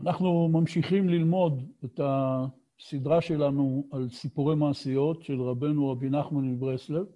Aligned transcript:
אנחנו 0.00 0.48
ממשיכים 0.48 1.08
ללמוד 1.08 1.62
את 1.84 2.00
הסדרה 2.02 3.20
שלנו 3.20 3.88
על 3.92 4.08
סיפורי 4.10 4.56
מעשיות 4.56 5.22
של 5.22 5.42
רבנו 5.42 5.88
רבי 5.88 6.10
נחמן 6.10 6.44
מברסלב. 6.44 7.06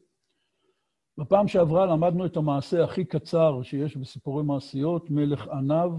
בפעם 1.18 1.48
שעברה 1.48 1.86
למדנו 1.86 2.26
את 2.26 2.36
המעשה 2.36 2.84
הכי 2.84 3.04
קצר 3.04 3.62
שיש 3.62 3.96
בסיפורי 3.96 4.42
מעשיות, 4.42 5.10
מלך 5.10 5.48
עניו. 5.48 5.92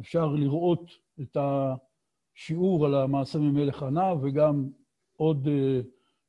אפשר 0.00 0.26
לראות 0.26 0.90
את 1.20 1.36
השיעור 1.36 2.86
על 2.86 2.94
המעשה 2.94 3.38
ממלך 3.38 3.82
עניו, 3.82 4.18
וגם 4.22 4.68
עוד 5.16 5.48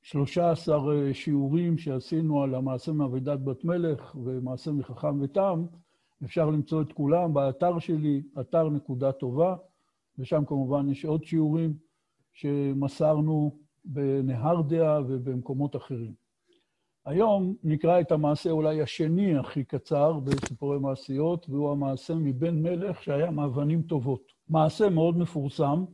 13 0.02 0.94
אה, 0.94 1.14
שיעורים 1.14 1.78
שעשינו 1.78 2.44
על 2.44 2.56
המעשה 2.56 2.92
מאבידת 2.92 3.40
בת 3.40 3.64
מלך 3.64 4.16
ומעשה 4.16 4.72
מחכם 4.72 5.22
ותם. 5.22 5.66
אפשר 6.24 6.50
למצוא 6.50 6.82
את 6.82 6.94
כולם 6.94 7.34
באתר 7.34 7.80
שלי, 7.80 8.22
אתר 8.40 8.70
נקודה 8.70 9.12
טובה. 9.12 9.56
ושם 10.20 10.44
כמובן 10.48 10.90
יש 10.90 11.06
עוד 11.06 11.24
שיעורים 11.24 11.74
שמסרנו 12.34 13.58
בנהרדיה 13.86 15.00
ובמקומות 15.08 15.76
אחרים. 15.76 16.14
היום 17.06 17.56
נקרא 17.64 18.02
את 18.02 18.12
המעשה 18.12 18.52
אולי 18.52 18.82
השני 18.82 19.38
הכי 19.38 19.64
קצר 19.64 20.20
בסיפורי 20.20 20.80
מעשיות, 20.80 21.50
והוא 21.50 21.72
המעשה 21.72 22.16
מבן 22.16 22.62
מלך 22.62 23.04
שהיה 23.04 23.32
מאבנים 23.32 23.82
טובות. 23.82 24.22
מעשה 24.50 24.90
מאוד 24.90 25.18
מפורסם. 25.18 25.86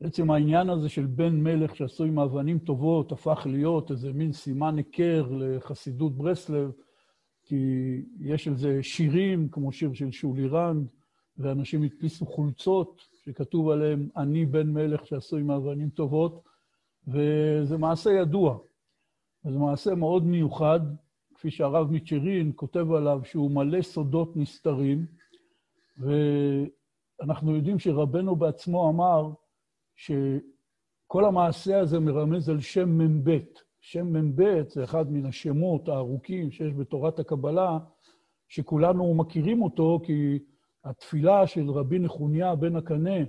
בעצם 0.00 0.30
העניין 0.30 0.70
הזה 0.70 0.88
של 0.88 1.06
בן 1.06 1.40
מלך 1.40 1.76
שעשוי 1.76 2.10
מאבנים 2.10 2.58
טובות 2.58 3.12
הפך 3.12 3.46
להיות 3.50 3.90
איזה 3.90 4.12
מין 4.12 4.32
סימן 4.32 4.76
היכר 4.76 5.28
לחסידות 5.30 6.16
ברסלב, 6.16 6.70
כי 7.42 7.56
יש 8.20 8.48
על 8.48 8.56
זה 8.56 8.82
שירים, 8.82 9.48
כמו 9.48 9.72
שיר 9.72 9.92
של 9.92 10.10
שולי 10.10 10.48
רנד, 10.48 10.92
ואנשים 11.38 11.82
הדפיסו 11.82 12.26
חולצות 12.26 13.13
שכתוב 13.24 13.70
עליהם, 13.70 14.08
אני 14.16 14.46
בן 14.46 14.70
מלך 14.70 15.06
שעשוי 15.06 15.42
מאבנים 15.42 15.90
טובות, 15.90 16.44
וזה 17.08 17.78
מעשה 17.78 18.10
ידוע. 18.10 18.58
זה 19.44 19.58
מעשה 19.58 19.94
מאוד 19.94 20.24
מיוחד, 20.24 20.80
כפי 21.34 21.50
שהרב 21.50 21.90
מצ'רין 21.90 22.52
כותב 22.56 22.92
עליו 22.92 23.20
שהוא 23.24 23.50
מלא 23.50 23.82
סודות 23.82 24.36
נסתרים, 24.36 25.06
ואנחנו 25.98 27.56
יודעים 27.56 27.78
שרבנו 27.78 28.36
בעצמו 28.36 28.90
אמר 28.90 29.30
שכל 29.96 31.24
המעשה 31.24 31.80
הזה 31.80 32.00
מרמז 32.00 32.48
על 32.48 32.60
שם 32.60 32.98
מ"ב. 32.98 33.38
שם 33.80 34.16
מ"ב 34.16 34.62
זה 34.68 34.84
אחד 34.84 35.12
מן 35.12 35.26
השמות 35.26 35.88
הארוכים 35.88 36.50
שיש 36.50 36.72
בתורת 36.72 37.18
הקבלה, 37.18 37.78
שכולנו 38.48 39.14
מכירים 39.14 39.62
אותו 39.62 40.00
כי 40.04 40.38
התפילה 40.84 41.46
של 41.46 41.70
רבי 41.70 41.98
נחוניה 41.98 42.54
בן 42.54 42.76
הקנה, 42.76 43.24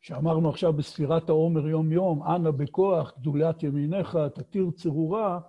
שאמרנו 0.00 0.48
עכשיו 0.50 0.72
בספירת 0.72 1.28
העומר 1.28 1.68
יום-יום, 1.68 2.22
אנא 2.22 2.50
בכוח, 2.50 3.12
גדולת 3.18 3.62
ימיניך, 3.62 4.18
תתיר 4.34 4.70
צרורה, 4.74 5.40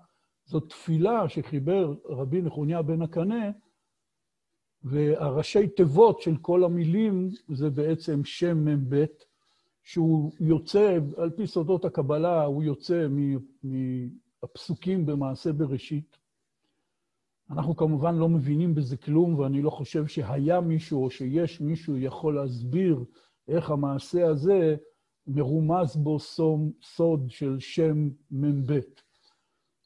זאת 0.46 0.70
תפילה 0.70 1.30
שחיבר 1.30 1.94
רבי 2.06 2.42
נחוניה 2.42 2.82
בן 2.82 3.02
הקנה, 3.02 3.52
והראשי 4.84 5.68
תיבות 5.68 6.22
של 6.22 6.38
כל 6.38 6.64
המילים 6.64 7.30
זה 7.48 7.70
בעצם 7.70 8.24
שם 8.24 8.66
מ"ב, 8.66 9.06
שהוא 9.84 10.32
יוצא, 10.40 10.98
על 11.18 11.30
פי 11.30 11.48
סודות 11.48 11.86
הקבלה, 11.86 12.44
הוא 12.44 12.64
יוצא 12.64 13.08
מהפסוקים 13.64 15.06
במעשה 15.06 15.54
בראשית. 15.54 16.18
אנחנו 17.52 17.76
כמובן 17.76 18.16
לא 18.16 18.30
מבינים 18.30 18.76
בזה 18.76 18.98
כלום, 18.98 19.40
ואני 19.40 19.62
לא 19.62 19.70
חושב 19.70 20.08
שהיה 20.08 20.62
מישהו 20.62 21.04
או 21.04 21.10
שיש 21.10 21.62
מישהו 21.62 21.98
יכול 21.98 22.36
להסביר 22.36 23.06
איך 23.48 23.70
המעשה 23.70 24.28
הזה 24.28 24.76
מרומז 25.28 25.96
בו 25.96 26.20
סום, 26.20 26.72
סוד 26.84 27.26
של 27.30 27.60
שם 27.60 28.10
מ"ב. 28.32 28.80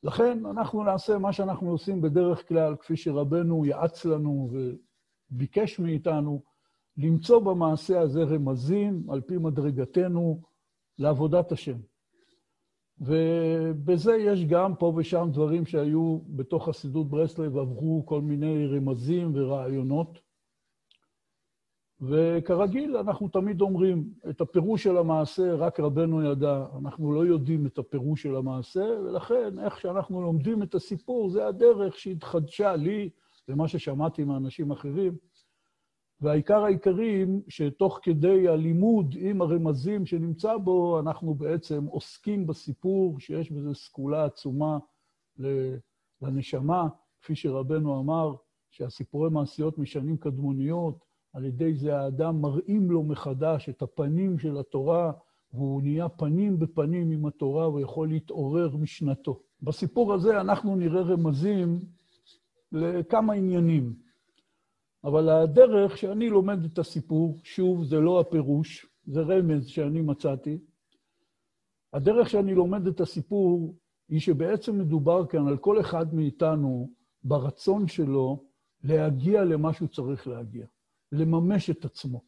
לכן 0.04 0.46
אנחנו 0.46 0.84
נעשה 0.84 1.18
מה 1.18 1.34
שאנחנו 1.34 1.72
עושים 1.72 2.02
בדרך 2.02 2.48
כלל, 2.48 2.76
כפי 2.76 2.98
שרבנו 2.98 3.66
יעץ 3.66 4.06
לנו 4.06 4.50
וביקש 5.32 5.80
מאיתנו, 5.80 6.44
למצוא 6.98 7.40
במעשה 7.40 8.02
הזה 8.02 8.24
רמזים 8.24 9.10
על 9.10 9.22
פי 9.22 9.38
מדרגתנו 9.38 10.42
לעבודת 10.98 11.52
השם. 11.52 11.78
ובזה 13.02 14.16
יש 14.16 14.46
גם 14.46 14.76
פה 14.76 14.94
ושם 14.96 15.30
דברים 15.32 15.66
שהיו 15.66 16.20
בתוך 16.28 16.70
חסידות 16.70 17.10
ברסלב, 17.10 17.58
עברו 17.58 18.04
כל 18.06 18.22
מיני 18.22 18.68
רמזים 18.68 19.32
ורעיונות. 19.36 20.20
וכרגיל, 22.02 22.98
אנחנו 22.98 23.28
תמיד 23.28 23.62
אומרים, 23.62 24.14
את 24.30 24.42
הפירוש 24.42 24.84
של 24.84 24.98
המעשה 24.98 25.54
רק 25.54 25.80
רבנו 25.80 26.24
ידע. 26.24 26.66
אנחנו 26.84 27.14
לא 27.14 27.26
יודעים 27.26 27.66
את 27.66 27.78
הפירוש 27.78 28.24
של 28.24 28.36
המעשה, 28.36 28.86
ולכן 29.06 29.60
איך 29.60 29.82
שאנחנו 29.82 30.22
לומדים 30.22 30.64
את 30.64 30.76
הסיפור, 30.76 31.30
זה 31.30 31.48
הדרך 31.48 32.00
שהתחדשה 32.00 32.76
לי 32.76 33.10
ומה 33.48 33.68
ששמעתי 33.68 34.24
מאנשים 34.24 34.72
אחרים. 34.72 35.16
והעיקר 36.22 36.64
העיקרים, 36.64 37.42
שתוך 37.48 38.00
כדי 38.04 38.48
הלימוד 38.48 39.16
עם 39.20 39.42
הרמזים 39.42 40.06
שנמצא 40.06 40.58
בו, 40.58 41.00
אנחנו 41.00 41.34
בעצם 41.34 41.86
עוסקים 41.86 42.48
בסיפור 42.48 43.20
שיש 43.20 43.52
בזה 43.52 43.74
סגולה 43.74 44.26
עצומה 44.26 44.78
לנשמה, 46.22 46.88
כפי 47.22 47.36
שרבנו 47.36 48.00
אמר, 48.00 48.36
שהסיפורי 48.70 49.30
מעשיות 49.30 49.78
משנים 49.78 50.18
קדמוניות, 50.18 51.06
על 51.34 51.46
ידי 51.46 51.76
זה 51.76 51.98
האדם 51.98 52.42
מראים 52.42 52.92
לו 52.92 53.04
מחדש 53.04 53.70
את 53.70 53.82
הפנים 53.82 54.40
של 54.40 54.58
התורה, 54.58 55.12
והוא 55.54 55.82
נהיה 55.82 56.10
פנים 56.10 56.60
בפנים 56.60 57.12
עם 57.12 57.26
התורה, 57.26 57.70
והוא 57.70 57.80
יכול 57.80 58.10
להתעורר 58.10 58.78
משנתו. 58.78 59.42
בסיפור 59.62 60.14
הזה 60.14 60.42
אנחנו 60.42 60.76
נראה 60.76 61.02
רמזים 61.02 61.80
לכמה 62.72 63.34
עניינים. 63.34 64.09
אבל 65.04 65.30
הדרך 65.30 65.98
שאני 65.98 66.30
לומד 66.30 66.64
את 66.66 66.80
הסיפור, 66.80 67.40
שוב, 67.44 67.84
זה 67.84 68.00
לא 68.00 68.20
הפירוש, 68.20 68.86
זה 69.06 69.22
רמז 69.22 69.68
שאני 69.68 70.02
מצאתי. 70.02 70.60
הדרך 71.94 72.30
שאני 72.30 72.56
לומד 72.56 72.88
את 72.88 73.00
הסיפור 73.00 73.76
היא 74.10 74.20
שבעצם 74.20 74.80
מדובר 74.80 75.26
כאן 75.26 75.48
על 75.48 75.58
כל 75.58 75.80
אחד 75.80 76.14
מאיתנו 76.14 76.90
ברצון 77.24 77.88
שלו 77.88 78.46
להגיע 78.84 79.44
למה 79.44 79.74
שהוא 79.74 79.88
צריך 79.88 80.28
להגיע, 80.28 80.66
לממש 81.12 81.70
את 81.70 81.86
עצמו. 81.86 82.22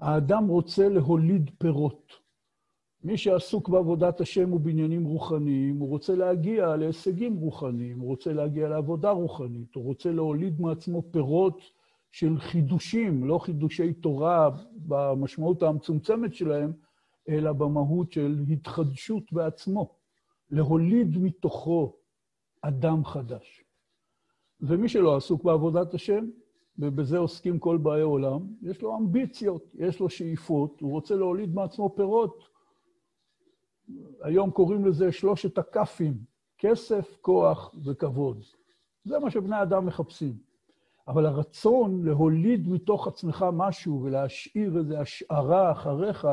האדם 0.00 0.46
רוצה 0.48 0.88
להוליד 0.88 1.50
פירות. 1.58 2.12
מי 3.04 3.16
שעסוק 3.16 3.68
בעבודת 3.68 4.20
השם 4.20 4.52
ובעניינים 4.52 5.04
רוחניים, 5.04 5.78
הוא 5.78 5.88
רוצה 5.88 6.14
להגיע 6.14 6.76
להישגים 6.76 7.36
רוחניים, 7.36 8.00
הוא 8.00 8.08
רוצה 8.08 8.32
להגיע 8.32 8.68
לעבודה 8.68 9.10
רוחנית, 9.10 9.74
הוא 9.74 9.84
רוצה 9.84 10.12
להוליד 10.12 10.60
מעצמו 10.60 11.02
פירות 11.10 11.60
של 12.10 12.38
חידושים, 12.38 13.24
לא 13.24 13.38
חידושי 13.38 13.92
תורה 13.92 14.50
במשמעות 14.76 15.62
המצומצמת 15.62 16.34
שלהם, 16.34 16.72
אלא 17.28 17.52
במהות 17.52 18.12
של 18.12 18.44
התחדשות 18.52 19.32
בעצמו, 19.32 19.94
להוליד 20.50 21.18
מתוכו 21.18 21.96
אדם 22.62 23.04
חדש. 23.04 23.64
ומי 24.60 24.88
שלא 24.88 25.16
עסוק 25.16 25.44
בעבודת 25.44 25.94
השם, 25.94 26.26
ובזה 26.78 27.18
עוסקים 27.18 27.58
כל 27.58 27.76
באי 27.76 28.00
עולם, 28.00 28.46
יש 28.62 28.82
לו 28.82 28.96
אמביציות, 28.96 29.74
יש 29.74 30.00
לו 30.00 30.10
שאיפות, 30.10 30.80
הוא 30.80 30.90
רוצה 30.90 31.14
להוליד 31.14 31.54
מעצמו 31.54 31.94
פירות. 31.96 32.49
היום 34.22 34.50
קוראים 34.50 34.84
לזה 34.84 35.12
שלושת 35.12 35.58
הכ"פים, 35.58 36.14
כסף, 36.58 37.16
כוח 37.20 37.74
וכבוד. 37.84 38.44
זה 39.04 39.18
מה 39.18 39.30
שבני 39.30 39.62
אדם 39.62 39.86
מחפשים. 39.86 40.50
אבל 41.08 41.26
הרצון 41.26 42.04
להוליד 42.04 42.68
מתוך 42.68 43.08
עצמך 43.08 43.44
משהו 43.52 44.02
ולהשאיר 44.02 44.78
איזו 44.78 44.96
השערה 44.96 45.72
אחריך, 45.72 46.28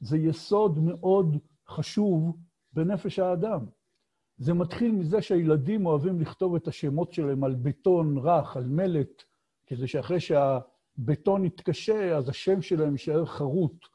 זה 0.00 0.18
יסוד 0.18 0.78
מאוד 0.78 1.36
חשוב 1.68 2.36
בנפש 2.72 3.18
האדם. 3.18 3.60
זה 4.38 4.54
מתחיל 4.54 4.92
מזה 4.92 5.22
שהילדים 5.22 5.86
אוהבים 5.86 6.20
לכתוב 6.20 6.54
את 6.54 6.68
השמות 6.68 7.12
שלהם 7.12 7.44
על 7.44 7.54
בטון 7.54 8.18
רך, 8.18 8.56
על 8.56 8.64
מלט, 8.64 9.22
כדי 9.66 9.86
שאחרי 9.86 10.20
שהבטון 10.20 11.44
יתקשה, 11.44 12.16
אז 12.16 12.28
השם 12.28 12.62
שלהם 12.62 12.92
יישאר 12.92 13.26
חרוט, 13.26 13.86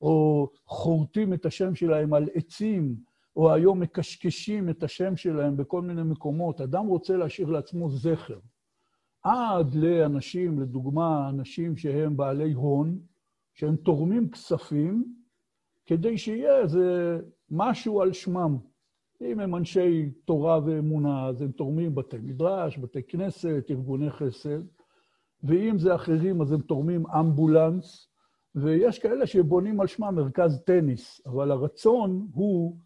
או 0.00 0.48
חורטים 0.66 1.32
את 1.32 1.46
השם 1.46 1.74
שלהם 1.74 2.14
על 2.14 2.28
עצים, 2.34 2.96
או 3.36 3.52
היום 3.52 3.80
מקשקשים 3.80 4.70
את 4.70 4.82
השם 4.82 5.16
שלהם 5.16 5.56
בכל 5.56 5.82
מיני 5.82 6.02
מקומות. 6.02 6.60
אדם 6.60 6.86
רוצה 6.86 7.16
להשאיר 7.16 7.50
לעצמו 7.50 7.90
זכר. 7.90 8.38
עד 9.22 9.74
לאנשים, 9.74 10.60
לדוגמה, 10.60 11.28
אנשים 11.28 11.76
שהם 11.76 12.16
בעלי 12.16 12.52
הון, 12.52 12.98
שהם 13.54 13.76
תורמים 13.76 14.30
כספים, 14.30 15.14
כדי 15.86 16.18
שיהיה 16.18 16.58
איזה 16.58 17.18
משהו 17.50 18.02
על 18.02 18.12
שמם. 18.12 18.56
אם 19.20 19.40
הם 19.40 19.54
אנשי 19.54 20.10
תורה 20.24 20.60
ואמונה, 20.66 21.26
אז 21.26 21.42
הם 21.42 21.52
תורמים 21.52 21.94
בתי 21.94 22.18
מדרש, 22.18 22.78
בתי 22.78 23.02
כנסת, 23.02 23.64
ארגוני 23.70 24.10
חסד, 24.10 24.60
ואם 25.42 25.78
זה 25.78 25.94
אחרים, 25.94 26.42
אז 26.42 26.52
הם 26.52 26.60
תורמים 26.60 27.06
אמבולנס, 27.06 28.07
ויש 28.62 28.98
כאלה 28.98 29.26
שבונים 29.26 29.80
על 29.80 29.86
שמם 29.86 30.14
מרכז 30.14 30.62
טניס, 30.66 31.20
אבל 31.26 31.50
הרצון 31.50 32.28
הוא 32.32 32.76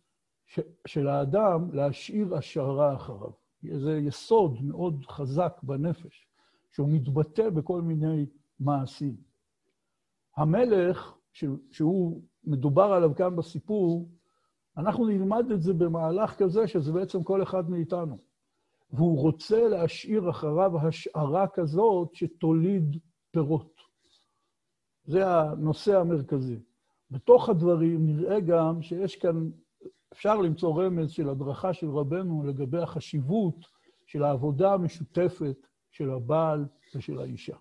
ש, 0.46 0.60
של 0.86 1.08
האדם 1.08 1.68
להשאיר 1.72 2.34
השערה 2.34 2.94
אחריו. 2.94 3.30
זה 3.62 3.98
יסוד 3.98 4.62
מאוד 4.62 5.04
חזק 5.08 5.60
בנפש, 5.62 6.26
שהוא 6.72 6.88
מתבטא 6.88 7.50
בכל 7.50 7.82
מיני 7.82 8.26
מעשים. 8.60 9.16
המלך, 10.36 11.14
שהוא 11.70 12.22
מדובר 12.44 12.92
עליו 12.92 13.14
כאן 13.14 13.36
בסיפור, 13.36 14.08
אנחנו 14.76 15.06
נלמד 15.06 15.50
את 15.50 15.62
זה 15.62 15.72
במהלך 15.72 16.34
כזה, 16.38 16.68
שזה 16.68 16.92
בעצם 16.92 17.22
כל 17.22 17.42
אחד 17.42 17.70
מאיתנו. 17.70 18.18
והוא 18.90 19.20
רוצה 19.20 19.68
להשאיר 19.68 20.30
אחריו 20.30 20.78
השערה 20.78 21.46
כזאת 21.48 22.14
שתוליד 22.14 22.98
פירות. 23.30 23.81
זה 25.04 25.26
הנושא 25.26 26.00
המרכזי. 26.00 26.58
בתוך 27.10 27.48
הדברים 27.48 28.06
נראה 28.06 28.40
גם 28.40 28.82
שיש 28.82 29.16
כאן, 29.16 29.50
אפשר 30.12 30.40
למצוא 30.40 30.82
רמז 30.82 31.10
של 31.10 31.28
הדרכה 31.28 31.74
של 31.74 31.90
רבנו 31.90 32.44
לגבי 32.46 32.78
החשיבות 32.78 33.56
של 34.06 34.22
העבודה 34.22 34.74
המשותפת 34.74 35.66
של 35.90 36.10
הבעל 36.10 36.66
ושל 36.94 37.18
האישה. 37.18 37.56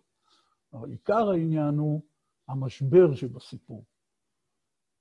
אבל 0.73 0.91
עיקר 0.91 1.29
העניין 1.29 1.77
הוא 1.77 2.01
המשבר 2.47 3.15
שבסיפור. 3.15 3.85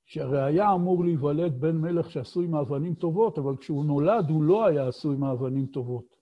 שהרי 0.05 0.43
היה 0.43 0.75
אמור 0.75 1.05
להיוולד 1.05 1.61
בן 1.61 1.77
מלך 1.77 2.11
שעשוי 2.11 2.47
מאבנים 2.47 2.95
טובות, 2.95 3.39
אבל 3.39 3.57
כשהוא 3.57 3.85
נולד 3.85 4.31
הוא 4.31 4.43
לא 4.43 4.67
היה 4.67 4.89
עשוי 4.89 5.17
מאבנים 5.17 5.67
טובות. 5.67 6.20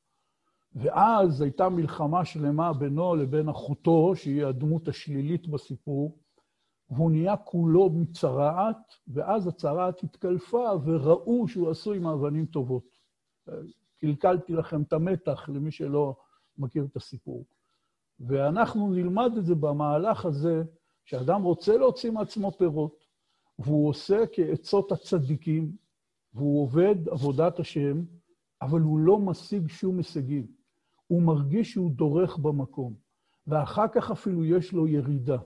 ואז 0.75 1.41
הייתה 1.41 1.69
מלחמה 1.69 2.25
שלמה 2.25 2.73
בינו 2.73 3.17
לבין 3.17 3.49
אחותו, 3.49 4.17
שהיא 4.17 4.45
הדמות 4.45 4.89
השלילית 4.89 5.47
בסיפור, 5.47 6.19
והוא 6.91 7.11
נהיה 7.11 7.37
כולו 7.37 7.91
מצרעת, 7.91 8.95
ואז 9.09 9.47
הצרעת 9.47 10.03
התקלפה 10.03 10.71
וראו 10.85 11.49
שהוא 11.49 11.71
עשוי 11.71 11.99
מאבנים 11.99 12.47
טובות. 12.47 12.99
קלקלתי 14.01 14.53
לכם 14.53 14.83
את 14.83 14.93
המתח 14.93 15.49
למי 15.49 15.71
שלא 15.71 16.17
מכיר 16.59 16.85
את 16.85 16.97
הסיפור. 16.97 17.45
ואנחנו 18.21 18.91
נלמד 18.91 19.33
את 19.39 19.45
זה 19.45 19.55
במהלך 19.55 20.25
הזה, 20.25 20.63
שאדם 21.05 21.43
רוצה 21.43 21.77
להוציא 21.77 22.11
מעצמו 22.11 22.51
פירות, 22.51 23.05
והוא 23.59 23.89
עושה 23.89 24.25
כעצות 24.33 24.93
הצדיקים, 24.93 25.77
והוא 26.35 26.63
עובד 26.63 27.09
עבודת 27.09 27.59
השם, 27.59 28.05
אבל 28.63 28.81
הוא 28.81 28.99
לא 28.99 29.19
משיג 29.19 29.69
שום 29.69 29.99
הישגים. 29.99 30.58
הוא 31.09 31.23
מרגיש 31.23 31.73
שהוא 31.73 31.91
דורך 31.91 32.39
במקום, 32.39 32.95
ואחר 33.47 33.89
כך 33.93 34.11
אפילו 34.11 34.45
יש 34.45 34.73
לו 34.73 34.87
ירידה. 34.87 35.39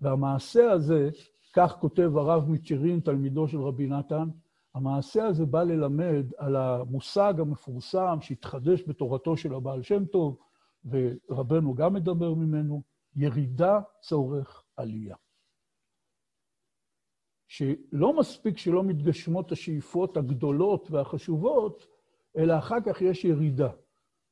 והמעשה 0.00 0.70
הזה, 0.70 1.10
כך 1.52 1.76
כותב 1.80 2.16
הרב 2.16 2.50
מצ'רין, 2.50 3.00
תלמידו 3.00 3.48
של 3.48 3.60
רבי 3.60 3.86
נתן, 3.86 4.28
המעשה 4.74 5.26
הזה 5.26 5.46
בא 5.46 5.62
ללמד 5.62 6.26
על 6.36 6.56
המושג 6.56 7.34
המפורסם 7.38 8.18
שהתחדש 8.20 8.82
בתורתו 8.88 9.36
של 9.36 9.54
הבעל 9.54 9.82
שם 9.82 10.04
טוב, 10.04 10.38
ורבנו 10.84 11.74
גם 11.74 11.94
מדבר 11.94 12.34
ממנו, 12.34 12.82
ירידה 13.16 13.80
צורך 14.00 14.64
עלייה. 14.76 15.16
שלא 17.48 18.18
מספיק 18.18 18.58
שלא 18.58 18.84
מתגשמות 18.84 19.52
השאיפות 19.52 20.16
הגדולות 20.16 20.90
והחשובות, 20.90 21.86
אלא 22.36 22.58
אחר 22.58 22.76
כך 22.86 23.02
יש 23.02 23.24
ירידה. 23.24 23.70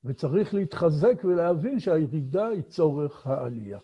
וצריך 0.07 0.55
להתחזק 0.55 1.23
ולהבין 1.25 1.81
שהירידה 1.81 2.47
היא 2.47 2.63
צורך 2.63 3.27
העלייה. 3.27 3.79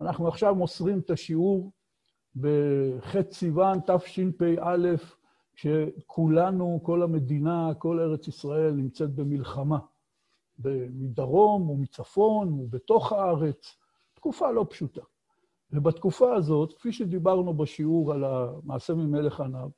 אנחנו 0.00 0.28
עכשיו 0.28 0.54
מוסרים 0.54 0.98
את 0.98 1.10
השיעור 1.10 1.72
בח' 2.36 3.16
סיוון 3.30 3.78
תשפ"א, 3.86 4.94
כשכולנו, 5.54 6.80
כל 6.82 7.02
המדינה, 7.02 7.72
כל 7.78 8.00
ארץ 8.00 8.28
ישראל 8.28 8.72
נמצאת 8.72 9.14
במלחמה. 9.14 9.78
מדרום 10.58 11.70
ומצפון 11.70 12.52
ובתוך 12.52 13.12
הארץ, 13.12 13.76
תקופה 14.14 14.50
לא 14.50 14.66
פשוטה. 14.70 15.02
ובתקופה 15.72 16.34
הזאת, 16.34 16.72
כפי 16.72 16.92
שדיברנו 16.92 17.54
בשיעור 17.54 18.12
על 18.12 18.24
המעשה 18.24 18.94
ממלך 18.94 19.40
עניו, 19.40 19.68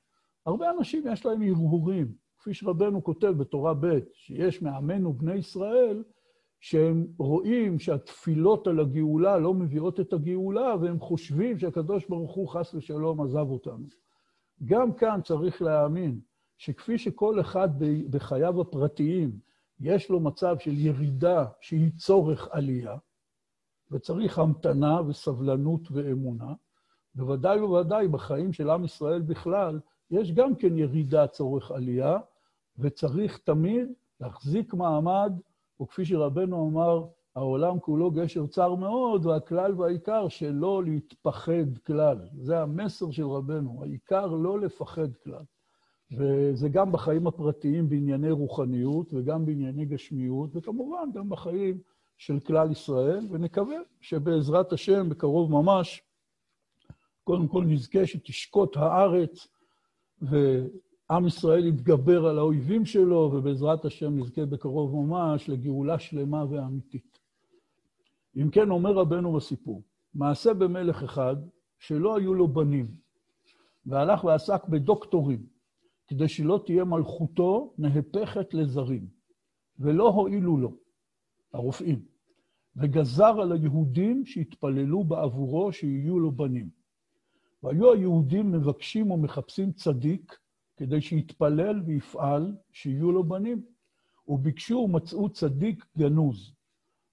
הרבה 0.46 0.70
אנשים 0.70 1.04
יש 1.12 1.26
להם 1.26 1.42
הרהורים, 1.42 2.14
כפי 2.38 2.54
שרבנו 2.54 3.04
כותב 3.04 3.26
בתורה 3.26 3.74
ב', 3.74 3.98
שיש 4.12 4.62
מעמנו 4.62 5.12
בני 5.12 5.34
ישראל, 5.34 6.02
שהם 6.60 7.06
רואים 7.18 7.78
שהתפילות 7.78 8.66
על 8.66 8.80
הגאולה 8.80 9.38
לא 9.38 9.54
מביאות 9.54 10.00
את 10.00 10.12
הגאולה, 10.12 10.74
והם 10.80 11.00
חושבים 11.00 11.58
שהקדוש 11.58 12.06
ברוך 12.06 12.34
הוא 12.34 12.48
חס 12.48 12.74
ושלום 12.74 13.20
עזב 13.20 13.46
אותנו. 13.50 13.86
גם 14.64 14.92
כאן 14.92 15.20
צריך 15.24 15.62
להאמין 15.62 16.20
שכפי 16.58 16.98
שכל 16.98 17.40
אחד 17.40 17.68
בחייו 18.10 18.60
הפרטיים 18.60 19.38
יש 19.80 20.10
לו 20.10 20.20
מצב 20.20 20.56
של 20.58 20.78
ירידה 20.78 21.46
שהיא 21.60 21.90
צורך 21.96 22.48
עלייה, 22.50 22.96
וצריך 23.90 24.38
המתנה 24.38 25.00
וסבלנות 25.08 25.80
ואמונה, 25.90 26.54
בוודאי 27.14 27.60
ובוודאי 27.60 28.08
בחיים 28.08 28.52
של 28.52 28.70
עם 28.70 28.84
ישראל 28.84 29.22
בכלל, 29.22 29.80
יש 30.10 30.32
גם 30.32 30.54
כן 30.54 30.78
ירידה 30.78 31.26
צורך 31.26 31.70
עלייה, 31.70 32.18
וצריך 32.78 33.38
תמיד 33.38 33.88
להחזיק 34.20 34.74
מעמד, 34.74 35.32
וכפי 35.80 36.04
שרבנו 36.04 36.68
אמר, 36.68 37.04
העולם 37.36 37.80
כולו 37.80 38.10
גשר 38.10 38.46
צר 38.46 38.74
מאוד, 38.74 39.26
והכלל 39.26 39.80
והעיקר 39.80 40.28
שלא 40.28 40.84
להתפחד 40.84 41.78
כלל. 41.86 42.18
זה 42.40 42.60
המסר 42.60 43.10
של 43.10 43.26
רבנו, 43.26 43.82
העיקר 43.82 44.26
לא 44.26 44.60
לפחד 44.60 45.14
כלל. 45.24 45.42
וזה 46.12 46.68
גם 46.68 46.92
בחיים 46.92 47.26
הפרטיים 47.26 47.88
בענייני 47.88 48.30
רוחניות, 48.30 49.14
וגם 49.14 49.46
בענייני 49.46 49.84
גשמיות, 49.84 50.50
וכמובן 50.52 51.08
גם 51.14 51.28
בחיים 51.28 51.78
של 52.18 52.40
כלל 52.40 52.70
ישראל, 52.70 53.26
ונקווה 53.30 53.76
שבעזרת 54.00 54.72
השם, 54.72 55.08
בקרוב 55.08 55.50
ממש, 55.50 56.02
קודם 57.24 57.48
כל 57.48 57.64
נזכה 57.64 58.06
שתשקוט 58.06 58.76
הארץ, 58.76 59.48
ועם 60.22 61.26
ישראל 61.26 61.66
יתגבר 61.66 62.26
על 62.26 62.38
האויבים 62.38 62.84
שלו, 62.84 63.30
ובעזרת 63.34 63.84
השם 63.84 64.18
נזכה 64.18 64.46
בקרוב 64.46 64.96
ממש 64.96 65.48
לגאולה 65.48 65.98
שלמה 65.98 66.44
ואמיתית. 66.50 67.18
אם 68.36 68.50
כן, 68.50 68.70
אומר 68.70 68.92
רבנו 68.92 69.32
בסיפור, 69.32 69.82
מעשה 70.14 70.54
במלך 70.54 71.02
אחד 71.02 71.36
שלא 71.78 72.16
היו 72.16 72.34
לו 72.34 72.48
בנים, 72.48 72.86
והלך 73.86 74.24
ועסק 74.24 74.68
בדוקטורים, 74.68 75.46
כדי 76.06 76.28
שלא 76.28 76.62
תהיה 76.66 76.84
מלכותו 76.84 77.74
נהפכת 77.78 78.54
לזרים, 78.54 79.06
ולא 79.78 80.08
הועילו 80.08 80.56
לו. 80.56 80.76
הרופאים, 81.52 82.02
וגזר 82.76 83.40
על 83.40 83.52
היהודים 83.52 84.26
שהתפללו 84.26 85.04
בעבורו 85.04 85.72
שיהיו 85.72 86.18
לו 86.18 86.32
בנים. 86.32 86.77
והיו 87.62 87.92
היהודים 87.92 88.52
מבקשים 88.52 89.10
ומחפשים 89.10 89.72
צדיק 89.72 90.38
כדי 90.76 91.00
שיתפלל 91.00 91.82
ויפעל 91.86 92.56
שיהיו 92.72 93.12
לו 93.12 93.24
בנים. 93.24 93.62
וביקשו 94.28 94.74
ומצאו 94.74 95.28
צדיק 95.28 95.86
גנוז, 95.98 96.52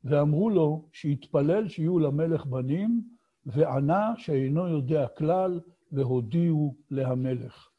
ואמרו 0.03 0.49
לו 0.49 0.89
שיתפלל 0.91 1.67
שיהיו 1.67 1.99
למלך 1.99 2.45
בנים, 2.45 3.03
וענה 3.45 4.13
שאינו 4.17 4.67
יודע 4.67 5.07
כלל, 5.07 5.59
והודיעו 5.91 6.75
להמלך. 6.91 7.69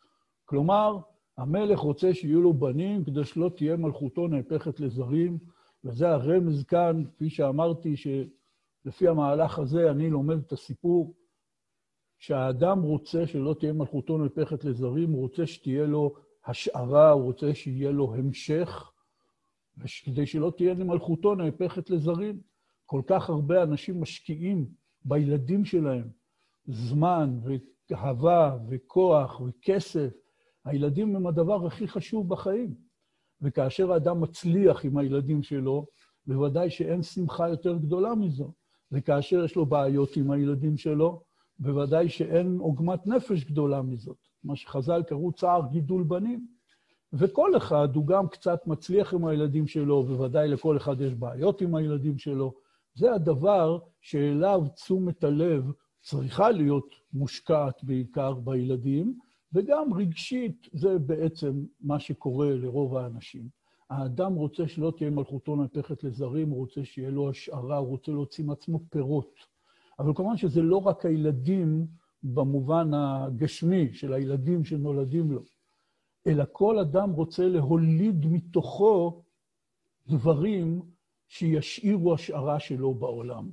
כלומר, 0.45 0.99
המלך 1.37 1.79
רוצה 1.79 2.15
שיהיו 2.15 2.41
לו 2.41 2.55
בנים 2.55 3.05
כדי 3.05 3.25
שלא 3.25 3.51
תהיה 3.57 3.77
מלכותו 3.77 4.29
נהפכת 4.29 4.81
לזרים, 4.81 5.39
וזה 5.85 6.09
הרמז 6.09 6.65
כאן, 6.65 7.05
כפי 7.05 7.31
שאמרתי, 7.31 7.95
שלפי 7.97 9.09
המהלך 9.09 9.59
הזה 9.59 9.91
אני 9.91 10.11
לומד 10.11 10.39
את 10.39 10.53
הסיפור, 10.53 11.15
שהאדם 12.19 12.83
רוצה 12.83 13.27
שלא 13.27 13.55
תהיה 13.59 13.73
מלכותו 13.73 14.19
נהפכת 14.19 14.65
לזרים, 14.65 15.11
הוא 15.11 15.21
רוצה 15.21 15.47
שתהיה 15.47 15.87
לו 15.87 16.15
השערה, 16.47 17.11
הוא 17.11 17.23
רוצה 17.23 17.55
שיהיה 17.55 17.91
לו 17.91 18.15
המשך, 18.15 18.93
וכדי 19.79 20.27
שלא 20.27 20.53
תהיה 20.57 20.75
מלכותו 20.75 21.35
נהפכת 21.35 21.91
לזרים. 21.91 22.41
כל 22.87 23.03
כך 23.07 23.31
הרבה 23.31 23.63
אנשים 23.63 24.01
משקיעים 24.01 24.67
בילדים 25.05 25.65
שלהם 25.65 26.09
זמן 26.67 27.39
ואהבה 27.91 28.59
וכוח 28.69 29.41
וכסף. 29.41 30.13
הילדים 30.65 31.17
הם 31.17 31.27
הדבר 31.27 31.67
הכי 31.67 31.89
חשוב 31.89 32.29
בחיים. 32.29 32.75
וכאשר 33.43 33.93
האדם 33.93 34.21
מצליח 34.21 34.85
עם 34.85 34.99
הילדים 34.99 35.43
שלו, 35.43 35.87
בוודאי 36.27 36.71
שאין 36.71 37.03
שמחה 37.03 37.49
יותר 37.49 37.77
גדולה 37.77 38.15
מזו. 38.15 38.53
וכאשר 38.93 39.45
יש 39.45 39.57
לו 39.57 39.67
בעיות 39.67 40.17
עם 40.17 40.31
הילדים 40.31 40.77
שלו, 40.77 41.23
בוודאי 41.59 42.09
שאין 42.09 42.59
עוגמת 42.59 43.07
נפש 43.07 43.45
גדולה 43.45 43.83
מזאת. 43.83 44.19
מה 44.45 44.57
שחז"ל 44.57 45.03
קראו 45.03 45.33
צער 45.33 45.63
גידול 45.71 46.03
בנים. 46.03 46.47
וכל 47.13 47.57
אחד 47.57 47.89
הוא 47.97 48.07
גם 48.07 48.29
קצת 48.29 48.67
מצליח 48.67 49.15
עם 49.15 49.27
הילדים 49.27 49.67
שלו, 49.67 50.03
בוודאי 50.03 50.49
לכל 50.49 50.77
אחד 50.77 51.01
יש 51.01 51.15
בעיות 51.15 51.61
עם 51.61 51.75
הילדים 51.75 52.19
שלו. 52.19 52.55
זה 52.95 53.13
הדבר 53.13 53.79
שאליו 54.01 54.63
תשומת 54.75 55.25
הלב 55.25 55.73
צריכה 56.03 56.51
להיות 56.51 56.95
מושקעת 57.13 57.85
בעיקר 57.85 58.35
בילדים, 58.35 59.19
וגם 59.53 59.95
רגשית, 59.95 60.69
זה 60.73 60.99
בעצם 60.99 61.65
מה 61.81 62.01
שקורה 62.01 62.55
לרוב 62.55 62.97
האנשים. 62.97 63.49
האדם 63.91 64.35
רוצה 64.35 64.69
שלא 64.69 64.93
תהיה 64.97 65.11
מלכותו 65.11 65.57
נהפכת 65.57 66.05
לזרים, 66.05 66.51
הוא 66.51 66.59
רוצה 66.59 66.85
שיהיה 66.85 67.11
לו 67.11 67.31
השערה, 67.31 67.77
הוא 67.77 67.89
רוצה 67.89 68.13
להוציא 68.13 68.45
מעצמו 68.45 68.81
פירות. 68.91 69.56
אבל 69.99 70.13
כמובן 70.15 70.37
שזה 70.37 70.63
לא 70.63 70.77
רק 70.77 71.07
הילדים 71.07 71.87
במובן 72.23 72.95
הגשמי 72.95 73.95
של 73.95 74.13
הילדים 74.13 74.65
שנולדים 74.65 75.33
לו, 75.33 75.43
אלא 76.27 76.45
כל 76.53 76.79
אדם 76.79 77.11
רוצה 77.11 77.49
להוליד 77.49 78.27
מתוכו 78.27 79.23
דברים 80.07 80.83
שישאירו 81.29 82.15
השערה 82.15 82.61
שלו 82.61 82.95
בעולם. 82.95 83.51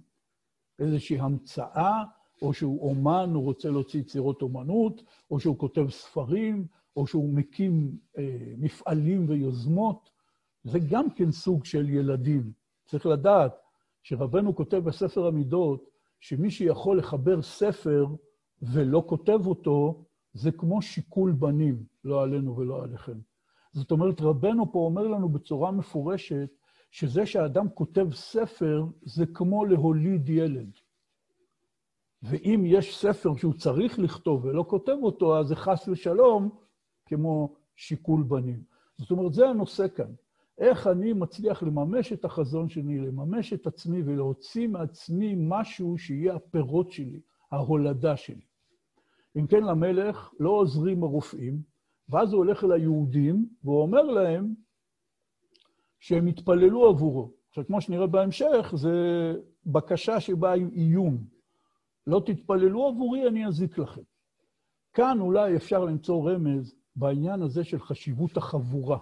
איזושהי 0.79 1.19
המצאה, 1.19 2.03
או 2.41 2.53
שהוא 2.53 2.89
אומן, 2.89 3.31
הוא 3.33 3.43
רוצה 3.43 3.69
להוציא 3.69 3.99
יצירות 3.99 4.41
אומנות, 4.41 5.03
או 5.31 5.39
שהוא 5.39 5.57
כותב 5.57 5.89
ספרים, 5.89 6.67
או 6.95 7.07
שהוא 7.07 7.33
מקים 7.33 7.97
אה, 8.17 8.53
מפעלים 8.57 9.29
ויוזמות. 9.29 10.09
זה 10.63 10.79
גם 10.89 11.09
כן 11.09 11.31
סוג 11.31 11.65
של 11.65 11.89
ילדים. 11.89 12.51
צריך 12.85 13.05
לדעת 13.05 13.53
שרבנו 14.03 14.55
כותב 14.55 14.77
בספר 14.77 15.27
המידות, 15.27 15.89
שמי 16.23 16.51
שיכול 16.51 16.97
לחבר 16.97 17.41
ספר 17.41 18.05
ולא 18.61 19.03
כותב 19.07 19.39
אותו, 19.47 20.03
זה 20.33 20.51
כמו 20.51 20.81
שיקול 20.81 21.31
בנים, 21.31 21.83
לא 22.03 22.23
עלינו 22.23 22.57
ולא 22.57 22.83
עליכם. 22.83 23.19
זאת 23.73 23.91
אומרת, 23.91 24.21
רבנו 24.21 24.71
פה 24.71 24.79
אומר 24.79 25.07
לנו 25.07 25.29
בצורה 25.29 25.71
מפורשת, 25.71 26.49
שזה 26.91 27.25
שאדם 27.25 27.69
כותב 27.69 28.07
ספר, 28.13 28.85
זה 29.01 29.25
כמו 29.25 29.65
להוליד 29.65 30.29
ילד. 30.29 30.71
ואם 32.21 32.63
יש 32.65 32.97
ספר 32.97 33.35
שהוא 33.35 33.53
צריך 33.53 33.99
לכתוב 33.99 34.45
ולא 34.45 34.65
כותב 34.67 34.95
אותו, 35.03 35.39
אז 35.39 35.47
זה 35.47 35.55
חס 35.55 35.87
ושלום 35.87 36.49
כמו 37.05 37.55
שיקול 37.75 38.23
בנים. 38.23 38.63
זאת 38.97 39.11
אומרת, 39.11 39.33
זה 39.33 39.47
הנושא 39.47 39.87
כאן. 39.87 40.13
איך 40.57 40.87
אני 40.87 41.13
מצליח 41.13 41.63
לממש 41.63 42.13
את 42.13 42.25
החזון 42.25 42.69
שלי, 42.69 42.99
לממש 42.99 43.53
את 43.53 43.67
עצמי 43.67 44.03
ולהוציא 44.03 44.67
מעצמי 44.67 45.35
משהו 45.37 45.97
שיהיה 45.97 46.35
הפירות 46.35 46.91
שלי, 46.91 47.21
ההולדה 47.51 48.17
שלי. 48.17 48.45
אם 49.35 49.47
כן, 49.47 49.63
למלך 49.63 50.33
לא 50.39 50.49
עוזרים 50.49 51.03
הרופאים, 51.03 51.61
ואז 52.09 52.33
הוא 52.33 52.37
הולך 52.37 52.63
אל 52.63 52.71
היהודים 52.71 53.49
והוא 53.63 53.81
אומר 53.81 54.01
להם 54.01 54.53
שהם 55.99 56.27
יתפללו 56.27 56.89
עבורו. 56.89 57.31
עכשיו, 57.49 57.67
כמו 57.67 57.81
שנראה 57.81 58.07
בהמשך, 58.07 58.73
זה 58.75 58.91
בקשה 59.65 60.19
שבאה 60.19 60.53
עם 60.53 60.69
איום. 60.73 61.17
לא 62.07 62.21
תתפללו 62.25 62.87
עבורי, 62.87 63.27
אני 63.27 63.47
אזיק 63.47 63.77
לכם. 63.77 64.01
כאן 64.93 65.19
אולי 65.19 65.55
אפשר 65.55 65.85
למצוא 65.85 66.31
רמז 66.31 66.75
בעניין 66.95 67.41
הזה 67.41 67.63
של 67.63 67.79
חשיבות 67.79 68.37
החבורה. 68.37 68.97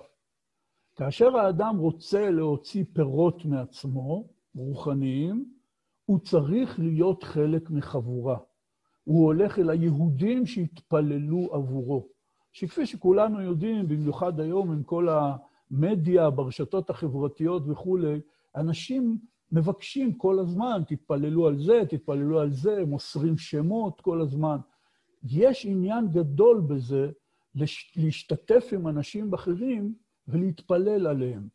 כאשר 0.96 1.38
האדם 1.38 1.78
רוצה 1.78 2.30
להוציא 2.30 2.84
פירות 2.94 3.46
מעצמו, 3.46 4.28
רוחניים, 4.56 5.46
הוא 6.06 6.20
צריך 6.20 6.80
להיות 6.80 7.24
חלק 7.24 7.70
מחבורה. 7.70 8.38
הוא 9.04 9.26
הולך 9.26 9.60
אל 9.60 9.70
היהודים 9.70 10.46
שהתפללו 10.46 11.50
עבורו. 11.54 12.08
שכפי 12.52 12.86
שכולנו 12.86 13.42
יודעים, 13.42 13.88
במיוחד 13.88 14.40
היום 14.40 14.72
עם 14.72 14.84
כל 14.84 15.08
המדיה, 15.10 16.30
ברשתות 16.30 16.90
החברתיות 16.90 17.64
וכולי, 17.68 18.20
אנשים 18.56 19.18
מבקשים 19.52 20.14
כל 20.14 20.40
הזמן, 20.40 20.82
תתפללו 20.88 21.48
על 21.48 21.60
זה, 21.60 21.82
תתפללו 21.90 22.40
על 22.40 22.52
זה, 22.52 22.86
מוסרים 22.86 23.38
שמות 23.38 24.02
כל 24.02 24.22
הזמן. 24.22 24.58
יש 25.24 25.66
עניין 25.66 26.08
גדול 26.12 26.62
בזה 26.62 27.12
להשתתף 27.96 28.70
עם 28.74 28.88
אנשים 28.88 29.34
אחרים 29.34 29.94
ולהתפלל 30.32 31.08
עליהם. 31.08 31.48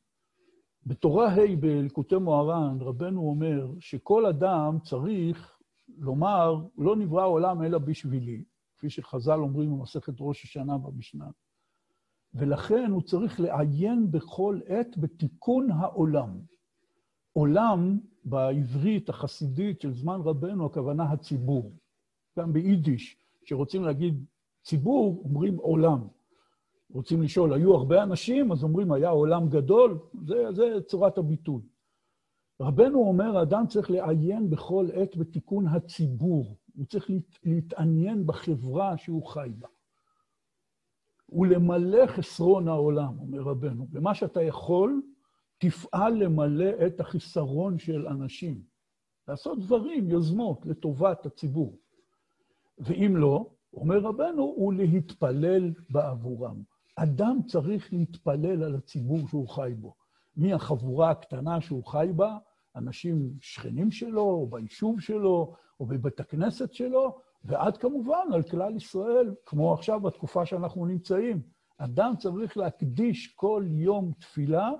בתורה 0.86 1.28
ה' 1.28 1.56
בלקוטי 1.60 2.16
מוהר"ן, 2.16 2.78
רבנו 2.80 3.20
אומר 3.20 3.70
שכל 3.80 4.26
אדם 4.26 4.78
צריך 4.82 5.58
לומר, 5.98 6.66
לא 6.78 6.96
נברא 6.96 7.22
העולם 7.22 7.62
אלא 7.62 7.78
בשבילי, 7.78 8.44
כפי 8.76 8.90
שחז"ל 8.90 9.38
אומרים 9.40 9.70
במסכת 9.70 10.14
ראש 10.20 10.44
השנה 10.44 10.78
במשנה, 10.78 11.26
ולכן 12.34 12.90
הוא 12.90 13.02
צריך 13.02 13.40
לעיין 13.40 14.10
בכל 14.10 14.60
עת 14.66 14.98
בתיקון 14.98 15.70
העולם. 15.70 16.38
עולם, 17.32 17.98
בעברית 18.24 19.08
החסידית 19.08 19.80
של 19.80 19.92
זמן 19.92 20.20
רבנו, 20.20 20.66
הכוונה 20.66 21.04
הציבור. 21.04 21.72
גם 22.38 22.52
ביידיש, 22.52 23.16
כשרוצים 23.44 23.84
להגיד 23.84 24.24
ציבור, 24.62 25.22
אומרים 25.24 25.56
עולם. 25.56 26.06
רוצים 26.90 27.22
לשאול, 27.22 27.52
היו 27.52 27.74
הרבה 27.74 28.02
אנשים? 28.02 28.52
אז 28.52 28.62
אומרים, 28.62 28.92
היה 28.92 29.08
עולם 29.08 29.48
גדול? 29.48 29.98
זה, 30.26 30.52
זה 30.52 30.80
צורת 30.86 31.18
הביטוי. 31.18 31.62
רבנו 32.60 32.98
אומר, 32.98 33.38
האדם 33.38 33.66
צריך 33.68 33.90
לעיין 33.90 34.50
בכל 34.50 34.86
עת 34.94 35.16
בתיקון 35.16 35.66
הציבור. 35.66 36.56
הוא 36.76 36.86
צריך 36.86 37.10
להת, 37.10 37.38
להתעניין 37.44 38.26
בחברה 38.26 38.96
שהוא 38.96 39.26
חי 39.26 39.50
בה. 39.58 39.68
ולמלא 41.32 42.06
חסרון 42.06 42.68
העולם, 42.68 43.18
אומר 43.18 43.40
רבנו. 43.40 43.86
במה 43.90 44.14
שאתה 44.14 44.42
יכול, 44.42 45.02
תפעל 45.58 46.14
למלא 46.14 46.86
את 46.86 47.00
החיסרון 47.00 47.78
של 47.78 48.06
אנשים. 48.06 48.62
לעשות 49.28 49.58
דברים, 49.60 50.10
יוזמות, 50.10 50.66
לטובת 50.66 51.26
הציבור. 51.26 51.78
ואם 52.78 53.16
לא, 53.16 53.50
אומר 53.74 53.98
רבנו, 53.98 54.42
הוא 54.42 54.74
להתפלל 54.74 55.72
בעבורם. 55.90 56.75
אדם 56.96 57.38
צריך 57.46 57.92
להתפלל 57.92 58.62
על 58.62 58.74
הציבור 58.74 59.28
שהוא 59.28 59.48
חי 59.48 59.72
בו. 59.76 59.94
מהחבורה 60.36 61.10
הקטנה 61.10 61.60
שהוא 61.60 61.84
חי 61.84 62.08
בה, 62.16 62.38
אנשים 62.76 63.32
שכנים 63.40 63.90
שלו, 63.90 64.22
או 64.22 64.46
ביישוב 64.46 65.00
שלו, 65.00 65.54
או 65.80 65.86
בבית 65.86 66.20
הכנסת 66.20 66.72
שלו, 66.72 67.18
ועד 67.44 67.76
כמובן 67.76 68.26
על 68.32 68.42
כלל 68.42 68.76
ישראל, 68.76 69.34
כמו 69.46 69.74
עכשיו 69.74 70.00
בתקופה 70.00 70.46
שאנחנו 70.46 70.86
נמצאים. 70.86 71.42
אדם 71.78 72.14
צריך 72.18 72.56
להקדיש 72.56 73.26
כל 73.34 73.64
יום 73.68 74.12
תפילה 74.18 74.70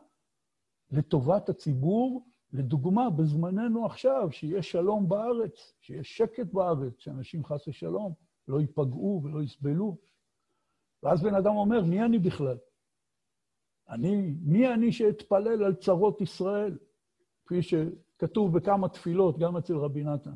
לטובת 0.90 1.48
הציבור, 1.48 2.26
לדוגמה, 2.52 3.10
בזמננו 3.10 3.86
עכשיו, 3.86 4.28
שיש 4.30 4.72
שלום 4.72 5.08
בארץ, 5.08 5.72
שיש 5.80 6.16
שקט 6.16 6.46
בארץ, 6.52 6.92
שאנשים 6.98 7.44
חס 7.44 7.68
ושלום 7.68 8.12
לא 8.48 8.60
ייפגעו 8.60 9.20
ולא 9.24 9.42
יסבלו. 9.42 9.96
ואז 11.06 11.22
בן 11.22 11.34
אדם 11.34 11.56
אומר, 11.56 11.84
מי 11.84 12.02
אני 12.02 12.18
בכלל? 12.18 12.56
אני, 13.88 14.34
מי 14.42 14.74
אני 14.74 14.92
שאתפלל 14.92 15.64
על 15.64 15.74
צרות 15.74 16.20
ישראל? 16.20 16.78
כפי 17.44 17.62
שכתוב 17.62 18.58
בכמה 18.58 18.88
תפילות, 18.88 19.38
גם 19.38 19.56
אצל 19.56 19.76
רבי 19.76 20.04
נתן. 20.04 20.34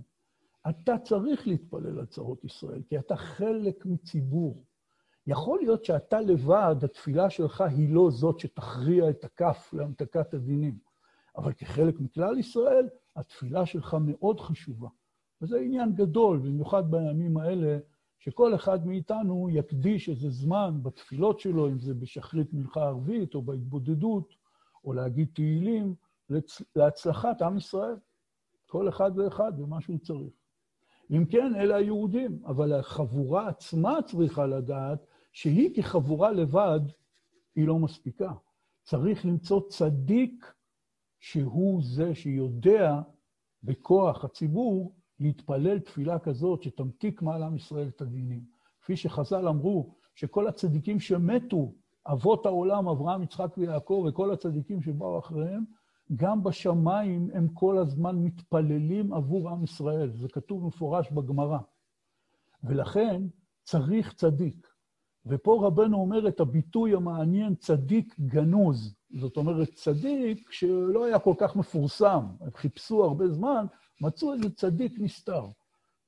אתה 0.69 0.99
צריך 0.99 1.47
להתפלל 1.47 1.99
על 1.99 2.07
צרות 2.07 2.45
ישראל, 2.45 2.83
כי 2.89 2.99
אתה 2.99 3.17
חלק 3.17 3.87
מציבור. 3.87 4.65
יכול 5.27 5.59
להיות 5.59 5.85
שאתה 5.85 6.21
לבד, 6.21 6.77
התפילה 6.83 7.31
שלך 7.31 7.61
היא 7.61 7.95
לא 7.95 8.11
זאת 8.11 8.41
שתכריע 8.41 9.11
את 9.11 9.25
הכף 9.25 9.71
להמתקת 9.73 10.35
הדינים, 10.35 10.79
אבל 11.37 11.53
כחלק 11.53 12.01
מכלל 12.01 12.39
ישראל, 12.39 12.89
התפילה 13.17 13.67
שלך 13.67 13.97
מאוד 14.01 14.41
חשובה. 14.41 14.89
וזה 15.43 15.59
עניין 15.59 15.95
גדול, 15.95 16.39
במיוחד 16.39 16.91
בימים 16.91 17.37
האלה, 17.37 17.79
שכל 18.21 18.55
אחד 18.55 18.87
מאיתנו 18.87 19.49
יקדיש 19.51 20.09
איזה 20.09 20.31
זמן 20.31 20.79
בתפילות 20.83 21.41
שלו, 21.41 21.69
אם 21.69 21.79
זה 21.79 21.95
בשחרית 21.95 22.53
מלכה 22.53 22.83
ערבית 22.83 23.35
או 23.35 23.43
בהתבודדות, 23.43 24.35
או 24.85 24.93
להגיד 24.93 25.29
תהילים, 25.35 25.95
להצלחת 26.77 27.43
עם 27.43 27.57
ישראל. 27.57 27.97
כל 28.67 28.89
אחד 28.89 29.11
ואחד 29.17 29.53
במה 29.59 29.81
שהוא 29.81 29.99
צריך. 29.99 30.33
אם 31.11 31.25
כן, 31.31 31.55
אלה 31.55 31.77
היהודים, 31.77 32.43
אבל 32.47 32.73
החבורה 32.73 33.49
עצמה 33.49 33.99
צריכה 34.07 34.47
לדעת 34.47 35.07
שהיא 35.33 35.75
כחבורה 35.75 36.33
לבד, 36.33 36.81
היא 37.55 37.67
לא 37.67 37.79
מספיקה. 37.79 38.33
צריך 38.83 39.27
למצוא 39.27 39.61
צדיק 39.69 40.53
שהוא 41.19 41.83
זה 41.83 42.15
שיודע 42.15 43.01
בכוח 43.63 44.25
הציבור 44.25 44.95
להתפלל 45.21 45.79
תפילה 45.79 46.19
כזאת 46.19 46.63
שתמתיק 46.63 47.23
מעל 47.23 47.43
עם 47.43 47.57
ישראל 47.57 47.89
את 47.89 48.01
הדינים. 48.01 48.45
כפי 48.83 48.97
שחז"ל 48.97 49.49
אמרו, 49.49 49.95
שכל 50.15 50.47
הצדיקים 50.47 51.01
שמתו, 51.01 51.73
אבות 52.07 52.47
העולם, 52.47 52.89
אברהם, 52.89 53.23
יצחק 53.23 53.59
ויעקב, 53.59 54.05
וכל 54.09 54.33
הצדיקים 54.33 54.83
שבאו 54.83 55.19
אחריהם, 55.19 55.65
גם 56.17 56.43
בשמיים 56.43 57.31
הם 57.35 57.49
כל 57.49 57.79
הזמן 57.79 58.17
מתפללים 58.17 59.13
עבור 59.13 59.51
עם 59.51 59.65
ישראל. 59.65 60.13
זה 60.13 60.29
כתוב 60.29 60.67
מפורש 60.67 61.11
בגמרא. 61.11 61.59
ולכן 62.65 63.23
צריך 63.63 64.15
צדיק. 64.15 64.67
ופה 65.27 65.61
רבנו 65.67 65.97
אומר 65.97 66.29
את 66.29 66.41
הביטוי 66.41 66.95
המעניין, 66.95 67.55
צדיק 67.55 68.15
גנוז. 68.21 68.95
זאת 69.21 69.37
אומרת, 69.37 69.69
צדיק 69.75 70.53
שלא 70.53 71.05
היה 71.05 71.19
כל 71.19 71.35
כך 71.39 71.57
מפורסם, 71.57 72.25
הם 72.41 72.51
חיפשו 72.55 73.05
הרבה 73.05 73.29
זמן, 73.29 73.67
מצאו 74.01 74.33
איזה 74.33 74.51
צדיק 74.51 74.93
נסתר. 74.99 75.47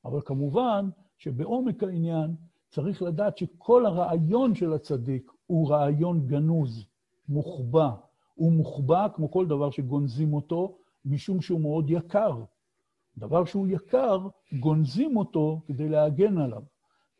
אבל 0.04 0.20
כמובן 0.20 0.88
שבעומק 1.18 1.82
העניין 1.82 2.34
צריך 2.70 3.02
לדעת 3.02 3.38
שכל 3.38 3.86
הרעיון 3.86 4.54
של 4.54 4.72
הצדיק 4.72 5.32
הוא 5.46 5.70
רעיון 5.70 6.26
גנוז, 6.26 6.86
מוחבא. 7.28 7.90
הוא 8.34 8.52
מוחבא 8.52 9.06
כמו 9.14 9.30
כל 9.30 9.46
דבר 9.46 9.70
שגונזים 9.70 10.34
אותו, 10.34 10.78
משום 11.04 11.40
שהוא 11.40 11.60
מאוד 11.60 11.90
יקר. 11.90 12.44
דבר 13.18 13.44
שהוא 13.44 13.66
יקר, 13.68 14.28
גונזים 14.60 15.16
אותו 15.16 15.60
כדי 15.66 15.88
להגן 15.88 16.38
עליו. 16.38 16.62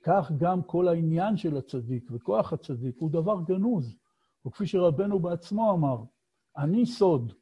כך 0.03 0.33
גם 0.39 0.63
כל 0.63 0.89
העניין 0.89 1.37
של 1.37 1.57
הצדיק 1.57 2.11
וכוח 2.11 2.53
הצדיק 2.53 2.97
הוא 2.99 3.11
דבר 3.11 3.41
גנוז. 3.47 3.97
וכפי 4.47 4.67
שרבנו 4.67 5.21
בעצמו 5.21 5.73
אמר, 5.73 5.97
אני 6.57 6.87
סוד. 6.87 7.33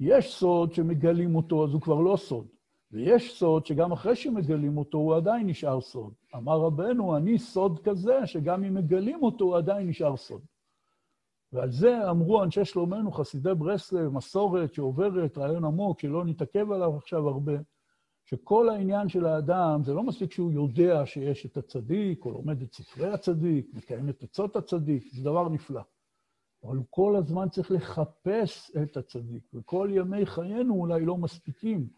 יש 0.00 0.34
סוד 0.34 0.72
שמגלים 0.72 1.36
אותו, 1.36 1.64
אז 1.64 1.72
הוא 1.72 1.80
כבר 1.80 2.00
לא 2.00 2.16
סוד. 2.16 2.46
ויש 2.92 3.38
סוד 3.38 3.66
שגם 3.66 3.92
אחרי 3.92 4.16
שמגלים 4.16 4.78
אותו, 4.78 4.98
הוא 4.98 5.16
עדיין 5.16 5.46
נשאר 5.46 5.80
סוד. 5.80 6.12
אמר 6.36 6.60
רבנו, 6.60 7.16
אני 7.16 7.38
סוד 7.38 7.78
כזה, 7.78 8.26
שגם 8.26 8.64
אם 8.64 8.74
מגלים 8.74 9.22
אותו, 9.22 9.44
הוא 9.44 9.56
עדיין 9.56 9.88
נשאר 9.88 10.16
סוד. 10.16 10.40
ועל 11.52 11.70
זה 11.70 12.10
אמרו 12.10 12.42
אנשי 12.42 12.64
שלומנו, 12.64 13.12
חסידי 13.12 13.54
ברסלב, 13.54 14.12
מסורת 14.12 14.74
שעוברת, 14.74 15.38
רעיון 15.38 15.64
עמוק, 15.64 16.00
שלא 16.00 16.24
נתעכב 16.24 16.72
עליו 16.72 16.96
עכשיו 16.96 17.28
הרבה, 17.28 17.52
שכל 18.24 18.68
העניין 18.68 19.08
של 19.08 19.26
האדם, 19.26 19.82
זה 19.84 19.94
לא 19.94 20.02
מספיק 20.02 20.32
שהוא 20.32 20.52
יודע 20.52 21.06
שיש 21.06 21.46
את 21.46 21.56
הצדיק, 21.56 22.24
או 22.24 22.30
לומד 22.30 22.62
את 22.62 22.72
ספרי 22.72 23.12
הצדיק, 23.12 23.66
מקיים 23.74 24.08
את 24.08 24.22
עצות 24.22 24.56
הצדיק, 24.56 25.04
זה 25.12 25.24
דבר 25.24 25.48
נפלא. 25.48 25.80
אבל 26.64 26.76
הוא 26.76 26.86
כל 26.90 27.16
הזמן 27.16 27.48
צריך 27.48 27.70
לחפש 27.70 28.76
את 28.82 28.96
הצדיק, 28.96 29.42
וכל 29.54 29.88
ימי 29.92 30.26
חיינו 30.26 30.74
אולי 30.74 31.04
לא 31.04 31.16
מספיקים 31.16 31.88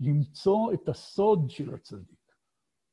למצוא 0.00 0.72
את 0.72 0.88
הסוד 0.88 1.50
של 1.50 1.74
הצדיק. 1.74 2.18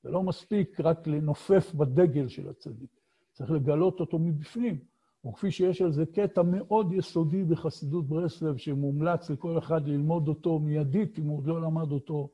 זה 0.04 0.10
לא 0.10 0.24
מספיק 0.24 0.80
רק 0.80 1.08
לנופף 1.08 1.74
בדגל 1.74 2.28
של 2.28 2.50
הצדיק, 2.50 2.90
צריך 3.32 3.52
לגלות 3.52 4.00
אותו 4.00 4.20
מבפנים. 4.20 4.80
וכפי 5.28 5.52
שיש 5.52 5.82
על 5.82 5.92
זה 5.92 6.06
קטע 6.06 6.42
מאוד 6.42 6.94
יסודי 6.94 7.44
בחסידות 7.44 8.08
ברסלב, 8.08 8.58
שמומלץ 8.58 9.30
לכל 9.30 9.58
אחד 9.58 9.88
ללמוד 9.88 10.28
אותו 10.28 10.60
מיידית, 10.60 11.20
אם 11.20 11.28
הוא 11.28 11.38
עוד 11.38 11.48
לא 11.48 11.62
למד 11.62 11.92
אותו, 11.92 12.30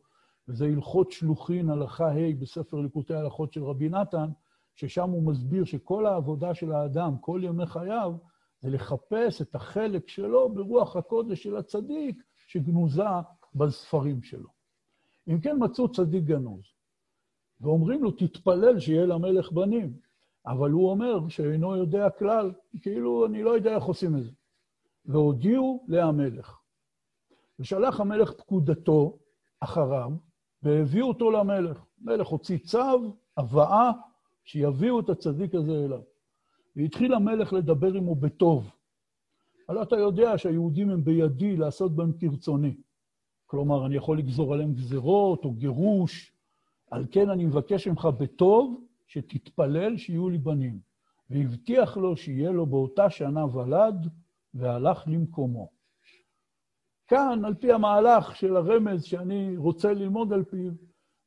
וזה 0.47 0.65
הלכות 0.65 1.11
שלוחין, 1.11 1.69
הלכה 1.69 2.11
ה' 2.11 2.35
בספר 2.39 2.77
ליקוטי 2.77 3.13
ההלכות 3.13 3.53
של 3.53 3.63
רבי 3.63 3.89
נתן, 3.89 4.29
ששם 4.75 5.09
הוא 5.09 5.23
מסביר 5.23 5.63
שכל 5.63 6.05
העבודה 6.05 6.53
של 6.53 6.71
האדם, 6.71 7.17
כל 7.21 7.41
ימי 7.43 7.65
חייו, 7.65 8.13
זה 8.61 8.69
לחפש 8.69 9.41
את 9.41 9.55
החלק 9.55 10.07
שלו 10.07 10.49
ברוח 10.49 10.95
הקודש 10.95 11.43
של 11.43 11.55
הצדיק, 11.55 12.23
שגנוזה 12.47 13.03
בספרים 13.55 14.23
שלו. 14.23 14.49
אם 15.27 15.39
כן 15.39 15.55
מצאו 15.59 15.91
צדיק 15.91 16.23
גנוז, 16.23 16.63
ואומרים 17.61 18.03
לו, 18.03 18.11
תתפלל 18.11 18.79
שיהיה 18.79 19.05
למלך 19.05 19.51
בנים. 19.51 19.93
אבל 20.45 20.71
הוא 20.71 20.89
אומר 20.89 21.29
שאינו 21.29 21.75
יודע 21.75 22.09
כלל, 22.09 22.51
כאילו 22.81 23.25
אני 23.25 23.43
לא 23.43 23.49
יודע 23.49 23.75
איך 23.75 23.83
עושים 23.83 24.17
את 24.17 24.23
זה. 24.23 24.31
והודיעו 25.05 25.85
להמלך. 25.87 26.59
ושלח 27.59 27.99
המלך 27.99 28.31
פקודתו 28.31 29.17
אחריו, 29.59 30.11
והביאו 30.63 31.07
אותו 31.07 31.31
למלך. 31.31 31.85
המלך 32.01 32.27
הוציא 32.27 32.57
צו, 32.57 33.15
הבאה, 33.37 33.91
שיביאו 34.43 34.99
את 34.99 35.09
הצדיק 35.09 35.55
הזה 35.55 35.85
אליו. 35.85 36.01
והתחיל 36.77 37.13
המלך 37.13 37.53
לדבר 37.53 37.93
עמו 37.93 38.15
בטוב. 38.15 38.71
הלא 39.69 39.83
אתה 39.83 39.95
יודע 39.95 40.37
שהיהודים 40.37 40.89
הם 40.89 41.03
בידי 41.03 41.57
לעשות 41.57 41.95
בהם 41.95 42.11
כרצוני. 42.19 42.75
כלומר, 43.45 43.85
אני 43.85 43.95
יכול 43.95 44.17
לגזור 44.17 44.53
עליהם 44.53 44.73
גזרות 44.73 45.45
או 45.45 45.51
גירוש, 45.51 46.33
על 46.91 47.05
כן 47.11 47.29
אני 47.29 47.45
מבקש 47.45 47.87
ממך 47.87 48.05
בטוב 48.05 48.83
שתתפלל 49.07 49.97
שיהיו 49.97 50.29
לי 50.29 50.37
בנים. 50.37 50.79
והבטיח 51.29 51.97
לו 51.97 52.17
שיהיה 52.17 52.51
לו 52.51 52.65
באותה 52.65 53.09
שנה 53.09 53.55
ולד, 53.55 54.07
והלך 54.53 55.03
למקומו. 55.07 55.69
כאן, 57.07 57.45
על 57.45 57.53
פי 57.53 57.71
המהלך 57.71 58.35
של 58.35 58.55
הרמז 58.55 59.03
שאני 59.03 59.57
רוצה 59.57 59.93
ללמוד 59.93 60.33
על 60.33 60.43
פיו, 60.43 60.71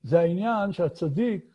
זה 0.02 0.20
העניין 0.20 0.72
שהצדיק, 0.72 1.49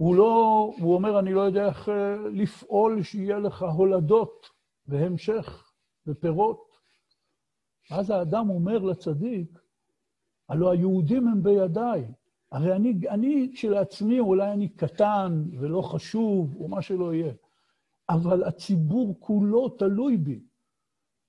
הוא 0.00 0.14
לא, 0.14 0.72
הוא 0.78 0.94
אומר, 0.94 1.18
אני 1.18 1.32
לא 1.32 1.40
יודע 1.40 1.66
איך 1.66 1.88
אה, 1.88 2.16
לפעול 2.32 3.02
שיהיה 3.02 3.38
לך 3.38 3.62
הולדות 3.62 4.46
והמשך 4.86 5.72
ופירות. 6.06 6.76
אז 7.90 8.10
האדם 8.10 8.50
אומר 8.50 8.78
לצדיק, 8.78 9.58
הלוא 10.48 10.70
היהודים 10.70 11.28
הם 11.28 11.42
בידיי, 11.42 12.04
הרי 12.52 12.76
אני, 12.76 13.00
אני 13.08 13.50
כשלעצמי, 13.54 14.20
אולי 14.20 14.52
אני 14.52 14.68
קטן 14.68 15.44
ולא 15.58 15.82
חשוב, 15.82 16.56
או 16.56 16.68
מה 16.68 16.82
שלא 16.82 17.14
יהיה, 17.14 17.32
אבל 18.08 18.44
הציבור 18.44 19.16
כולו 19.18 19.68
תלוי 19.68 20.16
בי. 20.16 20.40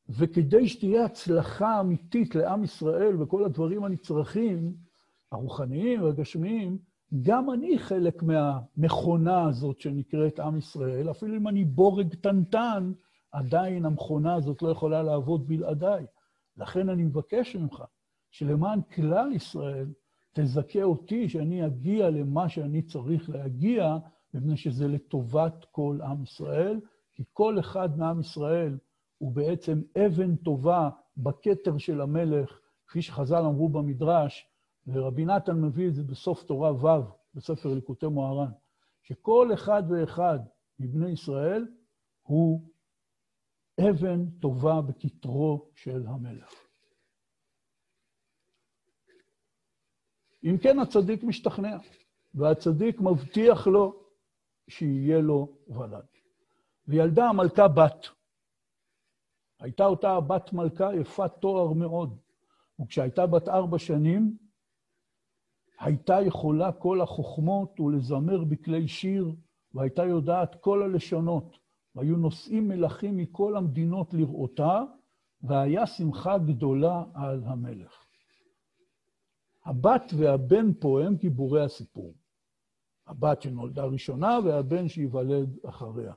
וכדי 0.09 0.67
שתהיה 0.67 1.05
הצלחה 1.05 1.79
אמיתית 1.79 2.35
לעם 2.35 2.63
ישראל 2.63 3.21
וכל 3.21 3.43
הדברים 3.43 3.83
הנצרכים, 3.83 4.73
הרוחניים 5.31 6.03
והגשמיים, 6.03 6.90
גם 7.21 7.51
אני 7.51 7.79
חלק 7.79 8.23
מהמכונה 8.23 9.45
הזאת 9.47 9.81
שנקראת 9.81 10.39
עם 10.39 10.57
ישראל. 10.57 11.11
אפילו 11.11 11.37
אם 11.37 11.47
אני 11.47 11.65
בורג 11.65 12.11
קטנטן, 12.11 12.91
עדיין 13.31 13.85
המכונה 13.85 14.35
הזאת 14.35 14.61
לא 14.61 14.69
יכולה 14.69 15.03
לעבוד 15.03 15.47
בלעדיי. 15.47 16.05
לכן 16.57 16.89
אני 16.89 17.03
מבקש 17.03 17.55
ממך, 17.55 17.83
שלמען 18.31 18.81
כלל 18.81 19.31
ישראל, 19.31 19.87
תזכה 20.33 20.83
אותי 20.83 21.29
שאני 21.29 21.65
אגיע 21.65 22.09
למה 22.09 22.49
שאני 22.49 22.81
צריך 22.81 23.29
להגיע, 23.29 23.97
מפני 24.33 24.57
שזה 24.57 24.87
לטובת 24.87 25.65
כל 25.71 25.99
עם 26.03 26.23
ישראל, 26.23 26.79
כי 27.13 27.23
כל 27.33 27.59
אחד 27.59 27.97
מעם 27.97 28.19
ישראל 28.19 28.77
הוא 29.17 29.31
בעצם 29.31 29.81
אבן 30.05 30.35
טובה 30.35 30.89
בכתר 31.17 31.77
של 31.77 32.01
המלך, 32.01 32.59
כפי 32.87 33.01
שחז"ל 33.01 33.45
אמרו 33.45 33.69
במדרש, 33.69 34.50
ורבי 34.87 35.25
נתן 35.25 35.61
מביא 35.61 35.87
את 35.87 35.93
זה 35.93 36.03
בסוף 36.03 36.43
תורה 36.43 36.73
ו', 36.73 37.11
בספר 37.33 37.73
ליקוטי 37.73 38.05
מוהר"ן, 38.05 38.51
שכל 39.03 39.49
אחד 39.53 39.83
ואחד 39.89 40.39
מבני 40.79 41.09
ישראל 41.09 41.67
הוא 42.21 42.69
אבן 43.79 44.29
טובה 44.39 44.81
בכתרו 44.81 45.71
של 45.75 46.07
המלך. 46.07 46.53
אם 50.43 50.57
כן, 50.63 50.79
הצדיק 50.79 51.23
משתכנע, 51.23 51.77
והצדיק 52.33 53.01
מבטיח 53.01 53.67
לו 53.67 54.03
שיהיה 54.69 55.21
לו 55.21 55.57
ולד. 55.67 56.05
וילדה 56.87 57.25
המלכה 57.25 57.67
בת. 57.67 58.07
הייתה 59.59 59.85
אותה 59.85 60.19
בת 60.19 60.53
מלכה 60.53 60.95
יפת 60.95 61.31
תואר 61.39 61.73
מאוד, 61.73 62.19
וכשהייתה 62.79 63.27
בת 63.27 63.47
ארבע 63.47 63.79
שנים, 63.79 64.37
הייתה 65.81 66.21
יכולה 66.21 66.71
כל 66.71 67.01
החוכמות 67.01 67.79
ולזמר 67.79 68.43
בכלי 68.43 68.87
שיר, 68.87 69.35
והייתה 69.73 70.03
יודעת 70.05 70.55
כל 70.55 70.83
הלשונות, 70.83 71.57
והיו 71.95 72.17
נושאים 72.17 72.67
מלכים 72.67 73.17
מכל 73.17 73.57
המדינות 73.57 74.13
לראותה, 74.13 74.83
והיה 75.43 75.87
שמחה 75.87 76.37
גדולה 76.37 77.03
על 77.13 77.43
המלך. 77.45 78.05
הבת 79.65 80.13
והבן 80.17 80.73
פה 80.79 81.01
הם 81.01 81.15
גיבורי 81.15 81.63
הסיפור. 81.63 82.13
הבת 83.07 83.41
שנולדה 83.41 83.83
ראשונה 83.83 84.39
והבן 84.45 84.87
שייוולד 84.87 85.57
אחריה. 85.65 86.13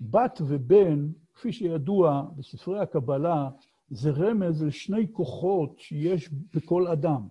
בת 0.00 0.40
ובן, 0.46 1.08
כפי 1.34 1.52
שידוע 1.52 2.22
בספרי 2.36 2.80
הקבלה, 2.80 3.50
זה 3.90 4.10
רמז 4.10 4.62
לשני 4.62 5.12
כוחות 5.12 5.78
שיש 5.78 6.30
בכל 6.54 6.86
אדם. 6.86 7.28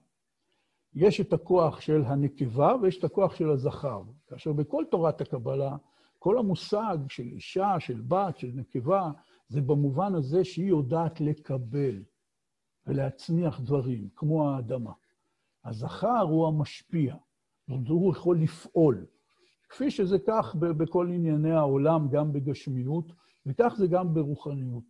יש 0.93 1.21
את 1.21 1.33
הכוח 1.33 1.81
של 1.81 2.03
הנקבה 2.05 2.75
ויש 2.81 2.97
את 2.97 3.03
הכוח 3.03 3.35
של 3.35 3.49
הזכר. 3.49 4.01
כאשר 4.27 4.53
בכל 4.53 4.83
תורת 4.91 5.21
הקבלה, 5.21 5.77
כל 6.19 6.37
המושג 6.37 6.97
של 7.09 7.23
אישה, 7.23 7.75
של 7.79 8.01
בת, 8.01 8.37
של 8.37 8.51
נקבה, 8.53 9.11
זה 9.47 9.61
במובן 9.61 10.15
הזה 10.15 10.43
שהיא 10.43 10.69
יודעת 10.69 11.21
לקבל 11.21 12.03
ולהצניח 12.87 13.59
דברים, 13.59 14.09
כמו 14.15 14.49
האדמה. 14.49 14.91
הזכר 15.65 16.21
הוא 16.21 16.47
המשפיע, 16.47 17.15
הוא 17.87 18.11
יכול 18.11 18.39
לפעול. 18.39 19.05
כפי 19.69 19.91
שזה 19.91 20.17
כך 20.27 20.55
בכל 20.55 21.07
ענייני 21.07 21.51
העולם, 21.51 22.09
גם 22.09 22.33
בגשמיות, 22.33 23.11
וכך 23.45 23.73
זה 23.77 23.87
גם 23.87 24.13
ברוחניות. 24.13 24.88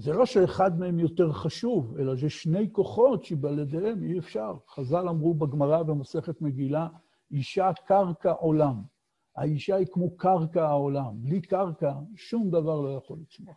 זה 0.00 0.12
לא 0.12 0.26
שאחד 0.26 0.78
מהם 0.78 0.98
יותר 0.98 1.32
חשוב, 1.32 1.96
אלא 1.98 2.14
זה 2.14 2.30
שני 2.30 2.72
כוחות 2.72 3.24
שבלעדיהם 3.24 4.02
אי 4.02 4.18
אפשר. 4.18 4.54
חז"ל 4.68 5.08
אמרו 5.08 5.34
בגמרא 5.34 5.82
במסכת 5.82 6.40
מגילה, 6.40 6.88
אישה 7.30 7.70
קרקע 7.86 8.30
עולם. 8.30 8.82
האישה 9.36 9.76
היא 9.76 9.86
כמו 9.90 10.16
קרקע 10.16 10.68
העולם. 10.68 11.12
בלי 11.14 11.40
קרקע, 11.40 11.92
שום 12.16 12.50
דבר 12.50 12.80
לא 12.80 12.88
יכול 12.88 13.18
לצמוח. 13.20 13.56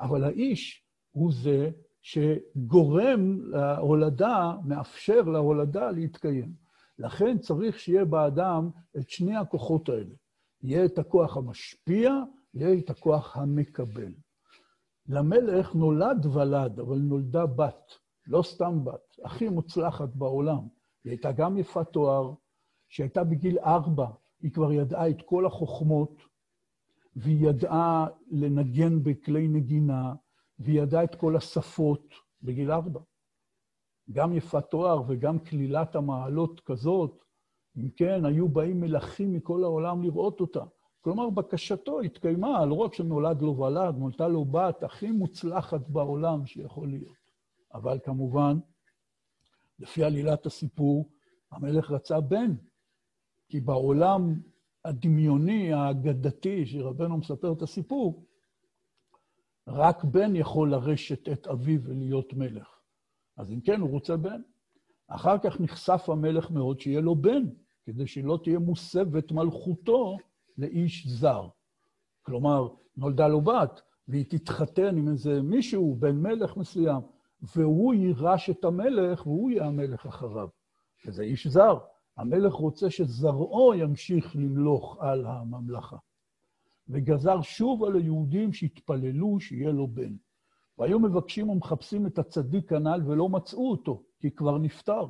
אבל 0.00 0.24
האיש 0.24 0.84
הוא 1.10 1.32
זה 1.32 1.70
שגורם 2.02 3.38
להולדה, 3.40 4.52
מאפשר 4.64 5.22
להולדה 5.22 5.90
להתקיים. 5.90 6.52
לכן 6.98 7.38
צריך 7.38 7.78
שיהיה 7.78 8.04
באדם 8.04 8.70
את 8.96 9.08
שני 9.08 9.36
הכוחות 9.36 9.88
האלה. 9.88 10.14
יהיה 10.62 10.84
את 10.84 10.98
הכוח 10.98 11.36
המשפיע, 11.36 12.10
יהיה 12.54 12.78
את 12.78 12.90
הכוח 12.90 13.36
המקבל. 13.36 14.12
למלך 15.08 15.74
נולד 15.74 16.26
ולד, 16.26 16.80
אבל 16.80 16.98
נולדה 16.98 17.46
בת, 17.46 17.92
לא 18.26 18.42
סתם 18.42 18.84
בת, 18.84 19.16
הכי 19.24 19.48
מוצלחת 19.48 20.08
בעולם. 20.14 20.68
היא 21.04 21.10
הייתה 21.10 21.32
גם 21.32 21.58
יפת 21.58 21.88
תואר, 21.92 22.34
שהייתה 22.88 23.24
בגיל 23.24 23.58
ארבע, 23.58 24.06
היא 24.40 24.52
כבר 24.52 24.72
ידעה 24.72 25.10
את 25.10 25.22
כל 25.22 25.46
החוכמות, 25.46 26.22
והיא 27.16 27.48
ידעה 27.48 28.06
לנגן 28.30 29.02
בכלי 29.02 29.48
נגינה, 29.48 30.14
והיא 30.58 30.82
ידעה 30.82 31.04
את 31.04 31.14
כל 31.14 31.36
השפות 31.36 32.14
בגיל 32.42 32.72
ארבע. 32.72 33.00
גם 34.12 34.32
יפת 34.32 34.64
תואר 34.70 35.02
וגם 35.08 35.38
כלילת 35.38 35.96
המעלות 35.96 36.60
כזאת, 36.60 37.24
אם 37.76 37.90
כן, 37.96 38.24
היו 38.24 38.48
באים 38.48 38.80
מלכים 38.80 39.32
מכל 39.32 39.64
העולם 39.64 40.02
לראות 40.02 40.40
אותה. 40.40 40.64
כלומר, 41.00 41.30
בקשתו 41.30 42.00
התקיימה, 42.00 42.66
לא 42.66 42.74
רק 42.74 42.94
שנולד 42.94 43.42
לו 43.42 43.58
ולד, 43.58 43.94
נולדה 43.98 44.28
לו 44.28 44.44
בת 44.44 44.82
הכי 44.82 45.10
מוצלחת 45.10 45.88
בעולם 45.88 46.46
שיכול 46.46 46.88
להיות. 46.88 47.16
אבל 47.74 47.98
כמובן, 48.04 48.58
לפי 49.78 50.04
עלילת 50.04 50.46
הסיפור, 50.46 51.10
המלך 51.52 51.90
רצה 51.90 52.20
בן, 52.20 52.54
כי 53.48 53.60
בעולם 53.60 54.40
הדמיוני, 54.84 55.72
האגדתי, 55.72 56.66
שרבנו 56.66 57.16
מספר 57.16 57.52
את 57.52 57.62
הסיפור, 57.62 58.24
רק 59.68 60.04
בן 60.04 60.36
יכול 60.36 60.70
לרשת 60.70 61.28
את 61.28 61.46
אביו 61.46 61.80
ולהיות 61.84 62.32
מלך. 62.32 62.68
אז 63.36 63.52
אם 63.52 63.60
כן, 63.60 63.80
הוא 63.80 63.90
רוצה 63.90 64.16
בן. 64.16 64.40
אחר 65.08 65.38
כך 65.38 65.60
נחשף 65.60 66.08
המלך 66.08 66.50
מאוד 66.50 66.80
שיהיה 66.80 67.00
לו 67.00 67.16
בן, 67.16 67.42
כדי 67.84 68.06
שלא 68.06 68.38
תהיה 68.44 68.58
מוסבת 68.58 69.32
מלכותו 69.32 70.16
לאיש 70.58 71.06
זר. 71.06 71.48
כלומר, 72.22 72.68
נולדה 72.96 73.28
לו 73.28 73.40
בת, 73.40 73.80
והיא 74.08 74.24
תתחתן 74.28 74.96
עם 74.96 75.08
איזה 75.08 75.42
מישהו, 75.42 75.96
בן 75.98 76.16
מלך 76.16 76.56
מסוים, 76.56 77.02
והוא 77.56 77.94
יירש 77.94 78.50
את 78.50 78.64
המלך, 78.64 79.26
והוא 79.26 79.50
יהיה 79.50 79.66
המלך 79.66 80.06
אחריו. 80.06 80.48
וזה 81.06 81.22
איש 81.22 81.46
זר. 81.46 81.78
המלך 82.16 82.52
רוצה 82.52 82.90
שזרעו 82.90 83.74
ימשיך 83.74 84.36
למלוך 84.36 84.96
על 85.00 85.26
הממלכה. 85.26 85.96
וגזר 86.88 87.42
שוב 87.42 87.84
על 87.84 87.96
היהודים 87.96 88.52
שהתפללו 88.52 89.40
שיהיה 89.40 89.70
לו 89.70 89.88
בן. 89.88 90.16
והיו 90.78 91.00
מבקשים 91.00 91.48
ומחפשים 91.50 92.06
את 92.06 92.18
הצדיק 92.18 92.72
הנ"ל 92.72 93.02
ולא 93.06 93.28
מצאו 93.28 93.70
אותו, 93.70 94.02
כי 94.20 94.30
כבר 94.30 94.58
נפטר. 94.58 95.06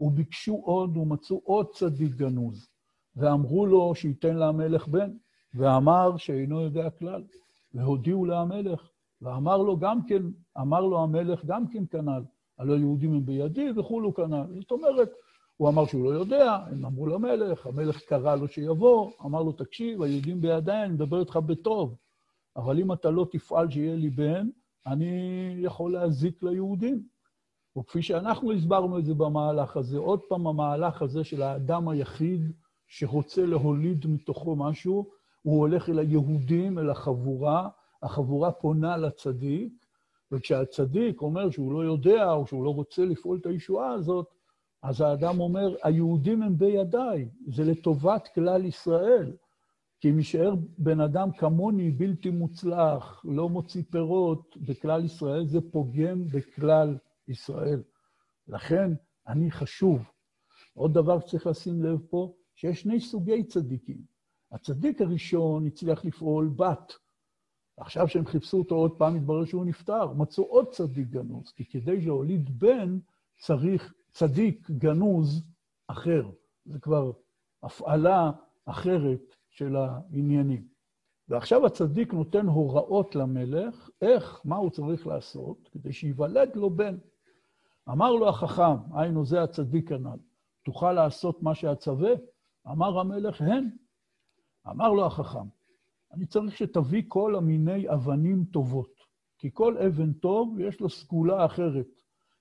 וביקשו 0.00 0.54
עוד 0.64 0.96
ומצאו 0.96 1.40
עוד 1.44 1.66
צדיק 1.72 2.14
גנוז, 2.14 2.68
ואמרו 3.16 3.66
לו 3.66 3.94
שייתן 3.94 4.36
למלך 4.36 4.88
בן, 4.88 5.10
ואמר 5.54 6.16
שאינו 6.16 6.60
יודע 6.60 6.90
כלל. 6.90 7.22
והודיעו 7.74 8.24
למלך, 8.26 8.88
ואמר 9.22 9.56
לו 9.56 9.78
גם 9.78 10.06
כן, 10.06 10.22
אמר 10.60 10.80
לו 10.80 11.02
המלך 11.02 11.44
גם 11.44 11.66
כן 11.68 11.84
כנ"ל, 11.90 12.22
הלא 12.58 12.74
יהודים 12.74 13.14
הם 13.14 13.26
בידי 13.26 13.68
וכולו 13.76 14.14
כנ"ל. 14.14 14.60
זאת 14.60 14.70
אומרת, 14.70 15.12
הוא 15.56 15.68
אמר 15.68 15.86
שהוא 15.86 16.04
לא 16.04 16.18
יודע, 16.18 16.58
הם 16.70 16.84
אמרו 16.84 17.06
למלך, 17.06 17.66
המלך 17.66 18.00
קרא 18.00 18.36
לו 18.36 18.48
שיבוא, 18.48 19.10
אמר 19.24 19.42
לו, 19.42 19.52
תקשיב, 19.52 20.02
היהודים 20.02 20.40
בידיי, 20.40 20.84
אני 20.84 20.92
מדבר 20.92 21.20
איתך 21.20 21.36
בטוב, 21.36 21.96
אבל 22.56 22.80
אם 22.80 22.92
אתה 22.92 23.10
לא 23.10 23.26
תפעל 23.30 23.70
שיהיה 23.70 23.96
לי 23.96 24.10
בן, 24.10 24.48
אני 24.86 25.10
יכול 25.58 25.92
להזיק 25.92 26.42
ליהודים. 26.42 27.02
וכפי 27.78 28.02
שאנחנו 28.02 28.52
הסברנו 28.52 28.98
את 28.98 29.04
זה 29.04 29.14
במהלך 29.14 29.76
הזה, 29.76 29.98
עוד 29.98 30.20
פעם 30.28 30.46
המהלך 30.46 31.02
הזה 31.02 31.24
של 31.24 31.42
האדם 31.42 31.88
היחיד 31.88 32.52
שרוצה 32.96 33.46
להוליד 33.46 34.06
מתוכו 34.06 34.56
משהו, 34.56 35.10
הוא 35.42 35.58
הולך 35.58 35.88
אל 35.88 35.98
היהודים, 35.98 36.78
אל 36.78 36.90
החבורה, 36.90 37.68
החבורה 38.02 38.52
פונה 38.52 38.96
לצדיק, 38.96 39.72
וכשהצדיק 40.32 41.20
אומר 41.22 41.50
שהוא 41.50 41.72
לא 41.72 41.84
יודע 41.84 42.32
או 42.32 42.46
שהוא 42.46 42.64
לא 42.64 42.70
רוצה 42.70 43.04
לפעול 43.04 43.38
את 43.40 43.46
הישועה 43.46 43.90
הזאת, 43.92 44.26
אז 44.82 45.00
האדם 45.00 45.40
אומר, 45.40 45.74
היהודים 45.82 46.42
הם 46.42 46.58
בידיי, 46.58 47.28
זה 47.46 47.64
לטובת 47.64 48.28
כלל 48.34 48.64
ישראל. 48.64 49.32
כי 50.00 50.10
אם 50.10 50.18
יישאר 50.18 50.54
בן 50.78 51.00
אדם 51.00 51.32
כמוני, 51.32 51.90
בלתי 51.90 52.30
מוצלח, 52.30 53.24
לא 53.24 53.48
מוציא 53.48 53.82
פירות 53.90 54.56
בכלל 54.56 55.04
ישראל, 55.04 55.46
זה 55.46 55.58
פוגם 55.70 56.24
בכלל 56.26 56.98
ישראל. 57.28 57.82
לכן 58.48 58.92
אני 59.28 59.50
חשוב. 59.50 60.02
עוד 60.74 60.94
דבר 60.94 61.20
שצריך 61.20 61.46
לשים 61.46 61.82
לב 61.82 61.98
פה, 62.10 62.32
שיש 62.64 62.82
שני 62.82 63.00
סוגי 63.00 63.44
צדיקים. 63.44 63.98
הצדיק 64.52 65.00
הראשון 65.00 65.66
הצליח 65.66 66.04
לפעול 66.04 66.48
בת. 66.56 66.92
עכשיו 67.76 68.08
שהם 68.08 68.26
חיפשו 68.26 68.58
אותו 68.58 68.74
עוד 68.74 68.98
פעם, 68.98 69.16
התברר 69.16 69.44
שהוא 69.44 69.64
נפטר. 69.64 70.12
מצאו 70.12 70.44
עוד 70.44 70.68
צדיק 70.70 71.08
גנוז, 71.08 71.52
כי 71.52 71.64
כדי 71.64 72.00
להוליד 72.00 72.58
בן 72.58 72.98
צריך 73.38 73.94
צדיק 74.10 74.70
גנוז 74.70 75.42
אחר. 75.88 76.30
זה 76.64 76.78
כבר 76.78 77.12
הפעלה 77.62 78.32
אחרת 78.64 79.36
של 79.48 79.76
העניינים. 79.76 80.68
ועכשיו 81.28 81.66
הצדיק 81.66 82.12
נותן 82.12 82.46
הוראות 82.46 83.14
למלך 83.14 83.90
איך, 84.00 84.40
מה 84.44 84.56
הוא 84.56 84.70
צריך 84.70 85.06
לעשות 85.06 85.68
כדי 85.72 85.92
שייוולד 85.92 86.56
לו 86.56 86.70
בן. 86.70 86.96
אמר 87.88 88.12
לו 88.12 88.28
החכם, 88.28 88.94
היינו 88.94 89.24
זה 89.24 89.42
הצדיק 89.42 89.92
הנ"ל, 89.92 90.18
תוכל 90.64 90.92
לעשות 90.92 91.42
מה 91.42 91.54
שאצווה? 91.54 92.10
אמר 92.66 92.98
המלך, 92.98 93.40
הן. 93.40 93.70
אמר 94.70 94.92
לו 94.92 95.06
החכם, 95.06 95.48
אני 96.12 96.26
צריך 96.26 96.56
שתביא 96.56 97.02
כל 97.08 97.36
המיני 97.36 97.90
אבנים 97.90 98.44
טובות, 98.44 98.94
כי 99.38 99.50
כל 99.52 99.78
אבן 99.78 100.12
טוב 100.12 100.60
יש 100.60 100.80
לו 100.80 100.90
סגולה 100.90 101.44
אחרת, 101.44 101.88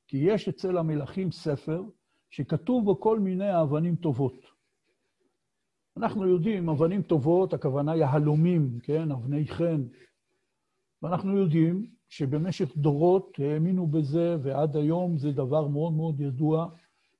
כי 0.07 0.17
יש 0.17 0.47
אצל 0.47 0.77
המלכים 0.77 1.31
ספר 1.31 1.83
שכתוב 2.29 2.85
בו 2.85 2.99
כל 2.99 3.19
מיני 3.19 3.61
אבנים 3.61 3.95
טובות. 3.95 4.53
אנחנו 5.97 6.27
יודעים, 6.27 6.69
אבנים 6.69 7.01
טובות, 7.01 7.53
הכוונה 7.53 7.95
יהלומים, 7.95 8.79
כן? 8.83 9.11
אבני 9.11 9.47
חן. 9.47 9.83
ואנחנו 11.01 11.37
יודעים 11.37 11.85
שבמשך 12.09 12.77
דורות 12.77 13.39
האמינו 13.39 13.87
בזה, 13.87 14.37
ועד 14.43 14.75
היום 14.75 15.17
זה 15.17 15.31
דבר 15.31 15.67
מאוד 15.67 15.93
מאוד 15.93 16.19
ידוע, 16.19 16.69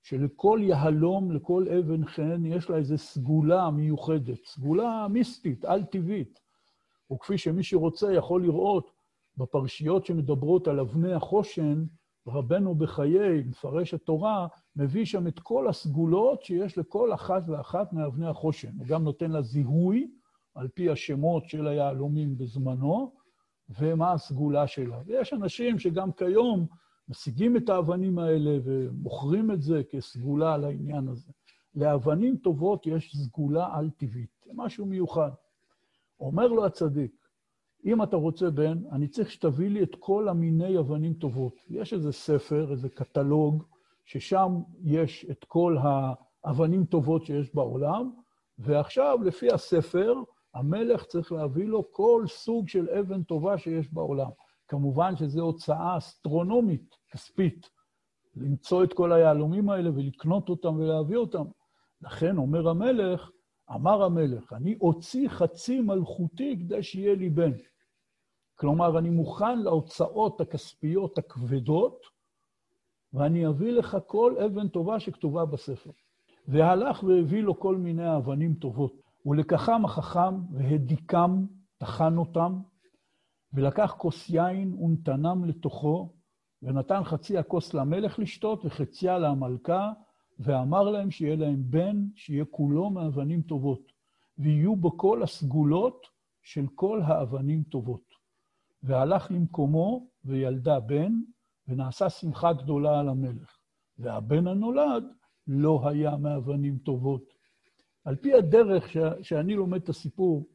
שלכל 0.04 0.60
יהלום, 0.63 1.32
לכל 1.32 1.66
אבן 1.80 2.06
חן, 2.06 2.46
יש 2.46 2.70
לה 2.70 2.78
איזו 2.78 2.98
סגולה 2.98 3.70
מיוחדת, 3.72 4.46
סגולה 4.46 5.08
מיסטית, 5.10 5.66
על-טבעית. 5.66 6.39
וכפי 7.13 7.38
שמי 7.38 7.63
שרוצה 7.63 8.13
יכול 8.13 8.44
לראות 8.44 8.92
בפרשיות 9.38 10.06
שמדברות 10.06 10.68
על 10.68 10.80
אבני 10.80 11.13
החושן, 11.13 11.86
רבנו 12.28 12.76
בחיי, 12.76 13.44
מפרש 13.46 13.94
התורה, 13.94 14.48
מביא 14.76 15.06
שם 15.06 15.28
את 15.28 15.39
כל 15.39 15.68
הסגולות 15.68 16.44
שיש 16.44 16.78
לכל 16.78 17.13
אחת 17.13 17.44
ואחת 17.48 17.94
מאבני 17.94 18.28
החושן. 18.28 18.78
הוא 18.78 18.88
גם 18.88 19.04
נותן 19.04 19.32
לה 19.32 19.42
זיהוי 19.42 20.12
על 20.56 20.68
פי 20.68 20.89
השמות 20.89 21.50
של 21.50 21.68
היהלומים 21.68 22.38
בזמנו, 22.38 23.13
ומה 23.80 24.12
הסגולה 24.12 24.68
שלה. 24.68 25.00
ויש 25.06 25.34
אנשים 25.34 25.80
שגם 25.80 26.12
כיום 26.12 26.68
משיגים 27.10 27.58
את 27.58 27.70
האבנים 27.70 28.20
האלה 28.20 28.58
ומוכרים 28.63 29.52
את 29.52 29.62
זה 29.62 29.82
כסגולה 29.89 30.58
לעניין 30.58 31.08
הזה. 31.08 31.32
לאבנים 31.76 32.38
טובות 32.38 32.88
יש 32.88 33.16
סגולה 33.16 33.68
על-טבעית, 33.74 34.48
משהו 34.54 34.86
מיוחד. 34.86 35.32
אומר 36.20 36.48
לו 36.48 36.66
הצדיק, 36.66 37.12
אם 37.86 38.04
אתה 38.04 38.16
רוצה 38.16 38.50
בן, 38.50 38.78
אני 38.92 39.08
צריך 39.08 39.32
שתביא 39.32 39.70
לי 39.70 39.84
את 39.84 39.96
כל 40.00 40.28
המיני 40.28 40.80
אבנים 40.80 41.13
טובות. 41.13 41.56
יש 41.70 41.94
איזה 41.94 42.12
ספר, 42.12 42.72
איזה 42.72 42.89
קטלוג, 42.89 43.63
ששם 44.06 44.62
יש 44.84 45.26
את 45.32 45.44
כל 45.44 45.78
האבנים 45.82 46.86
טובות 46.86 47.26
שיש 47.26 47.56
בעולם, 47.56 48.12
ועכשיו, 48.58 49.20
לפי 49.24 49.54
הספר, 49.54 50.13
המלך 50.54 51.04
צריך 51.04 51.32
להביא 51.32 51.66
לו 51.66 51.92
כל 51.92 52.24
סוג 52.28 52.68
של 52.68 52.89
אבן 52.89 53.24
טובה 53.24 53.58
שיש 53.58 53.94
בעולם. 53.94 54.30
כמובן 54.74 55.16
שזו 55.16 55.42
הוצאה 55.42 55.98
אסטרונומית, 55.98 56.96
כספית, 57.12 57.70
למצוא 58.36 58.84
את 58.84 58.94
כל 58.94 59.12
היהלומים 59.12 59.70
האלה 59.70 59.90
ולקנות 59.90 60.50
אותם 60.50 60.76
ולהביא 60.76 61.18
אותם. 61.18 61.44
לכן 62.02 62.38
אומר 62.38 62.70
המלך, 62.70 63.30
אמר 63.72 64.04
המלך, 64.04 64.54
אני 64.54 64.78
אוציא 64.82 65.30
חצי 65.30 65.82
מלכותי 65.82 66.58
כדי 66.60 66.84
שיהיה 66.84 67.16
לי 67.16 67.30
בן. 67.30 67.52
כלומר, 68.56 69.00
אני 69.00 69.10
מוכן 69.10 69.60
להוצאות 69.60 70.42
הכספיות 70.42 71.18
הכבדות, 71.18 72.06
ואני 73.14 73.48
אביא 73.48 73.72
לך 73.72 73.98
כל 74.08 74.36
אבן 74.46 74.68
טובה 74.68 75.00
שכתובה 75.00 75.46
בספר. 75.46 75.92
והלך 76.48 77.04
והביא 77.04 77.44
לו 77.44 77.60
כל 77.60 77.76
מיני 77.76 78.18
אבנים 78.18 78.54
טובות. 78.54 78.94
ולקחם 79.26 79.86
החכם 79.86 80.36
והדיקם, 80.52 81.46
טחן 81.78 82.18
אותם, 82.18 82.60
ולקח 83.54 83.96
כוס 83.98 84.30
יין 84.30 84.74
ונתנם 84.74 85.46
לתוכו, 85.46 86.13
ונתן 86.62 87.04
חצי 87.04 87.38
הכוס 87.38 87.74
למלך 87.74 88.20
לשתות 88.20 88.66
וחציה 88.66 89.20
למלכה, 89.20 89.92
ואמר 90.39 90.84
להם 90.84 91.12
שיהיה 91.12 91.36
להם 91.36 91.63
בן, 91.70 92.06
שיהיה 92.16 92.46
כולו 92.46 92.89
מאבנים 92.89 93.42
טובות, 93.42 93.92
ויהיו 94.38 94.76
בו 94.76 94.98
כל 94.98 95.24
הסגולות 95.24 96.08
של 96.42 96.66
כל 96.76 97.02
האבנים 97.04 97.63
טובות. 97.63 98.13
והלך 98.84 99.32
למקומו 99.32 100.08
וילדה 100.26 100.80
בן, 100.80 101.13
ונעשה 101.68 102.10
שמחה 102.10 102.54
גדולה 102.54 103.00
על 103.00 103.10
המלך. 103.10 103.58
והבן 104.00 104.48
הנולד 104.48 105.04
לא 105.48 105.89
היה 105.89 106.18
מאבנים 106.18 106.78
טובות. 106.78 107.34
על 108.06 108.16
פי 108.16 108.34
הדרך 108.34 108.89
ש... 108.89 108.98
שאני 109.22 109.56
לומד 109.56 109.82
את 109.82 109.89
הסיפור, 109.89 110.46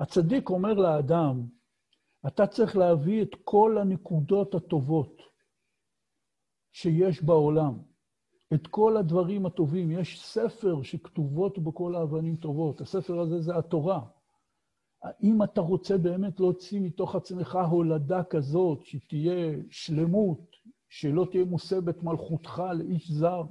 הצדיק 0.00 0.50
אומר 0.50 0.74
לאדם, 0.74 1.46
אתה 2.26 2.46
צריך 2.46 2.76
להביא 2.76 3.22
את 3.22 3.34
כל 3.44 3.78
הנקודות 3.80 4.54
הטובות 4.54 5.16
שיש 6.72 7.22
בעולם, 7.22 7.78
את 8.54 8.66
כל 8.66 8.96
הדברים 8.96 9.46
הטובים. 9.46 9.90
יש 9.90 10.22
ספר 10.22 10.82
שכתובות 10.82 11.58
בו 11.58 11.74
כל 11.74 11.94
האבנים 11.94 12.36
טובות. 12.36 12.80
הספר 12.80 13.20
הזה 13.20 13.40
זה 13.40 13.56
התורה. 13.56 14.00
אם 15.22 15.42
אתה 15.42 15.60
רוצה 15.60 15.98
באמת 15.98 16.40
להוציא 16.40 16.80
מתוך 16.80 17.16
עצמך 17.16 17.58
הולדה 17.70 18.24
כזאת, 18.24 18.84
שתהיה 18.84 19.56
שלמות, 19.70 20.56
שלא 20.88 21.26
תהיה 21.30 21.44
מוסבת 21.44 22.02
מלכותך 22.02 22.62
לאיש 22.74 23.10
זר, 23.10 23.42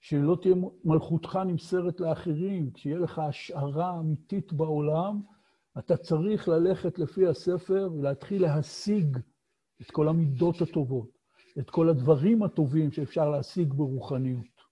שלא 0.00 0.38
תהיה 0.42 0.54
מלכותך 0.84 1.38
נמסרת 1.46 2.00
לאחרים, 2.00 2.70
כשיהיה 2.72 2.98
לך 2.98 3.18
השערה 3.18 3.98
אמיתית 3.98 4.52
בעולם, 4.52 5.22
אתה 5.78 5.96
צריך 5.96 6.48
ללכת 6.48 6.98
לפי 6.98 7.26
הספר 7.26 7.88
ולהתחיל 7.92 8.42
להשיג 8.42 9.18
את 9.80 9.90
כל 9.90 10.08
המידות 10.08 10.60
הטובות, 10.60 11.18
את 11.58 11.70
כל 11.70 11.88
הדברים 11.88 12.42
הטובים 12.42 12.90
שאפשר 12.90 13.30
להשיג 13.30 13.72
ברוחניות. 13.72 14.62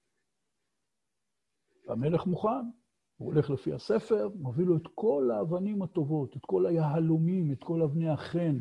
והמלך 1.87 2.27
מוכן, 2.27 2.71
הוא 3.17 3.33
הולך 3.33 3.51
לפי 3.51 3.73
הספר, 3.73 4.29
מביא 4.41 4.67
לו 4.67 4.77
את 4.77 4.87
כל 4.95 5.31
האבנים 5.35 5.83
הטובות, 5.83 6.37
את 6.37 6.43
כל 6.47 6.67
היהלומים, 6.67 7.53
את 7.53 7.65
כל 7.65 7.83
אבני 7.83 8.09
החן. 8.09 8.59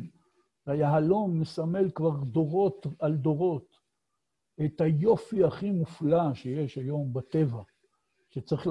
היהלום 0.66 1.40
מסמל 1.40 1.90
כבר 1.90 2.24
דורות 2.24 2.86
על 2.98 3.16
דורות 3.16 3.76
את 4.64 4.80
היופי 4.80 5.44
הכי 5.44 5.70
מופלא 5.70 6.34
שיש 6.34 6.78
היום 6.78 7.12
בטבע. 7.12 7.62
שצריך 8.30 8.66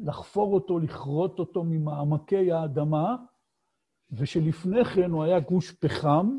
לחפור 0.00 0.54
אותו, 0.54 0.78
לכרות 0.78 1.38
אותו 1.38 1.64
ממעמקי 1.64 2.52
האדמה, 2.52 3.16
ושלפני 4.10 4.84
כן 4.84 5.10
הוא 5.10 5.24
היה 5.24 5.40
גוש 5.40 5.70
פחם, 5.70 6.38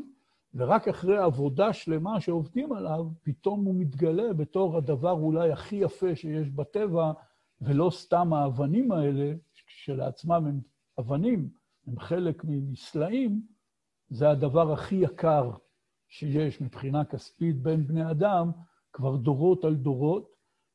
ורק 0.54 0.88
אחרי 0.88 1.18
עבודה 1.18 1.72
שלמה 1.72 2.20
שעובדים 2.20 2.72
עליו, 2.72 3.06
פתאום 3.22 3.64
הוא 3.64 3.74
מתגלה 3.74 4.32
בתור 4.32 4.76
הדבר 4.76 5.10
אולי 5.10 5.52
הכי 5.52 5.76
יפה 5.76 6.16
שיש 6.16 6.50
בטבע, 6.50 7.12
ולא 7.60 7.90
סתם 7.92 8.32
האבנים 8.32 8.92
האלה, 8.92 9.34
כשלעצמם 9.66 10.46
הם 10.46 10.60
אבנים, 10.98 11.48
הם 11.86 11.98
חלק 11.98 12.42
מסלעים, 12.44 13.42
זה 14.08 14.30
הדבר 14.30 14.72
הכי 14.72 14.94
יקר 14.94 15.50
שיש 16.08 16.60
מבחינה 16.60 17.04
כספית 17.04 17.62
בין 17.62 17.86
בני 17.86 18.10
אדם, 18.10 18.50
כבר 18.92 19.16
דורות 19.16 19.64
על 19.64 19.74
דורות, 19.74 20.33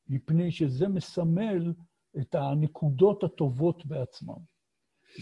מפני 0.10 0.52
שזה 0.52 0.88
מסמל 0.88 1.74
את 2.18 2.36
הנקודות 2.36 3.24
הטובות 3.24 3.86
בעצמם. 3.86 4.40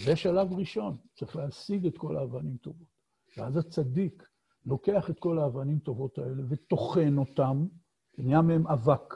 זה 0.03 0.15
שלב 0.15 0.53
ראשון, 0.53 0.97
צריך 1.13 1.35
להשיג 1.35 1.85
את 1.85 1.97
כל 1.97 2.17
האבנים 2.17 2.57
טובות. 2.57 2.87
ואז 3.37 3.57
הצדיק 3.57 4.29
לוקח 4.65 5.09
את 5.09 5.19
כל 5.19 5.39
האבנים 5.39 5.79
טובות 5.79 6.17
האלה 6.17 6.43
וטוחן 6.49 7.17
אותם, 7.17 7.67
נהיה 8.17 8.41
מהם 8.41 8.67
אבק. 8.67 9.13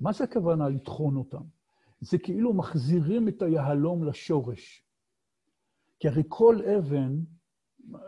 מה 0.00 0.12
זה 0.12 0.24
הכוונה 0.24 0.68
לטחון 0.68 1.16
אותם? 1.16 1.42
זה 2.00 2.18
כאילו 2.18 2.52
מחזירים 2.52 3.28
את 3.28 3.42
היהלום 3.42 4.04
לשורש. 4.04 4.84
כי 6.00 6.08
הרי 6.08 6.22
כל 6.28 6.58
אבן, 6.78 7.20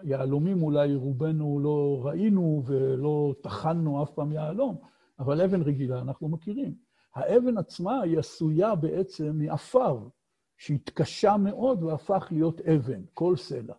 יהלומים 0.02 0.62
אולי 0.62 0.94
רובנו 0.94 1.60
לא 1.60 2.00
ראינו 2.06 2.62
ולא 2.66 3.34
טחנו 3.42 4.02
אף 4.02 4.10
פעם 4.10 4.32
יהלום, 4.32 4.76
אבל 5.18 5.40
אבן 5.40 5.62
רגילה 5.62 6.00
אנחנו 6.00 6.28
מכירים. 6.28 6.74
האבן 7.14 7.58
עצמה 7.58 8.00
היא 8.00 8.18
עשויה 8.18 8.74
בעצם 8.74 9.38
מעפר, 9.38 10.08
שהתקשה 10.56 11.36
מאוד 11.36 11.82
והפך 11.82 12.28
להיות 12.30 12.60
אבן, 12.60 13.02
כל 13.14 13.36
סלע. 13.36 13.74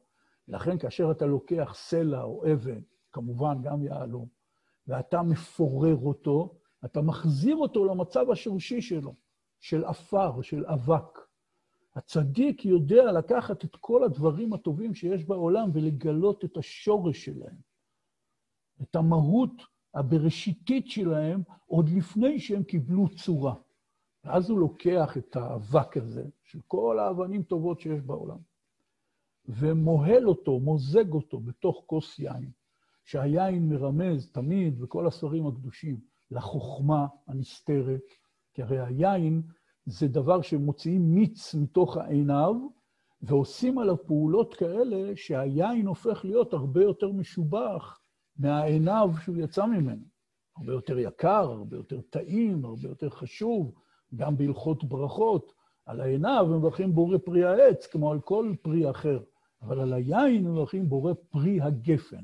לכן 0.47 0.77
כאשר 0.77 1.11
אתה 1.11 1.25
לוקח 1.25 1.71
סלע 1.75 2.23
או 2.23 2.53
אבן, 2.53 2.79
כמובן 3.11 3.61
גם 3.61 3.83
יהלום, 3.83 4.27
ואתה 4.87 5.21
מפורר 5.21 5.95
אותו, 5.95 6.55
אתה 6.85 7.01
מחזיר 7.01 7.55
אותו 7.55 7.85
למצב 7.85 8.31
השורשי 8.31 8.81
שלו, 8.81 9.15
של 9.59 9.85
עפר, 9.85 10.41
של 10.41 10.65
אבק. 10.65 11.19
הצדיק 11.95 12.65
יודע 12.65 13.11
לקחת 13.11 13.65
את 13.65 13.75
כל 13.75 14.03
הדברים 14.03 14.53
הטובים 14.53 14.93
שיש 14.93 15.25
בעולם 15.25 15.69
ולגלות 15.73 16.45
את 16.45 16.57
השורש 16.57 17.25
שלהם, 17.25 17.55
את 18.81 18.95
המהות 18.95 19.61
הבראשיתית 19.97 20.87
שלהם 20.87 21.41
עוד 21.65 21.89
לפני 21.89 22.39
שהם 22.39 22.63
קיבלו 22.63 23.07
צורה. 23.15 23.53
ואז 24.23 24.49
הוא 24.49 24.59
לוקח 24.59 25.17
את 25.17 25.35
האבק 25.35 25.97
הזה, 25.97 26.25
של 26.43 26.59
כל 26.67 26.99
האבנים 26.99 27.43
טובות 27.43 27.79
שיש 27.79 28.01
בעולם, 28.01 28.37
ומוהל 29.45 30.27
אותו, 30.27 30.59
מוזג 30.59 31.11
אותו 31.11 31.39
בתוך 31.39 31.83
כוס 31.85 32.19
יין, 32.19 32.51
שהיין 33.05 33.69
מרמז 33.69 34.31
תמיד, 34.31 34.79
בכל 34.79 35.07
הספרים 35.07 35.47
הקדושים, 35.47 35.99
לחוכמה 36.31 37.07
הנסתרת, 37.27 38.03
כי 38.53 38.61
הרי 38.61 38.79
היין 38.79 39.41
זה 39.85 40.07
דבר 40.07 40.41
שמוציאים 40.41 41.15
מיץ 41.15 41.55
מתוך 41.55 41.97
העיניו, 41.97 42.55
ועושים 43.21 43.79
עליו 43.79 44.05
פעולות 44.05 44.53
כאלה 44.53 45.15
שהיין 45.15 45.87
הופך 45.87 46.25
להיות 46.25 46.53
הרבה 46.53 46.83
יותר 46.83 47.11
משובח 47.11 47.99
מהעיניו 48.39 49.09
שהוא 49.23 49.37
יצא 49.37 49.65
ממנו. 49.65 50.03
הרבה 50.57 50.71
יותר 50.71 50.99
יקר, 50.99 51.51
הרבה 51.51 51.77
יותר 51.77 52.01
טעים, 52.01 52.65
הרבה 52.65 52.87
יותר 52.87 53.09
חשוב, 53.09 53.73
גם 54.15 54.37
בהלכות 54.37 54.83
ברכות. 54.83 55.53
על 55.85 56.01
העיניו 56.01 56.47
מברכים 56.49 56.93
בורא 56.93 57.17
פרי 57.17 57.43
העץ, 57.43 57.87
כמו 57.87 58.11
על 58.11 58.21
כל 58.21 58.53
פרי 58.61 58.89
אחר, 58.89 59.19
אבל 59.61 59.79
על 59.79 59.93
היין 59.93 60.47
מברכים 60.47 60.89
בורא 60.89 61.13
פרי 61.29 61.61
הגפן. 61.61 62.23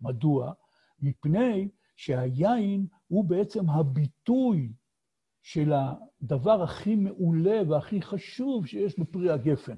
מדוע? 0.00 0.52
מפני 1.00 1.68
שהיין 1.96 2.86
הוא 3.08 3.24
בעצם 3.24 3.70
הביטוי 3.70 4.72
של 5.42 5.72
הדבר 5.72 6.62
הכי 6.62 6.96
מעולה 6.96 7.62
והכי 7.68 8.02
חשוב 8.02 8.66
שיש 8.66 8.98
בפרי 8.98 9.30
הגפן. 9.30 9.76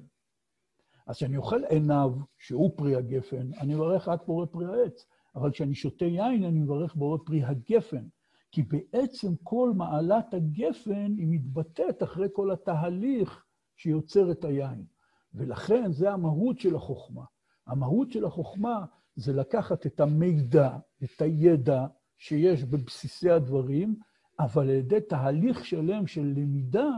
אז 1.07 1.15
כשאני 1.15 1.37
אוכל 1.37 1.65
עיניו, 1.69 2.11
שהוא 2.37 2.77
פרי 2.77 2.95
הגפן, 2.95 3.49
אני 3.61 3.75
מברך 3.75 4.07
רק 4.07 4.25
בורא 4.25 4.45
פרי 4.45 4.65
העץ. 4.65 5.05
אבל 5.37 5.51
כשאני 5.51 5.75
שותה 5.75 6.05
יין, 6.05 6.43
אני 6.43 6.59
מברך 6.59 6.95
בורא 6.95 7.17
פרי 7.25 7.43
הגפן. 7.43 8.07
כי 8.51 8.63
בעצם 8.63 9.27
כל 9.43 9.71
מעלת 9.75 10.33
הגפן 10.33 11.15
היא 11.17 11.27
מתבטאת 11.29 12.03
אחרי 12.03 12.27
כל 12.33 12.51
התהליך 12.51 13.43
שיוצר 13.75 14.31
את 14.31 14.45
היין. 14.45 14.85
ולכן 15.33 15.91
זה 15.91 16.11
המהות 16.11 16.59
של 16.59 16.75
החוכמה. 16.75 17.23
המהות 17.67 18.11
של 18.11 18.25
החוכמה 18.25 18.85
זה 19.15 19.33
לקחת 19.33 19.85
את 19.85 19.99
המידע, 19.99 20.77
את 21.03 21.21
הידע 21.21 21.85
שיש 22.17 22.63
בבסיסי 22.63 23.29
הדברים, 23.29 23.95
אבל 24.39 24.63
על 24.63 24.75
ידי 24.75 25.01
תהליך 25.09 25.65
שלם 25.65 26.07
של 26.07 26.33
למידה, 26.35 26.89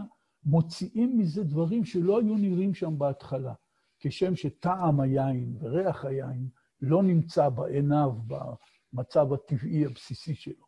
מוציאים 0.44 1.18
מזה 1.18 1.44
דברים 1.44 1.86
שלא 1.86 2.20
היו 2.20 2.38
נראים 2.38 2.74
שם 2.74 2.98
בהתחלה. 2.98 3.54
כשם 4.00 4.36
שטעם 4.36 5.00
היין 5.00 5.58
וריח 5.60 6.06
היין 6.06 6.48
לא 6.82 7.04
נמצא 7.04 7.50
בעיניו 7.50 8.12
במצב 8.28 9.34
הטבעי 9.34 9.86
הבסיסי 9.86 10.36
שלו. 10.36 10.66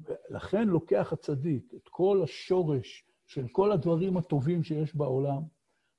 ולכן 0.00 0.68
לוקח 0.68 1.12
הצדיק 1.12 1.74
את 1.74 1.88
כל 1.88 2.20
השורש 2.24 3.04
של 3.26 3.46
כל 3.52 3.72
הדברים 3.72 4.16
הטובים 4.16 4.62
שיש 4.62 4.96
בעולם, 4.96 5.42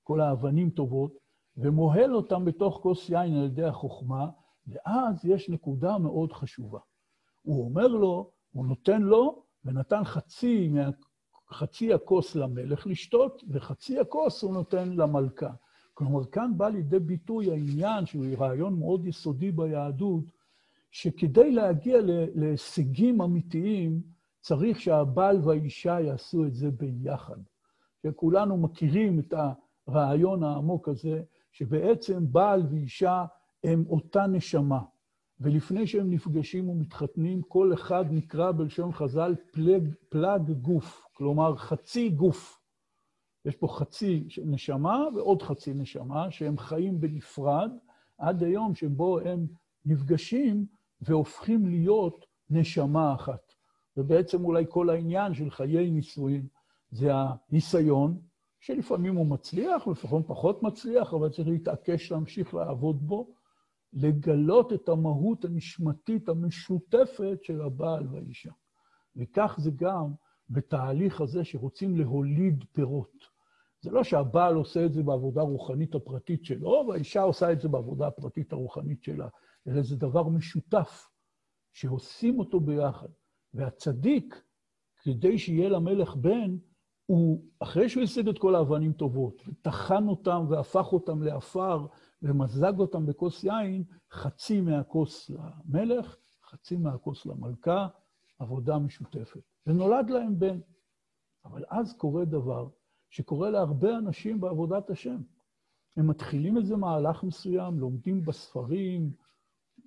כל 0.04 0.22
האבנים 0.22 0.70
טובות, 0.70 1.18
ומוהל 1.58 2.16
אותם 2.16 2.46
בתוך 2.46 2.80
כוס 2.82 3.10
יין 3.10 3.36
על 3.36 3.46
ידי 3.46 3.64
החוכמה, 3.64 4.30
ואז 4.68 5.26
יש 5.26 5.50
נקודה 5.50 5.98
מאוד 5.98 6.34
חשובה. 6.34 6.80
הוא 7.42 7.66
אומר 7.66 7.88
לו, 7.88 8.32
הוא 8.52 8.66
נותן 8.66 9.02
לו, 9.02 9.44
ונתן 9.66 10.04
חצי, 10.04 10.68
מה, 10.68 10.90
חצי 11.52 11.94
הכוס 11.94 12.36
למלך 12.36 12.88
לשתות, 12.88 13.44
וחצי 13.50 14.00
הכוס 14.00 14.44
הוא 14.44 14.54
נותן 14.54 14.90
למלכה. 14.90 15.50
כלומר, 16.00 16.26
כאן 16.26 16.52
בא 16.58 16.70
לידי 16.70 17.00
ביטוי 17.00 17.52
העניין, 17.52 18.06
שהוא 18.06 18.26
רעיון 18.38 18.80
מאוד 18.80 19.06
יסודי 19.06 19.52
ביהדות, 19.52 20.24
שכדי 20.92 21.52
להגיע 21.52 21.98
להישגים 22.36 23.22
אמיתיים, 23.22 24.02
צריך 24.40 24.80
שהבעל 24.80 25.38
והאישה 25.44 26.00
יעשו 26.02 26.46
את 26.46 26.56
זה 26.56 26.72
ביחד. 26.72 27.36
וכולנו 28.04 28.58
מכירים 28.58 29.20
את 29.20 29.34
הרעיון 29.88 30.44
העמוק 30.44 30.90
הזה, 30.90 31.22
שבעצם 31.52 32.32
בעל 32.32 32.64
ואישה 32.70 33.26
הם 33.64 33.84
אותה 33.90 34.28
נשמה. 34.28 34.82
ולפני 35.40 35.88
שהם 35.88 36.10
נפגשים 36.10 36.70
ומתחתנים, 36.70 37.42
כל 37.42 37.74
אחד 37.74 38.06
נקרא 38.12 38.52
בלשון 38.52 38.92
חז"ל 38.92 39.36
פלג, 39.52 39.94
פלג 40.10 40.52
גוף, 40.52 41.08
כלומר 41.14 41.56
חצי 41.56 42.10
גוף. 42.10 42.59
יש 43.46 43.56
פה 43.56 43.68
חצי 43.68 44.28
נשמה 44.46 45.06
ועוד 45.16 45.42
חצי 45.42 45.74
נשמה, 45.74 46.32
שהם 46.32 46.58
חיים 46.58 47.02
בנפרד, 47.02 47.72
עד 48.18 48.44
היום 48.44 48.76
שבו 48.76 49.20
הם 49.20 49.48
נפגשים 49.86 50.66
והופכים 51.02 51.66
להיות 51.66 52.26
נשמה 52.50 53.14
אחת. 53.14 53.54
ובעצם 53.98 54.46
אולי 54.46 54.66
כל 54.70 54.90
העניין 54.90 55.34
של 55.34 55.50
חיי 55.50 55.92
נישואין 55.92 56.48
זה 56.92 57.12
הניסיון, 57.14 58.20
שלפעמים 58.60 59.16
הוא 59.16 59.26
מצליח, 59.26 59.88
לפעמים 59.88 60.24
פחות 60.28 60.64
מצליח, 60.64 61.14
אבל 61.14 61.30
צריך 61.30 61.48
להתעקש 61.48 62.12
להמשיך 62.12 62.54
לעבוד 62.54 63.08
בו, 63.08 63.34
לגלות 63.94 64.74
את 64.74 64.90
המהות 64.90 65.46
הנשמתית 65.46 66.30
המשותפת 66.30 67.40
של 67.44 67.62
הבעל 67.62 68.08
והאישה. 68.12 68.52
וכך 69.16 69.56
זה 69.58 69.72
גם 69.76 70.12
בתהליך 70.50 71.22
הזה 71.22 71.44
שרוצים 71.44 71.98
להוליד 71.98 72.64
פירות. 72.72 73.40
זה 73.82 73.92
לא 73.92 74.04
שהבעל 74.04 74.56
עושה 74.56 74.86
את 74.86 74.94
זה 74.94 75.04
בעבודה 75.04 75.42
הרוחנית 75.42 75.96
הפרטית 75.96 76.46
שלו, 76.46 76.86
והאישה 76.88 77.22
עושה 77.22 77.52
את 77.52 77.62
זה 77.62 77.68
בעבודה 77.68 78.08
הפרטית 78.08 78.54
הרוחנית 78.54 79.04
שלה, 79.04 79.28
אלא 79.68 79.82
זה 79.82 79.96
דבר 79.96 80.30
משותף, 80.30 81.10
שעושים 81.74 82.40
אותו 82.40 82.60
ביחד. 82.60 83.08
והצדיק, 83.54 84.44
כדי 85.04 85.38
שיהיה 85.38 85.70
למלך 85.70 86.16
בן, 86.16 86.58
הוא, 87.06 87.44
אחרי 87.60 87.90
שהוא 87.90 88.04
השיג 88.04 88.28
את 88.28 88.40
כל 88.40 88.56
האבנים 88.56 88.94
טובות, 88.94 89.42
וטחן 89.48 90.08
אותם 90.08 90.46
והפך 90.50 90.94
אותם 90.94 91.24
לעפר, 91.24 91.86
ומזג 92.22 92.74
אותם 92.80 93.06
בכוס 93.06 93.44
יין, 93.44 93.84
חצי 94.12 94.62
מהכוס 94.62 95.30
למלך, 95.30 96.16
חצי 96.46 96.78
מהכוס 96.78 97.26
למלכה, 97.26 97.88
עבודה 98.40 98.80
משותפת. 98.80 99.42
ונולד 99.70 100.10
להם 100.10 100.40
בן. 100.40 100.60
אבל 101.46 101.64
אז 101.70 101.94
קורה 101.94 102.26
דבר 102.26 102.70
שקורה 103.10 103.50
להרבה 103.50 103.98
אנשים 103.98 104.42
בעבודת 104.42 104.90
השם. 104.90 105.22
הם 105.98 106.08
מתחילים 106.08 106.58
איזה 106.58 106.76
מהלך 106.76 107.24
מסוים, 107.24 107.80
לומדים 107.80 108.26
בספרים, 108.26 109.12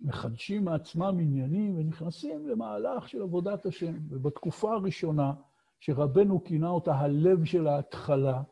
מחדשים 0.02 0.64
מעצמם 0.64 1.18
עניינים 1.20 1.78
ונכנסים 1.78 2.48
למהלך 2.48 3.08
של 3.08 3.22
עבודת 3.22 3.66
השם. 3.66 3.94
ובתקופה 4.08 4.72
הראשונה, 4.74 5.32
שרבנו 5.80 6.44
כינה 6.44 6.68
אותה 6.68 6.94
הלב 6.94 7.44
של 7.44 7.66
ההתחלה, 7.66 8.42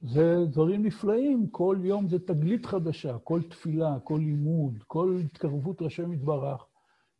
זה 0.00 0.36
דברים 0.50 0.86
נפלאים, 0.86 1.50
כל 1.50 1.78
יום 1.82 2.08
זה 2.08 2.18
תגלית 2.18 2.66
חדשה, 2.66 3.18
כל 3.18 3.42
תפילה, 3.42 4.00
כל 4.04 4.18
לימוד, 4.18 4.82
כל 4.86 5.16
התקרבות 5.24 5.82
לשם 5.82 6.12
יתברך. 6.12 6.66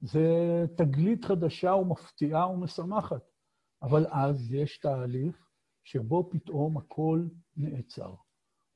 זה 0.07 0.65
תגלית 0.77 1.25
חדשה 1.25 1.75
ומפתיעה 1.75 2.51
ומשמחת. 2.51 3.31
אבל 3.83 4.07
אז 4.11 4.55
יש 4.55 4.79
תהליך 4.79 5.51
שבו 5.85 6.29
פתאום 6.31 6.77
הכל 6.77 7.25
נעצר. 7.57 8.15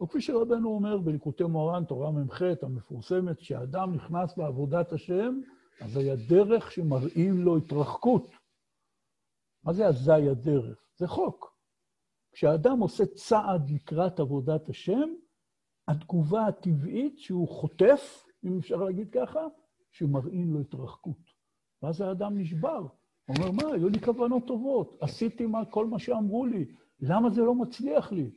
וכפי 0.02 0.20
שרבנו 0.20 0.68
אומר 0.68 0.98
בליקוטי 0.98 1.44
מורן, 1.44 1.84
תורה 1.84 2.10
מ"ח 2.10 2.42
המפורסמת, 2.62 3.38
כשאדם 3.38 3.94
נכנס 3.94 4.36
בעבודת 4.36 4.92
השם, 4.92 5.40
אז 5.80 5.96
היה 5.96 6.16
דרך 6.28 6.72
שמראים 6.72 7.38
לו 7.38 7.56
התרחקות. 7.56 8.30
מה 9.64 9.72
זה 9.72 9.86
אזי 9.86 10.28
הדרך? 10.30 10.78
זה 10.96 11.06
חוק. 11.06 11.56
כשאדם 12.32 12.78
עושה 12.80 13.06
צעד 13.06 13.70
לקראת 13.70 14.20
עבודת 14.20 14.68
השם, 14.68 15.08
התגובה 15.88 16.46
הטבעית 16.46 17.18
שהוא 17.18 17.48
חוטף, 17.48 18.26
אם 18.44 18.58
אפשר 18.58 18.76
להגיד 18.76 19.10
ככה, 19.12 19.40
שמראים 19.90 20.54
לו 20.54 20.60
התרחקות. 20.60 21.30
ואז 21.82 22.00
האדם 22.00 22.38
נשבר. 22.38 22.86
הוא 23.26 23.36
אומר, 23.36 23.50
מה, 23.50 23.74
היו 23.74 23.88
לי 23.88 24.00
כוונות 24.00 24.46
טובות, 24.46 24.96
עשיתי 25.00 25.46
מה, 25.46 25.64
כל 25.64 25.86
מה 25.86 25.98
שאמרו 25.98 26.46
לי, 26.46 26.64
למה 27.00 27.30
זה 27.30 27.42
לא 27.42 27.54
מצליח 27.54 28.12
לי? 28.12 28.30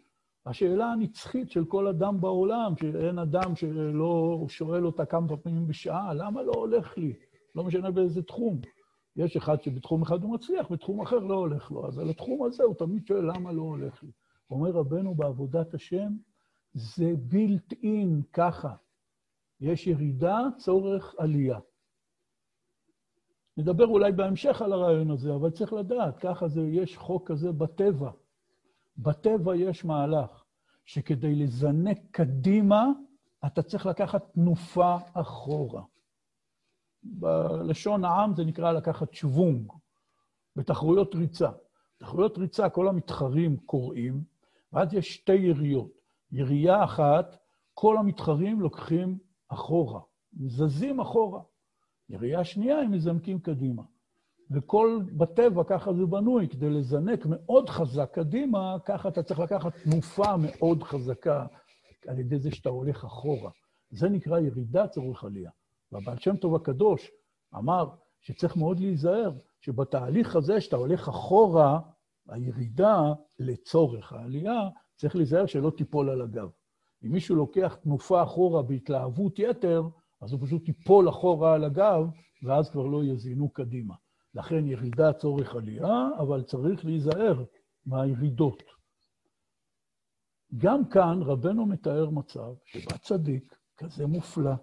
השאלה 0.46 0.86
הנצחית 0.86 1.52
של 1.52 1.66
כל 1.66 1.88
אדם 1.88 2.22
בעולם, 2.22 2.74
שאין 2.80 3.20
אדם 3.20 3.56
שלא 3.56 4.46
שואל 4.48 4.86
אותה 4.86 5.06
כמה 5.06 5.38
פעמים 5.38 5.68
בשעה, 5.68 6.14
למה 6.14 6.42
לא 6.42 6.52
הולך 6.52 6.98
לי? 6.98 7.14
לא 7.56 7.64
משנה 7.64 7.92
באיזה 7.92 8.24
תחום. 8.24 8.62
יש 9.16 9.38
אחד 9.38 9.62
שבתחום 9.62 10.02
אחד 10.02 10.24
הוא 10.24 10.34
מצליח, 10.34 10.72
בתחום 10.72 11.02
אחר 11.02 11.20
לא 11.20 11.36
הולך 11.36 11.72
לו. 11.72 11.88
אז 11.88 12.00
על 12.00 12.10
התחום 12.10 12.44
הזה 12.46 12.64
הוא 12.64 12.76
תמיד 12.76 13.08
שואל 13.08 13.32
למה 13.36 13.52
לא 13.52 13.62
הולך 13.62 14.04
לי. 14.04 14.12
אומר 14.50 14.72
רבנו 14.72 15.16
בעבודת 15.16 15.74
השם, 15.74 16.14
זה 16.74 17.14
בילט 17.18 17.74
אין, 17.84 18.22
ככה. 18.34 18.76
יש 19.64 19.88
ירידה, 19.88 20.40
צורך, 20.58 21.16
עלייה. 21.18 21.60
נדבר 23.58 23.86
אולי 23.86 24.12
בהמשך 24.12 24.62
על 24.62 24.74
הרעיון 24.74 25.12
הזה, 25.12 25.36
אבל 25.36 25.50
צריך 25.50 25.74
לדעת, 25.74 26.18
ככה 26.18 26.48
זה, 26.48 26.62
יש 26.62 26.98
חוק 26.98 27.32
כזה 27.32 27.52
בטבע. 27.52 28.12
בטבע 28.98 29.56
יש 29.56 29.86
מהלך, 29.86 30.44
שכדי 30.86 31.36
לזנק 31.36 32.00
קדימה, 32.12 32.86
אתה 33.46 33.62
צריך 33.62 33.86
לקחת 33.86 34.34
תנופה 34.34 34.96
אחורה. 35.14 35.84
בלשון 37.04 38.06
העם 38.06 38.36
זה 38.36 38.44
נקרא 38.44 38.72
לקחת 38.72 39.14
שוונג, 39.14 39.72
בתחרויות 40.56 41.16
ריצה. 41.16 41.50
בתחרויות 41.98 42.38
ריצה 42.38 42.70
כל 42.70 42.88
המתחרים 42.88 43.58
קוראים, 43.58 44.24
ואז 44.74 44.94
יש 44.94 45.14
שתי 45.14 45.36
יריות. 45.36 45.92
ירייה 46.32 46.84
אחת, 46.84 47.38
כל 47.74 47.98
המתחרים 47.98 48.62
לוקחים 48.62 49.18
אחורה, 49.48 50.00
זזים 50.48 51.00
אחורה. 51.00 51.42
ירייה 52.10 52.44
שנייה, 52.44 52.80
הם 52.80 52.92
מזנקים 52.92 53.40
קדימה. 53.40 53.84
וכל 54.52 55.00
בטבע, 55.18 55.64
ככה 55.64 55.94
זה 55.94 56.06
בנוי, 56.06 56.48
כדי 56.48 56.70
לזנק 56.70 57.26
מאוד 57.26 57.70
חזק 57.70 58.10
קדימה, 58.14 58.78
ככה 58.86 59.10
אתה 59.10 59.24
צריך 59.24 59.40
לקחת 59.40 59.74
תנופה 59.84 60.36
מאוד 60.38 60.84
חזקה 60.84 61.46
על 62.08 62.20
ידי 62.20 62.40
זה 62.40 62.52
שאתה 62.52 62.70
הולך 62.70 63.04
אחורה. 63.04 63.52
זה 63.92 64.10
נקרא 64.10 64.40
ירידה 64.40 64.88
צורך 64.88 65.24
עלייה. 65.24 65.52
והבעל 65.92 66.18
שם 66.18 66.38
טוב 66.38 66.56
הקדוש 66.56 67.12
אמר 67.56 67.90
שצריך 68.22 68.58
מאוד 68.58 68.80
להיזהר, 68.80 69.32
שבתהליך 69.62 70.36
הזה 70.36 70.62
שאתה 70.62 70.76
הולך 70.76 71.10
אחורה, 71.10 71.80
הירידה 72.30 73.14
לצורך 73.40 74.14
העלייה, 74.14 74.70
צריך 74.96 75.16
להיזהר 75.16 75.46
שלא 75.46 75.72
תיפול 75.78 76.10
על 76.10 76.22
הגב. 76.22 76.50
אם 77.06 77.12
מישהו 77.12 77.36
לוקח 77.36 77.76
תנופה 77.76 78.24
אחורה 78.24 78.62
בהתלהבות 78.62 79.40
יתר, 79.40 79.84
אז 80.22 80.34
הוא 80.34 80.42
פשוט 80.46 80.68
ייפול 80.68 81.10
אחורה 81.10 81.54
על 81.54 81.64
הגב, 81.64 82.08
ואז 82.44 82.70
כבר 82.70 82.86
לא 82.86 83.04
יזינו 83.04 83.50
קדימה. 83.50 83.96
לכן 84.34 84.68
ירידה 84.68 85.14
צורך 85.14 85.56
עלייה, 85.56 86.08
אבל 86.20 86.44
צריך 86.44 86.86
להיזהר 86.86 87.44
מהירידות. 87.86 88.64
גם 90.58 90.86
כאן 90.86 91.20
רבנו 91.22 91.66
מתאר 91.66 92.10
מצב 92.10 92.54
שבא 92.66 92.98
צדיק, 92.98 93.56
כזה 93.78 94.08
מופלא, 94.08 94.54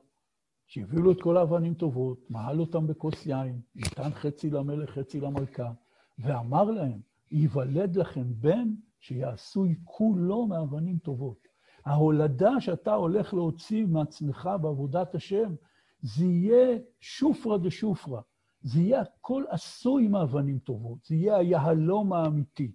שהביאו 0.67 1.03
לו 1.03 1.13
את 1.13 1.23
כל 1.23 1.37
האבנים 1.37 1.75
טובות, 1.75 2.31
מעל 2.31 2.61
אותם 2.61 2.87
בכוס 2.87 3.27
יין, 3.27 3.61
נתן 3.75 4.11
חצי 4.11 4.51
למלך, 4.51 4.91
חצי 4.91 5.21
למלכה, 5.21 5.73
ואמר 6.19 6.71
להם, 6.71 7.01
ייוולד 7.31 7.97
לכם 7.97 8.35
בן 8.35 8.75
שיעשוי 9.01 9.75
כולו 9.85 10.47
מאבנים 10.47 10.99
טובות. 10.99 11.50
ההולדה 11.85 12.61
שאתה 12.61 12.95
הולך 12.95 13.35
להוציא 13.35 13.87
מעצמך 13.87 14.49
בעבודת 14.63 15.15
השם, 15.15 15.55
זה 16.03 16.25
יהיה 16.25 16.79
שופרא 17.01 17.57
דשופרא. 17.57 18.21
זה 18.63 18.81
יהיה 18.81 19.01
הכל 19.01 19.45
עשוי 19.49 20.09
מאבנים 20.09 20.59
טובות, 20.59 21.05
זה 21.05 21.15
יהיה 21.15 21.37
היהלום 21.37 22.13
האמיתי. 22.13 22.73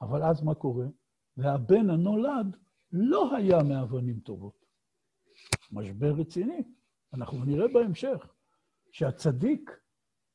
אבל 0.00 0.22
אז 0.22 0.42
מה 0.42 0.54
קורה? 0.54 0.86
והבן 1.36 1.90
הנולד 1.90 2.56
לא 2.92 3.36
היה 3.36 3.62
מאבנים 3.62 4.20
טובות. 4.20 4.64
משבר 5.72 6.12
רציני. 6.12 6.62
אנחנו 7.14 7.44
נראה 7.44 7.68
בהמשך 7.68 8.34
שהצדיק, 8.90 9.70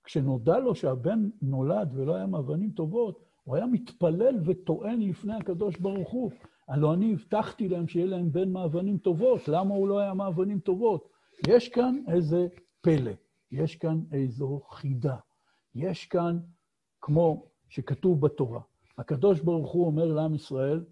כשנודע 0.04 0.60
לו 0.60 0.76
שהבן 0.76 1.30
נולד 1.42 1.90
ולא 1.94 2.16
היה 2.16 2.26
מאבנים 2.26 2.72
טובות, 2.72 3.26
הוא 3.44 3.56
היה 3.56 3.66
מתפלל 3.66 4.36
וטוען 4.46 5.02
לפני 5.02 5.36
הקדוש 5.36 5.78
ברוך 5.78 6.10
הוא, 6.12 6.32
הלוא 6.68 6.94
אני 6.94 7.14
הבטחתי 7.14 7.70
להם 7.70 7.88
שיהיה 7.88 8.06
להם 8.06 8.32
בן 8.32 8.52
מאבנים 8.52 8.98
טובות, 8.98 9.48
למה 9.48 9.76
הוא 9.76 9.88
לא 9.88 10.00
היה 10.00 10.14
מאבנים 10.14 10.60
טובות? 10.60 11.10
יש 11.48 11.70
כאן 11.70 12.04
איזה 12.08 12.48
פלא. 12.82 13.12
יש 13.52 13.76
כאן 13.76 14.00
איזו 14.12 14.62
חידה. 14.70 15.18
יש 15.76 16.06
כאן, 16.06 16.40
כמו 17.02 17.46
שכתוב 17.70 18.22
בתורה, 18.22 18.62
הקדוש 18.98 19.40
ברוך 19.42 19.72
הוא 19.72 19.86
אומר 19.86 20.06
לעם 20.06 20.36
ישראל, 20.36 20.86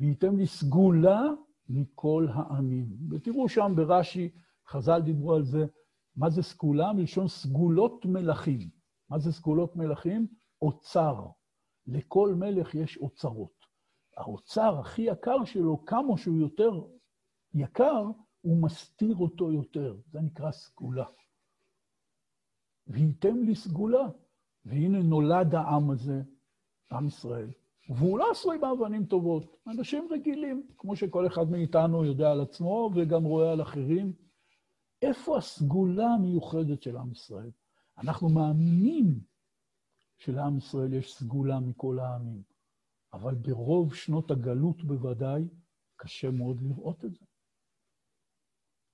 וייתם 0.00 0.36
לי 0.36 0.46
סגולה 0.46 1.22
מכל 1.68 2.26
העמים. 2.32 2.86
ותראו 3.10 3.48
שם 3.48 3.72
ברש"י, 3.76 4.30
חז"ל 4.68 5.00
דיברו 5.00 5.34
על 5.34 5.44
זה, 5.44 5.66
מה 6.16 6.30
זה 6.30 6.42
סגולה? 6.42 6.92
מלשון 6.92 7.28
סגולות 7.28 8.06
מלכים. 8.06 8.68
מה 9.10 9.18
זה 9.18 9.32
סגולות 9.32 9.76
מלכים? 9.76 10.26
אוצר. 10.62 11.26
לכל 11.86 12.34
מלך 12.34 12.74
יש 12.74 12.96
אוצרות. 12.96 13.61
האוצר 14.16 14.78
הכי 14.78 15.02
יקר 15.02 15.44
שלו, 15.44 15.84
כמה 15.86 16.16
שהוא 16.16 16.38
יותר 16.38 16.70
יקר, 17.54 18.04
הוא 18.40 18.62
מסתיר 18.62 19.16
אותו 19.16 19.52
יותר. 19.52 19.96
זה 20.10 20.20
נקרא 20.20 20.50
סגולה. 20.50 21.06
וייתם 22.86 23.36
לי 23.36 23.54
סגולה. 23.54 24.08
והנה 24.64 25.02
נולד 25.02 25.54
העם 25.54 25.90
הזה, 25.90 26.22
עם 26.92 27.06
ישראל. 27.06 27.50
והוא 27.88 28.18
לא 28.18 28.30
עשוי 28.30 28.58
באבנים 28.58 29.06
טובות. 29.06 29.56
אנשים 29.66 30.08
רגילים, 30.10 30.66
כמו 30.78 30.96
שכל 30.96 31.26
אחד 31.26 31.50
מאיתנו 31.50 32.04
יודע 32.04 32.30
על 32.30 32.40
עצמו 32.40 32.90
וגם 32.94 33.24
רואה 33.24 33.52
על 33.52 33.62
אחרים. 33.62 34.12
איפה 35.02 35.38
הסגולה 35.38 36.06
המיוחדת 36.06 36.82
של 36.82 36.96
עם 36.96 37.12
ישראל? 37.12 37.50
אנחנו 37.98 38.28
מאמינים 38.28 39.20
שלעם 40.18 40.58
ישראל 40.58 40.94
יש 40.94 41.14
סגולה 41.14 41.60
מכל 41.60 41.98
העמים, 41.98 42.42
אבל 43.12 43.34
ברוב 43.34 43.94
שנות 43.94 44.30
הגלות 44.30 44.84
בוודאי, 44.84 45.48
קשה 45.96 46.30
מאוד 46.30 46.60
לראות 46.60 47.04
את 47.04 47.14
זה. 47.14 47.24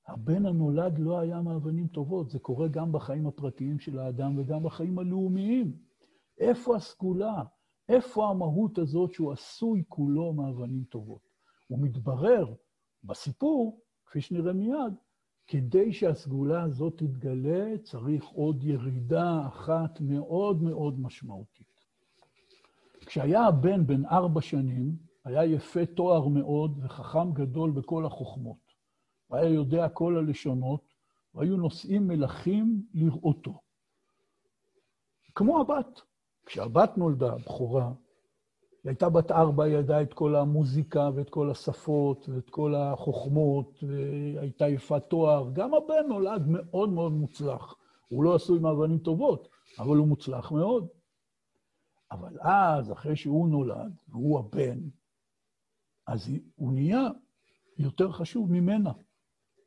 הבן 0.06 0.46
הנולד 0.46 0.98
לא 0.98 1.18
היה 1.18 1.42
מאבנים 1.42 1.88
טובות, 1.88 2.30
זה 2.30 2.38
קורה 2.38 2.68
גם 2.68 2.92
בחיים 2.92 3.26
הפרטיים 3.26 3.78
של 3.78 3.98
האדם 3.98 4.38
וגם 4.38 4.62
בחיים 4.62 4.98
הלאומיים. 4.98 5.78
איפה 6.38 6.76
הסגולה? 6.76 7.42
איפה 7.88 8.30
המהות 8.30 8.78
הזאת 8.78 9.12
שהוא 9.12 9.32
עשוי 9.32 9.84
כולו 9.88 10.32
מאבנים 10.32 10.84
טובות? 10.84 11.28
הוא 11.66 11.78
מתברר 11.82 12.54
בסיפור, 13.04 13.80
כפי 14.06 14.20
שנראה 14.20 14.52
מיד, 14.52 14.94
כדי 15.46 15.92
שהסגולה 15.92 16.62
הזאת 16.62 16.96
תתגלה, 16.96 17.78
צריך 17.78 18.24
עוד 18.24 18.64
ירידה 18.64 19.46
אחת 19.48 20.00
מאוד 20.00 20.62
מאוד 20.62 21.00
משמעותית. 21.00 21.77
כשהיה 23.08 23.46
הבן 23.46 23.86
בן 23.86 24.04
ארבע 24.06 24.40
שנים, 24.40 24.96
היה 25.24 25.44
יפה 25.44 25.86
תואר 25.86 26.28
מאוד 26.28 26.78
וחכם 26.82 27.32
גדול 27.32 27.70
בכל 27.70 28.06
החוכמות. 28.06 28.74
הוא 29.26 29.38
היה 29.38 29.48
יודע 29.48 29.88
כל 29.88 30.18
הלשונות, 30.18 30.94
והיו 31.34 31.56
נושאים 31.56 32.08
מלכים 32.08 32.82
לראותו. 32.94 33.60
כמו 35.34 35.60
הבת. 35.60 36.00
כשהבת 36.46 36.98
נולדה, 36.98 37.32
הבכורה, 37.32 37.86
היא 37.86 38.90
הייתה 38.90 39.08
בת 39.08 39.30
ארבע, 39.30 39.64
היא 39.64 39.76
ידעה 39.76 40.02
את 40.02 40.14
כל 40.14 40.36
המוזיקה 40.36 41.10
ואת 41.14 41.30
כל 41.30 41.50
השפות 41.50 42.28
ואת 42.28 42.50
כל 42.50 42.74
החוכמות, 42.74 43.84
והייתה 43.88 44.68
יפת 44.68 45.02
תואר. 45.08 45.50
גם 45.52 45.74
הבן 45.74 46.08
נולד 46.08 46.42
מאוד 46.46 46.88
מאוד 46.88 47.12
מוצלח. 47.12 47.74
הוא 48.08 48.24
לא 48.24 48.34
עשוי 48.34 48.58
מאבנים 48.58 48.98
טובות, 48.98 49.48
אבל 49.78 49.96
הוא 49.96 50.06
מוצלח 50.06 50.52
מאוד. 50.52 50.97
אבל 52.10 52.40
אז, 52.40 52.92
אחרי 52.92 53.16
שהוא 53.16 53.48
נולד, 53.48 53.96
והוא 54.08 54.38
הבן, 54.38 54.78
אז 56.06 56.30
הוא 56.56 56.72
נהיה 56.72 57.08
יותר 57.78 58.12
חשוב 58.12 58.52
ממנה. 58.52 58.92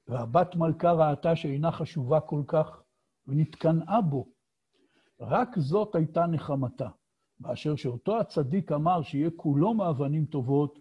והבת 0.08 0.56
מלכה 0.56 0.92
ראתה 0.92 1.36
שאינה 1.36 1.72
חשובה 1.72 2.20
כל 2.20 2.44
כך, 2.48 2.84
ונתקנאה 3.28 4.02
בו. 4.02 4.28
רק 5.20 5.58
זאת 5.58 5.96
הייתה 5.96 6.26
נחמתה. 6.26 6.90
באשר 7.40 7.76
שאותו 7.76 8.20
הצדיק 8.20 8.72
אמר 8.72 9.02
שיהיה 9.02 9.30
כולו 9.36 9.74
מאבנים 9.74 10.26
טובות, 10.26 10.80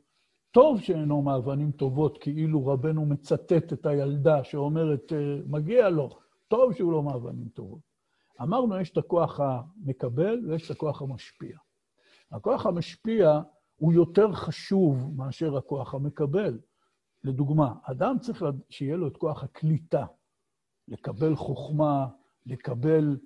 טוב 0.51 0.81
שאינו 0.81 1.23
מאבנים 1.23 1.73
טובות, 1.73 2.19
כאילו 2.21 2.67
רבנו 2.67 3.07
מצטט 3.07 3.73
את 3.73 3.87
הילדה 3.87 4.45
שאומרת, 4.45 5.13
אה, 5.13 5.37
מגיע 5.47 5.89
לו, 5.89 6.19
טוב 6.49 6.73
שהוא 6.73 6.93
לא 6.93 7.03
מאבנים 7.03 7.49
טובות. 7.49 7.90
אמרנו, 8.43 8.81
יש 8.81 8.91
את 8.91 8.97
הכוח 8.97 9.41
המקבל 9.41 10.47
ויש 10.49 10.71
את 10.71 10.77
הכוח 10.77 11.03
המשפיע. 11.03 11.59
הכוח 12.31 12.67
המשפיע 12.67 13.41
הוא 13.77 13.93
יותר 13.93 14.33
חשוב 14.33 15.13
מאשר 15.17 15.57
הכוח 15.57 15.95
המקבל. 15.95 16.59
לדוגמה, 17.25 17.75
אדם 17.83 18.17
צריך 18.21 18.45
שיהיה 18.71 18.97
לו 18.97 19.09
את 19.09 19.17
כוח 19.17 19.45
הקליטה, 19.45 20.07
לקבל 20.89 21.37
חוכמה, 21.37 22.07
לקבל 22.47 23.19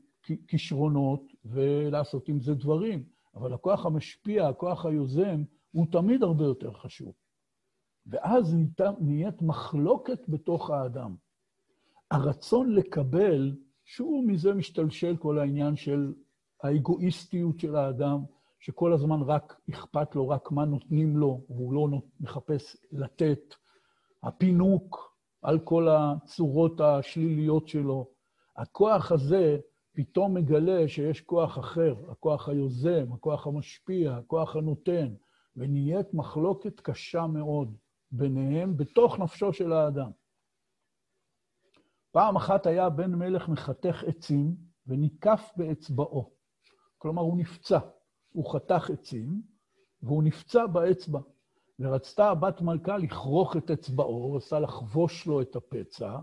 כישרונות 0.48 1.22
ולעשות 1.44 2.28
עם 2.28 2.40
זה 2.40 2.54
דברים. 2.54 3.04
אבל 3.34 3.54
הכוח 3.54 3.86
המשפיע, 3.86 4.48
הכוח 4.48 4.86
היוזם, 4.86 5.42
הוא 5.70 5.86
תמיד 5.92 6.22
הרבה 6.22 6.44
יותר 6.44 6.72
חשוב. 6.72 7.14
ואז 8.06 8.56
נהיית 9.00 9.42
מחלוקת 9.42 10.28
בתוך 10.28 10.70
האדם. 10.70 11.16
הרצון 12.10 12.72
לקבל, 12.72 13.56
שהוא 13.84 14.24
מזה 14.26 14.54
משתלשל 14.54 15.16
כל 15.16 15.38
העניין 15.38 15.76
של 15.76 16.12
האגואיסטיות 16.62 17.58
של 17.58 17.76
האדם, 17.76 18.24
שכל 18.60 18.92
הזמן 18.92 19.22
רק 19.22 19.60
אכפת 19.70 20.14
לו 20.14 20.28
רק 20.28 20.50
מה 20.52 20.64
נותנים 20.64 21.16
לו, 21.16 21.44
והוא 21.48 21.74
לא 21.74 21.98
מחפש 22.20 22.76
לתת. 22.92 23.54
הפינוק 24.22 25.14
על 25.42 25.58
כל 25.58 25.88
הצורות 25.90 26.80
השליליות 26.80 27.68
שלו. 27.68 28.10
הכוח 28.56 29.12
הזה 29.12 29.58
פתאום 29.92 30.34
מגלה 30.34 30.88
שיש 30.88 31.20
כוח 31.20 31.58
אחר, 31.58 31.94
הכוח 32.10 32.48
היוזם, 32.48 33.12
הכוח 33.12 33.46
המשפיע, 33.46 34.16
הכוח 34.16 34.56
הנותן, 34.56 35.14
ונהיית 35.56 36.14
מחלוקת 36.14 36.80
קשה 36.80 37.26
מאוד 37.26 37.76
ביניהם 38.10 38.76
בתוך 38.76 39.18
נפשו 39.18 39.52
של 39.52 39.72
האדם. 39.72 40.10
פעם 42.14 42.36
אחת 42.36 42.66
היה 42.66 42.90
בן 42.90 43.14
מלך 43.14 43.48
מחתך 43.48 44.04
עצים 44.06 44.54
וניקף 44.86 45.52
באצבעו. 45.56 46.30
כלומר, 46.98 47.22
הוא 47.22 47.38
נפצע. 47.38 47.78
הוא 48.32 48.52
חתך 48.54 48.90
עצים, 48.90 49.42
והוא 50.02 50.22
נפצע 50.22 50.66
באצבע. 50.66 51.20
ורצתה 51.78 52.30
הבת 52.30 52.60
מלכה 52.60 52.98
לכרוך 52.98 53.56
את 53.56 53.70
אצבעו, 53.70 54.34
רצתה 54.34 54.60
לחבוש 54.60 55.26
לו 55.26 55.42
את 55.42 55.56
הפצע, 55.56 56.18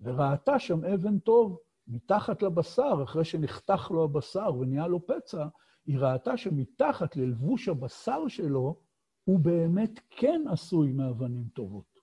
וראתה 0.00 0.58
שם 0.58 0.84
אבן 0.84 1.18
טוב. 1.18 1.58
מתחת 1.88 2.42
לבשר, 2.42 3.00
אחרי 3.04 3.24
שנחתך 3.24 3.90
לו 3.90 4.04
הבשר 4.04 4.54
ונהיה 4.60 4.86
לו 4.86 5.06
פצע, 5.06 5.46
היא 5.86 5.98
ראתה 5.98 6.36
שמתחת 6.36 7.16
ללבוש 7.16 7.68
הבשר 7.68 8.28
שלו, 8.28 8.80
הוא 9.24 9.38
באמת 9.40 10.00
כן 10.10 10.44
עשוי 10.52 10.92
מאבנים 10.92 11.44
טובות. 11.54 12.00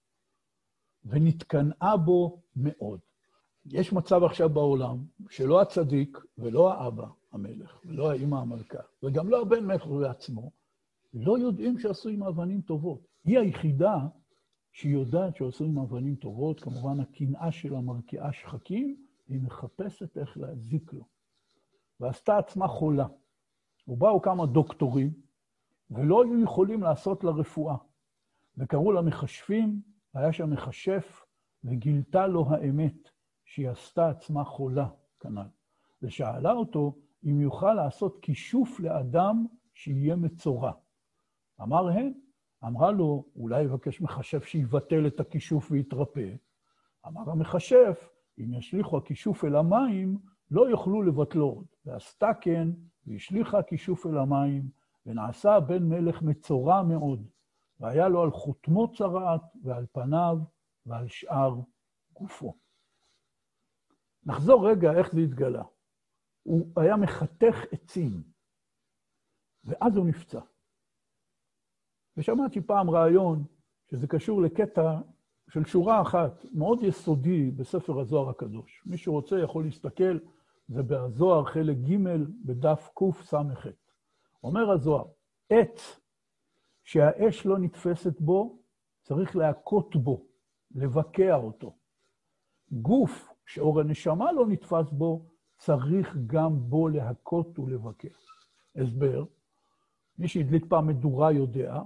ונתקנאה 1.06 1.98
בו 1.98 2.42
מאוד. 2.56 3.00
יש 3.66 3.94
מצב 3.94 4.24
עכשיו 4.24 4.50
בעולם 4.50 4.98
שלא 5.30 5.62
הצדיק 5.62 6.18
ולא 6.38 6.74
האבא 6.74 7.08
המלך, 7.32 7.80
ולא 7.86 8.12
האימא 8.12 8.36
המלכה, 8.36 8.80
וגם 9.04 9.30
לא 9.30 9.42
הבן 9.42 9.66
מלך 9.66 9.88
בעצמו, 9.88 10.52
לא 11.14 11.40
יודעים 11.40 11.80
שעשוי 11.80 12.16
מאבנים 12.16 12.62
טובות. 12.62 13.08
היא 13.26 13.40
היחידה 13.40 13.96
שהיא 14.72 14.94
יודעת 14.94 15.36
שעשוי 15.36 15.70
מאבנים 15.70 16.16
טובות, 16.16 16.60
כמובן 16.60 17.00
הקנאה 17.00 17.52
שלה 17.52 17.82
מרקיעה 17.82 18.34
שחקים, 18.34 18.96
היא 19.28 19.42
מחפשת 19.42 20.18
איך 20.18 20.38
להזיק 20.38 20.94
לו. 20.94 21.06
ועשתה 22.00 22.38
עצמה 22.38 22.68
חולה. 22.68 23.08
ובאו 23.88 24.22
כמה 24.22 24.46
דוקטורים, 24.46 25.14
ולא 25.92 26.24
היו 26.24 26.44
יכולים 26.44 26.84
לעשות 26.84 27.24
לה 27.24 27.32
רפואה. 27.32 27.76
וקראו 28.58 28.92
לה 28.92 29.02
מכשפים, 29.02 29.82
היה 30.14 30.34
שם 30.34 30.50
מכשף, 30.50 31.26
וגילתה 31.64 32.28
לו 32.28 32.46
האמת, 32.50 33.10
שהיא 33.46 33.70
עשתה 33.70 34.10
עצמה 34.10 34.44
חולה, 34.44 34.88
כנ"ל. 35.20 35.48
ושאלה 36.02 36.52
אותו 36.52 36.96
אם 37.26 37.42
יוכל 37.42 37.74
לעשות 37.74 38.20
כישוף 38.22 38.80
לאדם 38.80 39.46
שיהיה 39.74 40.16
מצורע. 40.16 40.72
אמר 41.62 41.90
הן, 41.90 42.14
אמרה 42.64 42.92
לו, 42.92 43.26
אולי 43.36 43.62
יבקש 43.62 44.02
מכשף 44.02 44.46
שיבטל 44.46 45.08
את 45.08 45.20
הכישוף 45.20 45.72
ויתרפא. 45.72 46.36
אמר 47.08 47.32
המכשף, 47.32 48.10
אם 48.40 48.54
ישליכו 48.54 48.98
הכישוף 48.98 49.46
אל 49.46 49.56
המים, 49.56 50.18
לא 50.52 50.70
יוכלו 50.70 51.02
לבטלו 51.02 51.46
עוד. 51.46 51.66
ועשתה 51.86 52.32
כן, 52.42 52.68
והשליכה 53.08 53.60
הכישוף 53.60 54.06
אל 54.06 54.18
המים, 54.18 54.70
ונעשה 55.06 55.60
בן 55.60 55.84
מלך 55.84 56.22
מצורע 56.22 56.84
מאוד, 56.84 57.28
והיה 57.80 58.08
לו 58.08 58.22
על 58.22 58.32
חותמו 58.32 58.92
צרעת, 58.94 59.42
ועל 59.64 59.86
פניו, 59.92 60.38
ועל 60.86 61.08
שאר 61.08 61.60
גופו. 62.14 62.65
נחזור 64.26 64.70
רגע 64.70 64.94
איך 64.94 65.12
זה 65.12 65.20
התגלה. 65.20 65.64
הוא 66.44 66.68
היה 66.78 66.98
מחתך 66.98 67.56
עצים, 67.72 68.24
ואז 69.64 69.98
הוא 69.98 70.06
נפצע. 70.06 70.40
ושמעתי 72.18 72.62
פעם 72.62 72.90
רעיון 72.90 73.44
שזה 73.92 74.08
קשור 74.08 74.42
לקטע 74.42 75.00
של 75.50 75.66
שורה 75.66 76.02
אחת, 76.02 76.46
מאוד 76.54 76.84
יסודי 76.84 77.52
בספר 77.52 78.00
הזוהר 78.00 78.30
הקדוש. 78.30 78.84
מי 78.86 78.98
שרוצה 78.98 79.40
יכול 79.40 79.64
להסתכל, 79.64 80.20
זה 80.68 80.84
בזוהר 80.84 81.46
חלק 81.46 81.78
ג' 81.78 81.98
בדף 82.46 82.90
קס"ח. 82.96 83.68
אומר 84.44 84.72
הזוהר, 84.72 85.06
עץ 85.50 86.00
שהאש 86.84 87.46
לא 87.46 87.58
נתפסת 87.58 88.20
בו, 88.20 88.60
צריך 89.02 89.36
להכות 89.36 89.96
בו, 89.96 90.26
לבקע 90.76 91.36
אותו. 91.36 91.78
גוף 92.72 93.35
שאור 93.46 93.80
הנשמה 93.80 94.32
לא 94.32 94.48
נתפס 94.48 94.92
בו, 94.92 95.26
צריך 95.58 96.18
גם 96.28 96.70
בו 96.70 96.90
להכות 96.90 97.60
ולבקע. 97.60 98.08
הסבר, 98.76 99.26
מי 100.20 100.28
שהדליק 100.28 100.66
פעם 100.70 100.88
מדורה 100.88 101.32
יודע, 101.32 101.82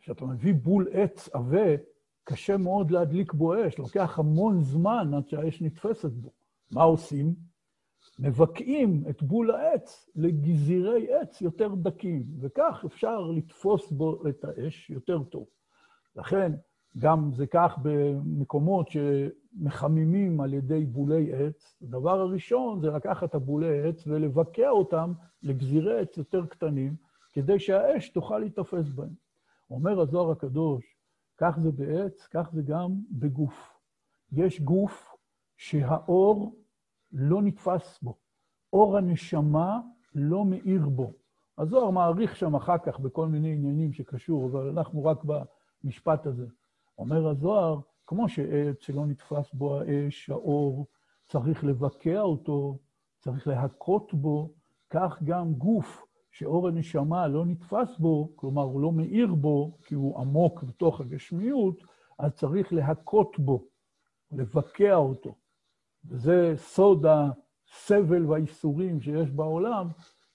כשאתה 0.00 0.24
מביא 0.24 0.54
בול 0.54 0.88
עץ 0.92 1.28
עבה, 1.28 1.76
קשה 2.24 2.56
מאוד 2.56 2.90
להדליק 2.90 3.32
בו 3.32 3.66
אש, 3.66 3.78
לוקח 3.78 4.18
המון 4.18 4.60
זמן 4.62 5.14
עד 5.16 5.28
שהאש 5.28 5.62
נתפסת 5.62 6.10
בו. 6.10 6.32
מה 6.70 6.82
עושים? 6.82 7.34
מבקעים 8.18 9.04
את 9.10 9.22
בול 9.22 9.50
העץ 9.50 10.10
לגזירי 10.16 11.14
עץ 11.14 11.40
יותר 11.40 11.74
דקים, 11.74 12.26
וכך 12.40 12.84
אפשר 12.86 13.20
לתפוס 13.20 13.92
בו 13.92 14.28
את 14.28 14.44
האש 14.44 14.90
יותר 14.90 15.22
טוב. 15.22 15.46
לכן, 16.16 16.52
גם 16.98 17.30
זה 17.34 17.46
כך 17.46 17.78
במקומות 17.82 18.88
שמחממים 18.88 20.40
על 20.40 20.54
ידי 20.54 20.84
בולי 20.84 21.32
עץ. 21.32 21.76
הדבר 21.82 22.20
הראשון 22.20 22.80
זה 22.80 22.90
לקחת 22.90 23.28
את 23.28 23.34
הבולי 23.34 23.88
עץ 23.88 24.06
ולבקע 24.06 24.68
אותם 24.68 25.12
לגזירי 25.42 26.00
עץ 26.00 26.16
יותר 26.16 26.46
קטנים, 26.46 26.96
כדי 27.32 27.58
שהאש 27.58 28.08
תוכל 28.08 28.38
להיתפס 28.38 28.88
בהם. 28.94 29.14
אומר 29.70 30.00
הזוהר 30.00 30.30
הקדוש, 30.30 30.96
כך 31.38 31.58
זה 31.58 31.72
בעץ, 31.72 32.26
כך 32.30 32.50
זה 32.52 32.62
גם 32.62 32.90
בגוף. 33.10 33.78
יש 34.32 34.60
גוף 34.60 35.16
שהאור 35.56 36.56
לא 37.12 37.42
נתפס 37.42 37.98
בו. 38.02 38.16
אור 38.72 38.96
הנשמה 38.96 39.80
לא 40.14 40.44
מאיר 40.44 40.88
בו. 40.88 41.12
הזוהר 41.58 41.90
מעריך 41.90 42.36
שם 42.36 42.54
אחר 42.54 42.78
כך 42.78 43.00
בכל 43.00 43.28
מיני 43.28 43.52
עניינים 43.52 43.92
שקשור, 43.92 44.46
אבל 44.46 44.68
אנחנו 44.68 45.04
רק 45.04 45.24
במשפט 45.84 46.26
הזה. 46.26 46.46
אומר 46.98 47.28
הזוהר, 47.28 47.80
כמו 48.06 48.28
שעץ 48.28 48.76
שלא 48.80 49.06
נתפס 49.06 49.52
בו 49.52 49.80
האש, 49.80 50.30
האור, 50.30 50.86
צריך 51.26 51.64
לבקע 51.64 52.20
אותו, 52.20 52.78
צריך 53.18 53.46
להכות 53.46 54.14
בו, 54.14 54.54
כך 54.90 55.22
גם 55.24 55.54
גוף 55.54 56.06
שאור 56.30 56.68
הנשמה 56.68 57.28
לא 57.28 57.46
נתפס 57.46 57.98
בו, 57.98 58.32
כלומר 58.36 58.62
הוא 58.62 58.80
לא 58.80 58.92
מאיר 58.92 59.34
בו, 59.34 59.78
כי 59.82 59.94
הוא 59.94 60.20
עמוק 60.20 60.62
בתוך 60.62 61.00
הגשמיות, 61.00 61.82
אז 62.18 62.32
צריך 62.32 62.72
להכות 62.72 63.38
בו, 63.38 63.68
לבקע 64.32 64.94
אותו. 64.94 65.34
וזה 66.04 66.54
סוד 66.56 67.06
הסבל 67.06 68.26
והאיסורים 68.26 69.00
שיש 69.00 69.30
בעולם, 69.30 69.88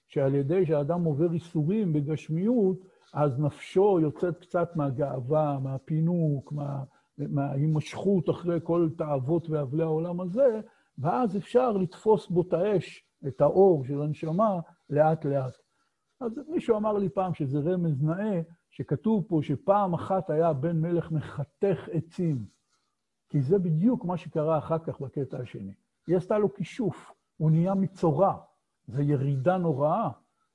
שעל 0.06 0.34
ידי 0.34 0.66
שאדם 0.66 1.04
עובר 1.04 1.32
איסורים 1.32 1.92
בגשמיות, 1.92 2.78
אז 3.12 3.40
נפשו 3.40 3.98
יוצאת 4.00 4.38
קצת 4.38 4.76
מהגאווה, 4.76 5.58
מהפינוק, 5.62 6.52
מה, 6.52 6.84
מההימשכות 7.18 8.30
אחרי 8.30 8.58
כל 8.62 8.88
תאוות 8.98 9.50
ואבלי 9.50 9.82
העולם 9.82 10.20
הזה, 10.20 10.60
ואז 10.98 11.36
אפשר 11.36 11.72
לתפוס 11.72 12.28
בו 12.28 12.42
את 12.42 12.52
האש, 12.52 13.04
את 13.28 13.40
האור 13.40 13.84
של 13.84 14.02
הנשמה, 14.02 14.60
לאט-לאט. 14.90 15.56
אז 16.20 16.40
מישהו 16.48 16.76
אמר 16.76 16.92
לי 16.92 17.08
פעם 17.08 17.34
שזה 17.34 17.58
רמז 17.58 18.02
נאה, 18.02 18.40
שכתוב 18.70 19.24
פה 19.28 19.40
שפעם 19.42 19.94
אחת 19.94 20.30
היה 20.30 20.52
בן 20.52 20.80
מלך 20.80 21.12
מחתך 21.12 21.88
עצים, 21.92 22.44
כי 23.28 23.40
זה 23.40 23.58
בדיוק 23.58 24.04
מה 24.04 24.16
שקרה 24.16 24.58
אחר 24.58 24.78
כך 24.78 25.00
בקטע 25.00 25.38
השני. 25.38 25.74
היא 26.06 26.16
עשתה 26.16 26.38
לו 26.38 26.54
כישוף, 26.54 27.12
הוא 27.36 27.50
נהיה 27.50 27.74
מצורע, 27.74 28.34
זו 28.86 29.02
ירידה 29.02 29.56
נוראה. 29.56 30.10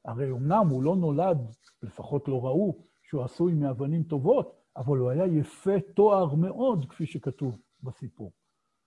הרי 0.08 0.32
אמנם 0.32 0.68
הוא 0.70 0.84
לא 0.84 0.95
נולד, 0.95 1.38
לפחות 1.84 2.28
לא 2.28 2.45
ראו, 2.45 2.78
שהוא 3.03 3.24
עשוי 3.24 3.53
מאבנים 3.53 4.03
טובות, 4.03 4.55
אבל 4.78 4.97
הוא 4.97 5.10
היה 5.10 5.26
יפה 5.26 5.80
תואר 5.95 6.36
מאוד, 6.36 6.86
כפי 6.89 7.05
שכתוב 7.05 7.58
בסיפור. 7.84 8.32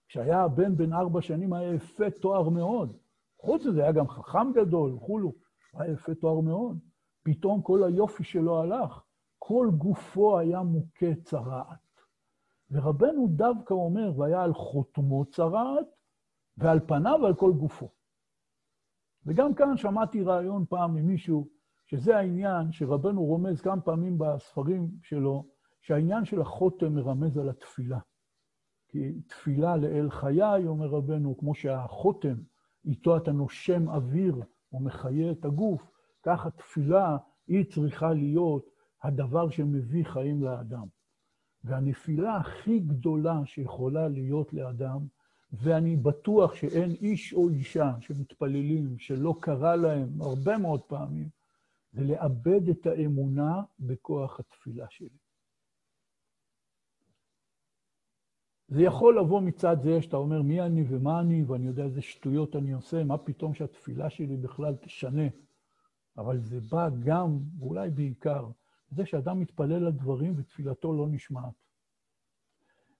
כשהיה 0.07 0.43
הבן 0.43 0.77
בן 0.77 0.93
ארבע 0.93 1.21
שנים 1.21 1.53
היה 1.53 1.73
יפה 1.73 2.09
תואר 2.21 2.49
מאוד. 2.49 2.97
חוץ 3.41 3.65
מזה 3.65 3.81
היה 3.81 3.91
גם 3.91 4.07
חכם 4.07 4.51
גדול 4.55 4.93
וכולו. 4.93 5.33
היה 5.73 5.93
יפה 5.93 6.15
תואר 6.15 6.39
מאוד. 6.39 6.79
פתאום 7.23 7.61
כל 7.61 7.83
היופי 7.83 8.23
שלו 8.23 8.61
הלך. 8.61 9.03
כל 9.39 9.69
גופו 9.77 10.39
היה 10.39 10.61
מוכה 10.61 11.15
צרעת. 11.23 11.91
ורבנו 12.71 13.27
דווקא 13.27 13.73
אומר, 13.73 14.19
והיה 14.19 14.43
על 14.43 14.53
חותמו 14.53 15.25
צרעת, 15.25 15.87
ועל 16.57 16.79
פניו 16.79 17.19
ועל 17.23 17.35
כל 17.35 17.51
גופו. 17.51 17.89
וגם 19.25 19.53
כאן 19.53 19.77
שמעתי 19.77 20.23
רעיון 20.23 20.65
פעם 20.69 20.95
ממישהו, 20.95 21.47
שזה 21.85 22.17
העניין 22.17 22.71
שרבנו 22.71 23.23
רומז 23.23 23.61
כמה 23.61 23.81
פעמים 23.81 24.17
בספרים 24.17 24.91
שלו, 25.03 25.45
שהעניין 25.81 26.25
של 26.25 26.41
החותם 26.41 26.95
מרמז 26.95 27.37
על 27.37 27.49
התפילה. 27.49 27.99
כי 28.87 29.21
תפילה 29.27 29.77
לאל 29.77 30.09
חיי, 30.09 30.67
אומר 30.67 30.87
רבנו, 30.87 31.37
כמו 31.37 31.55
שהחותם, 31.55 32.35
איתו 32.85 33.17
אתה 33.17 33.31
נושם 33.31 33.89
אוויר 33.89 34.41
ומחיה 34.73 35.31
את 35.31 35.45
הגוף, 35.45 35.91
כך 36.23 36.45
התפילה 36.45 37.17
היא 37.47 37.65
צריכה 37.65 38.13
להיות 38.13 38.69
הדבר 39.03 39.49
שמביא 39.49 40.05
חיים 40.05 40.43
לאדם. 40.43 40.87
והנפילה 41.63 42.37
הכי 42.37 42.79
גדולה 42.79 43.45
שיכולה 43.45 44.07
להיות 44.07 44.53
לאדם, 44.53 45.07
ואני 45.51 45.95
בטוח 45.95 46.55
שאין 46.55 46.91
איש 46.91 47.33
או 47.33 47.49
אישה 47.49 47.93
שמתפללים, 47.99 48.99
שלא 48.99 49.35
קרה 49.41 49.75
להם 49.75 50.21
הרבה 50.21 50.57
מאוד 50.57 50.81
פעמים, 50.81 51.29
זה 51.91 52.03
לאבד 52.03 52.69
את 52.69 52.85
האמונה 52.85 53.61
בכוח 53.79 54.39
התפילה 54.39 54.85
שלי. 54.89 55.17
זה 58.67 58.81
יכול 58.81 59.19
לבוא 59.19 59.41
מצד 59.41 59.77
זה 59.81 60.01
שאתה 60.01 60.17
אומר 60.17 60.41
מי 60.41 60.61
אני 60.61 60.83
ומה 60.89 61.19
אני, 61.19 61.43
ואני 61.43 61.67
יודע 61.67 61.83
איזה 61.83 62.01
שטויות 62.01 62.55
אני 62.55 62.71
עושה, 62.71 63.03
מה 63.03 63.17
פתאום 63.17 63.53
שהתפילה 63.53 64.09
שלי 64.09 64.37
בכלל 64.37 64.75
תשנה. 64.75 65.27
אבל 66.17 66.39
זה 66.39 66.59
בא 66.69 66.89
גם, 66.99 67.39
ואולי 67.59 67.89
בעיקר, 67.89 68.49
זה 68.89 69.05
שאדם 69.05 69.39
מתפלל 69.39 69.85
על 69.85 69.91
דברים 69.91 70.33
ותפילתו 70.37 70.93
לא 70.93 71.07
נשמעת. 71.07 71.53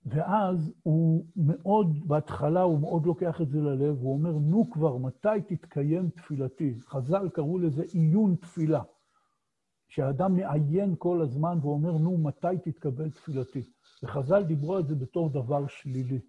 ואז 0.06 0.74
הוא 0.84 1.26
מאוד, 1.36 2.08
בהתחלה 2.08 2.62
הוא 2.62 2.80
מאוד 2.80 3.06
לוקח 3.06 3.42
את 3.42 3.50
זה 3.50 3.62
ללב, 3.62 3.98
הוא 4.02 4.14
אומר, 4.14 4.32
נו 4.32 4.72
כבר, 4.72 4.98
מתי 4.98 5.42
תתקיים 5.48 6.10
תפילתי? 6.10 6.80
חז"ל 6.80 7.30
קראו 7.30 7.60
לזה 7.60 7.84
עיון 7.94 8.36
תפילה. 8.36 8.82
שהאדם 9.88 10.36
מעיין 10.36 10.96
כל 10.98 11.22
הזמן 11.22 11.58
ואומר, 11.62 11.98
נו, 11.98 12.18
מתי 12.18 12.58
תתקבל 12.64 13.10
תפילתי? 13.10 13.62
וחז"ל 14.04 14.44
דיברו 14.44 14.76
על 14.76 14.84
זה 14.88 14.96
בתור 14.96 15.30
דבר 15.30 15.68
שלילי. 15.68 16.20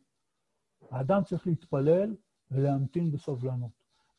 האדם 0.91 1.23
צריך 1.25 1.47
להתפלל 1.47 2.17
ולהמתין 2.51 3.11
בסבלנות. 3.11 3.71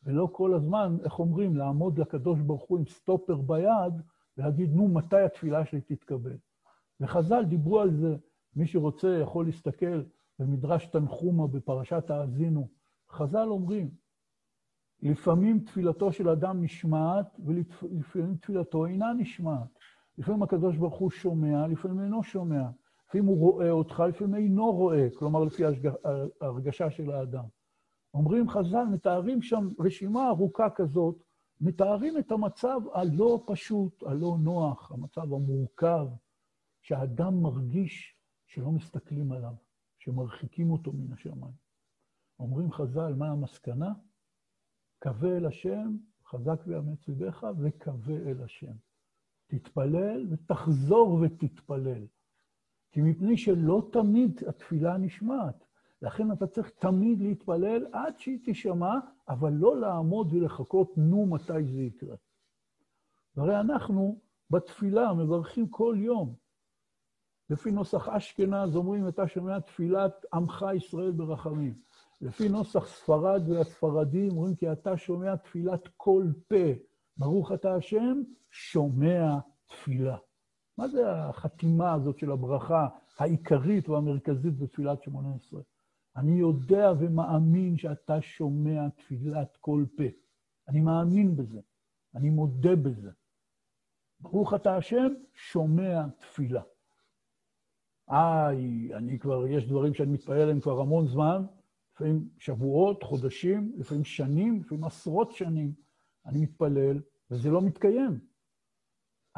ולא 0.04 0.30
כל 0.32 0.54
הזמן, 0.54 0.98
איך 1.04 1.20
אומרים, 1.20 1.56
לעמוד 1.56 2.00
לקדוש 2.00 2.40
ברוך 2.40 2.64
הוא 2.64 2.78
עם 2.78 2.86
סטופר 2.86 3.36
ביד 3.36 3.94
ולהגיד, 4.38 4.74
נו, 4.74 4.88
מתי 4.88 5.22
התפילה 5.22 5.66
שלי 5.66 5.82
תתקבל? 5.82 6.38
וחז"ל 7.00 7.46
דיברו 7.46 7.80
על 7.80 7.94
זה, 7.94 8.16
מי 8.56 8.68
שרוצה 8.68 9.18
יכול 9.22 9.46
להסתכל 9.46 10.04
במדרש 10.40 10.86
תנחומה 10.86 11.48
בפרשת 11.48 12.10
האזינו. 12.10 12.68
חז"ל 13.10 13.48
אומרים, 13.48 13.90
לפעמים 15.02 15.60
תפילתו 15.60 16.12
של 16.12 16.30
אדם 16.30 16.64
נשמעת 16.64 17.40
ולפעמים 17.46 18.36
תפילתו 18.36 18.86
אינה 18.86 19.14
נשמעת. 19.14 19.80
לפעמים 20.18 20.44
הקדוש 20.44 20.78
ברוך 20.78 20.96
הוא 20.96 21.12
שומע, 21.12 21.68
לפעמים 21.68 22.00
אינו 22.00 22.24
שומע. 22.24 22.64
לפעמים 23.08 23.28
הוא 23.28 23.38
רואה 23.38 23.70
אותך, 23.70 24.04
לפעמים 24.10 24.36
אינו 24.36 24.72
רואה, 24.72 25.08
כלומר 25.16 25.44
לפי 25.44 25.64
ההרגשה 26.42 26.92
של 26.92 27.12
האדם. 27.12 27.44
אומרים 28.14 28.50
חז"ל, 28.50 28.84
מתארים 28.92 29.42
שם 29.42 29.70
רשימה 29.80 30.30
ארוכה 30.30 30.70
כזאת, 30.70 31.24
מתארים 31.62 32.18
את 32.18 32.32
המצב 32.32 32.80
הלא 32.94 33.44
פשוט, 33.48 34.04
הלא 34.04 34.38
נוח, 34.40 34.92
המצב 34.92 35.34
המורכב, 35.34 36.08
שהאדם 36.82 37.42
מרגיש 37.42 38.18
שלא 38.54 38.72
מסתכלים 38.72 39.32
עליו, 39.32 39.54
שמרחיקים 39.98 40.72
אותו 40.72 40.94
מן 40.94 41.14
השמיים. 41.14 41.54
אומרים 42.40 42.72
חז"ל, 42.72 43.14
מה 43.14 43.32
המסקנה? 43.32 43.94
קווה 45.04 45.38
אל 45.38 45.46
השם, 45.46 45.98
חזק 46.26 46.62
ואמץ 46.68 47.08
ליבך, 47.08 47.48
וקווה 47.60 48.16
אל 48.16 48.44
השם. 48.44 48.74
תתפלל 49.48 50.28
ותחזור 50.30 51.14
ותתפלל. 51.22 52.08
כי 52.92 53.02
מפני 53.02 53.38
שלא 53.38 53.90
תמיד 53.92 54.42
התפילה 54.48 54.98
נשמעת. 54.98 55.66
לכן 56.02 56.32
אתה 56.32 56.48
צריך 56.48 56.70
תמיד 56.70 57.22
להתפלל 57.22 57.86
עד 57.94 58.20
שהיא 58.20 58.40
תשמע, 58.46 58.94
אבל 59.30 59.54
לא 59.54 59.80
לעמוד 59.80 60.34
ולחכות, 60.34 60.98
נו, 60.98 61.26
מתי 61.26 61.64
זה 61.64 61.82
יקרה. 61.82 62.16
והרי 63.36 63.60
אנחנו 63.60 64.22
בתפילה 64.50 65.14
מברכים 65.14 65.70
כל 65.70 65.96
יום. 66.00 66.43
לפי 67.54 67.72
נוסח 67.72 68.10
אשכנז 68.10 68.76
אומרים, 68.76 69.08
אתה 69.08 69.28
שומע 69.28 69.60
תפילת 69.60 70.26
עמך 70.34 70.66
ישראל 70.76 71.12
ברחמים. 71.12 71.74
לפי 72.22 72.50
נוסח 72.50 72.88
ספרד 72.88 73.50
והספרדים 73.50 74.32
אומרים, 74.32 74.56
כי 74.56 74.72
אתה 74.72 74.98
שומע 74.98 75.36
תפילת 75.36 75.88
כל 75.98 76.24
פה. 76.48 76.66
ברוך 77.18 77.52
אתה 77.52 77.76
השם, 77.76 78.22
שומע 78.52 79.38
תפילה. 79.68 80.18
מה 80.78 80.88
זה 80.88 81.12
החתימה 81.12 81.94
הזאת 81.94 82.18
של 82.20 82.32
הברכה 82.32 82.88
העיקרית 83.18 83.90
והמרכזית 83.90 84.58
בתפילת 84.58 85.04
שמונה 85.04 85.36
עשרה? 85.36 85.62
אני 86.16 86.40
יודע 86.40 86.92
ומאמין 87.00 87.78
שאתה 87.78 88.22
שומע 88.22 88.90
תפילת 88.90 89.58
כל 89.62 89.86
פה. 89.98 90.04
אני 90.68 90.82
מאמין 90.82 91.36
בזה, 91.36 91.60
אני 92.16 92.30
מודה 92.30 92.76
בזה. 92.76 93.12
ברוך 94.20 94.54
אתה 94.54 94.76
השם, 94.76 95.14
שומע 95.34 96.06
תפילה. 96.20 96.62
איי, 98.10 98.96
אני 98.96 99.20
כבר, 99.20 99.48
יש 99.48 99.68
דברים 99.68 99.94
שאני 99.94 100.12
מתפלל 100.12 100.42
עליהם 100.42 100.60
כבר 100.60 100.82
המון 100.82 101.08
זמן, 101.08 101.46
לפעמים 101.96 102.30
שבועות, 102.38 103.04
חודשים, 103.04 103.72
לפעמים 103.78 104.04
שנים, 104.04 104.60
לפעמים 104.60 104.84
עשרות 104.84 105.32
שנים, 105.32 105.74
אני 106.26 106.42
מתפלל, 106.42 107.02
וזה 107.32 107.50
לא 107.50 107.62
מתקיים. 107.62 108.20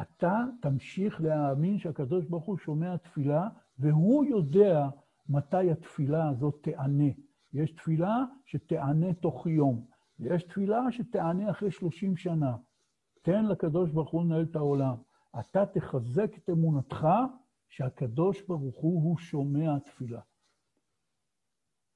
אתה 0.01 0.43
תמשיך 0.61 1.21
להאמין 1.21 1.79
שהקדוש 1.79 2.25
ברוך 2.25 2.45
הוא 2.45 2.57
שומע 2.57 2.97
תפילה, 2.97 3.47
והוא 3.79 4.25
יודע 4.25 4.89
מתי 5.29 5.71
התפילה 5.71 6.29
הזאת 6.29 6.59
תענה. 6.61 7.11
יש 7.53 7.71
תפילה 7.71 8.23
שתענה 8.45 9.13
תוך 9.13 9.47
יום, 9.47 9.85
ויש 10.19 10.43
תפילה 10.43 10.91
שתענה 10.91 11.51
אחרי 11.51 11.71
30 11.71 12.17
שנה. 12.17 12.55
תן 13.21 13.45
לקדוש 13.45 13.91
ברוך 13.91 14.09
הוא 14.09 14.23
לנהל 14.23 14.43
את 14.43 14.55
העולם. 14.55 14.95
אתה 15.39 15.65
תחזק 15.65 16.37
את 16.37 16.49
אמונתך 16.49 17.07
שהקדוש 17.69 18.41
ברוך 18.41 18.77
הוא, 18.77 19.03
הוא 19.03 19.17
שומע 19.17 19.79
תפילה. 19.79 20.21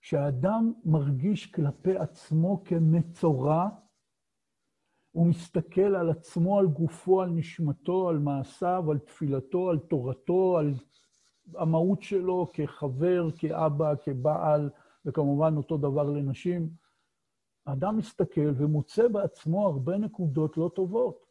כשאדם 0.02 0.74
מרגיש 0.86 1.52
כלפי 1.52 1.98
עצמו 1.98 2.64
כמצורע, 2.64 3.70
הוא 5.12 5.28
מסתכל 5.28 5.96
על 5.96 6.10
עצמו, 6.10 6.60
על 6.60 6.68
גופו, 6.68 7.22
על 7.22 7.30
נשמתו, 7.30 8.10
על 8.10 8.20
מעשיו, 8.20 8.92
על 8.92 9.00
תפילתו, 9.00 9.70
על 9.70 9.80
תורתו, 9.80 10.58
על 10.58 10.74
המהות 11.56 12.02
שלו 12.02 12.48
כחבר, 12.54 13.28
כאבא, 13.38 13.94
כבעל, 14.04 14.70
וכמובן 15.06 15.58
אותו 15.58 15.78
דבר 15.78 16.04
לנשים. 16.04 16.70
האדם 17.66 17.98
מסתכל 17.98 18.54
ומוצא 18.58 19.08
בעצמו 19.08 19.68
הרבה 19.68 19.98
נקודות 19.98 20.58
לא 20.58 20.72
טובות. 20.76 21.26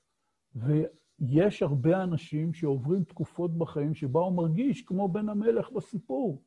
ויש 1.20 1.62
הרבה 1.62 2.02
אנשים 2.02 2.54
שעוברים 2.54 3.04
תקופות 3.04 3.58
בחיים 3.58 3.94
שבה 3.94 4.20
הוא 4.20 4.32
מרגיש 4.32 4.82
כמו 4.82 5.08
בן 5.08 5.28
המלך 5.28 5.70
בסיפור. 5.70 6.42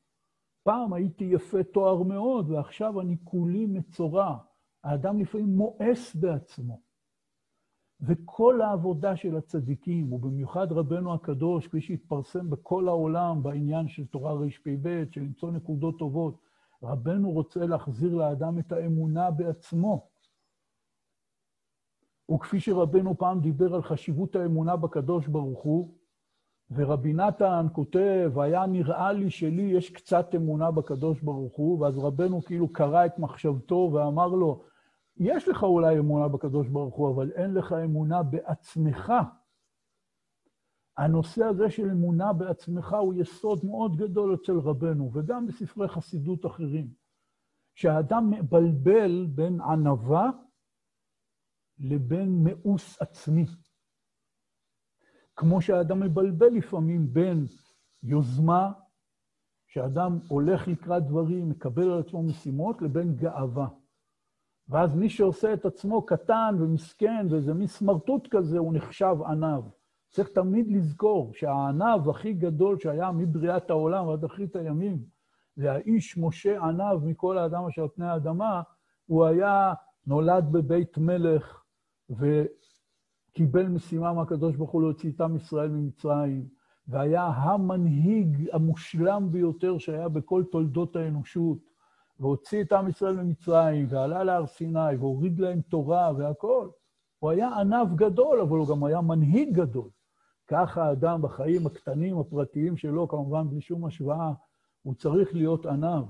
פעם 0.63 0.93
הייתי 0.93 1.23
יפה 1.23 1.63
תואר 1.63 2.03
מאוד, 2.03 2.49
ועכשיו 2.49 3.01
אני 3.01 3.17
כולי 3.23 3.65
מצורע. 3.65 4.37
האדם 4.83 5.19
לפעמים 5.19 5.57
מואס 5.57 6.15
בעצמו. 6.15 6.81
וכל 8.01 8.61
העבודה 8.61 9.15
של 9.15 9.35
הצדיקים, 9.35 10.13
ובמיוחד 10.13 10.71
רבנו 10.71 11.13
הקדוש, 11.13 11.67
כפי 11.67 11.81
שהתפרסם 11.81 12.49
בכל 12.49 12.87
העולם 12.87 13.43
בעניין 13.43 13.87
של 13.87 14.05
תורה 14.05 14.33
רפ"ב, 14.33 15.03
של 15.11 15.21
למצוא 15.21 15.51
נקודות 15.51 15.99
טובות, 15.99 16.37
רבנו 16.83 17.31
רוצה 17.31 17.65
להחזיר 17.65 18.15
לאדם 18.15 18.59
את 18.59 18.71
האמונה 18.71 19.31
בעצמו. 19.31 20.10
וכפי 22.33 22.59
שרבנו 22.59 23.17
פעם 23.17 23.39
דיבר 23.39 23.75
על 23.75 23.81
חשיבות 23.81 24.35
האמונה 24.35 24.75
בקדוש 24.75 25.27
ברוך 25.27 25.61
הוא, 25.61 25.93
ורבי 26.71 27.13
נתן 27.13 27.67
כותב, 27.73 28.31
היה 28.35 28.65
נראה 28.65 29.11
לי 29.11 29.29
שלי 29.29 29.61
יש 29.61 29.89
קצת 29.89 30.35
אמונה 30.35 30.71
בקדוש 30.71 31.21
ברוך 31.21 31.55
הוא, 31.55 31.79
ואז 31.79 31.97
רבנו 31.97 32.41
כאילו 32.41 32.73
קרא 32.73 33.05
את 33.05 33.19
מחשבתו 33.19 33.91
ואמר 33.93 34.27
לו, 34.27 34.63
יש 35.17 35.47
לך 35.47 35.63
אולי 35.63 35.99
אמונה 35.99 36.27
בקדוש 36.27 36.67
ברוך 36.67 36.95
הוא, 36.95 37.15
אבל 37.15 37.31
אין 37.31 37.53
לך 37.53 37.73
אמונה 37.73 38.23
בעצמך. 38.23 39.13
הנושא 40.97 41.43
הזה 41.45 41.69
של 41.69 41.89
אמונה 41.89 42.33
בעצמך 42.33 42.95
הוא 43.01 43.13
יסוד 43.13 43.65
מאוד 43.65 43.95
גדול 43.95 44.33
אצל 44.33 44.59
רבנו, 44.59 45.11
וגם 45.13 45.47
בספרי 45.47 45.87
חסידות 45.87 46.45
אחרים. 46.45 46.87
שהאדם 47.75 48.29
מבלבל 48.29 49.27
בין 49.29 49.61
ענווה 49.61 50.29
לבין 51.81 52.43
מאוס 52.43 53.01
עצמי. 53.01 53.45
כמו 55.35 55.61
שהאדם 55.61 55.99
מבלבל 55.99 56.47
לפעמים 56.47 57.13
בין 57.13 57.45
יוזמה, 58.03 58.71
שאדם 59.67 60.19
הולך 60.27 60.67
לקראת 60.67 61.07
דברים, 61.07 61.49
מקבל 61.49 61.91
על 61.91 61.99
עצמו 61.99 62.23
משימות, 62.23 62.81
לבין 62.81 63.15
גאווה. 63.15 63.67
ואז 64.69 64.95
מי 64.95 65.09
שעושה 65.09 65.53
את 65.53 65.65
עצמו 65.65 66.05
קטן 66.05 66.55
ומסכן 66.59 67.27
ואיזה 67.29 67.53
מין 67.53 67.67
סמרטוט 67.67 68.27
כזה, 68.31 68.57
הוא 68.57 68.73
נחשב 68.73 69.15
עניו. 69.25 69.63
צריך 70.09 70.29
תמיד 70.29 70.67
לזכור 70.71 71.33
שהענב 71.33 72.09
הכי 72.09 72.33
גדול 72.33 72.79
שהיה 72.79 73.11
מבריאת 73.11 73.69
העולם 73.69 74.09
עד 74.09 74.23
אחרית 74.23 74.55
הימים, 74.55 75.03
והאיש 75.57 76.17
משה 76.17 76.61
עניו 76.61 76.99
מכל 77.03 77.37
האדם 77.37 77.65
אשר 77.65 77.81
על 77.81 77.87
פני 77.95 78.05
האדמה, 78.05 78.61
הוא 79.05 79.25
היה 79.25 79.73
נולד 80.07 80.51
בבית 80.51 80.97
מלך 80.97 81.60
וקיבל 82.11 83.67
משימה 83.67 84.13
מהקדוש 84.13 84.55
ברוך 84.55 84.71
הוא 84.71 84.81
להוציא 84.81 85.11
את 85.11 85.21
עם 85.21 85.35
ישראל 85.35 85.69
ממצרים, 85.69 86.47
והיה 86.87 87.25
המנהיג 87.25 88.49
המושלם 88.53 89.27
ביותר 89.31 89.77
שהיה 89.77 90.09
בכל 90.09 90.43
תולדות 90.51 90.95
האנושות. 90.95 91.71
והוציא 92.19 92.63
את 92.63 92.71
עם 92.71 92.89
ישראל 92.89 93.15
ממצרים, 93.15 93.85
ועלה 93.89 94.23
להר 94.23 94.45
סיני, 94.45 94.95
והוריד 94.99 95.39
להם 95.39 95.61
תורה 95.61 96.11
והכול. 96.17 96.71
הוא 97.19 97.31
היה 97.31 97.59
ענב 97.59 97.95
גדול, 97.95 98.41
אבל 98.41 98.57
הוא 98.57 98.67
גם 98.67 98.83
היה 98.83 99.01
מנהיג 99.01 99.53
גדול. 99.53 99.89
ככה 100.47 100.83
האדם 100.83 101.21
בחיים 101.21 101.67
הקטנים, 101.67 102.17
הפרטיים 102.17 102.77
שלו, 102.77 103.07
כמובן 103.07 103.49
בלי 103.49 103.61
שום 103.61 103.85
השוואה, 103.85 104.33
הוא 104.81 104.93
צריך 104.93 105.35
להיות 105.35 105.65
ענב, 105.65 106.03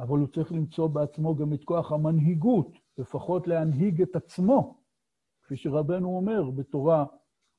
אבל 0.00 0.18
הוא 0.18 0.28
צריך 0.28 0.52
למצוא 0.52 0.86
בעצמו 0.86 1.36
גם 1.36 1.52
את 1.52 1.64
כוח 1.64 1.92
המנהיגות, 1.92 2.78
לפחות 2.98 3.48
להנהיג 3.48 4.02
את 4.02 4.16
עצמו, 4.16 4.78
כפי 5.46 5.56
שרבנו 5.56 6.16
אומר 6.16 6.50
בתורה 6.50 7.04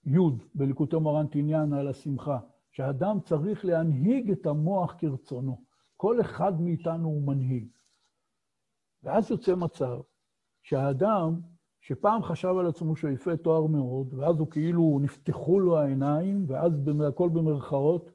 י' 0.05 0.17
בליקוטי 0.55 0.95
מורן 0.95 1.27
תניאן 1.27 1.73
על 1.73 1.87
השמחה, 1.87 2.39
שהאדם 2.71 3.19
צריך 3.23 3.65
להנהיג 3.65 4.31
את 4.31 4.45
המוח 4.45 4.95
כרצונו. 4.97 5.63
כל 5.97 6.21
אחד 6.21 6.61
מאיתנו 6.61 7.07
הוא 7.07 7.27
מנהיג. 7.27 7.67
ואז 9.03 9.31
יוצא 9.31 9.55
מצב 9.55 9.99
שהאדם, 10.63 11.39
שפעם 11.81 12.23
חשב 12.23 12.53
על 12.59 12.67
עצמו 12.67 12.95
שהוא 12.95 13.11
יפה 13.11 13.37
תואר 13.37 13.67
מאוד, 13.67 14.13
ואז 14.13 14.39
הוא 14.39 14.47
כאילו 14.51 14.99
נפתחו 15.01 15.59
לו 15.59 15.77
העיניים, 15.77 16.45
ואז 16.47 16.71
הכל 17.07 17.29
במרכאות, 17.29 18.11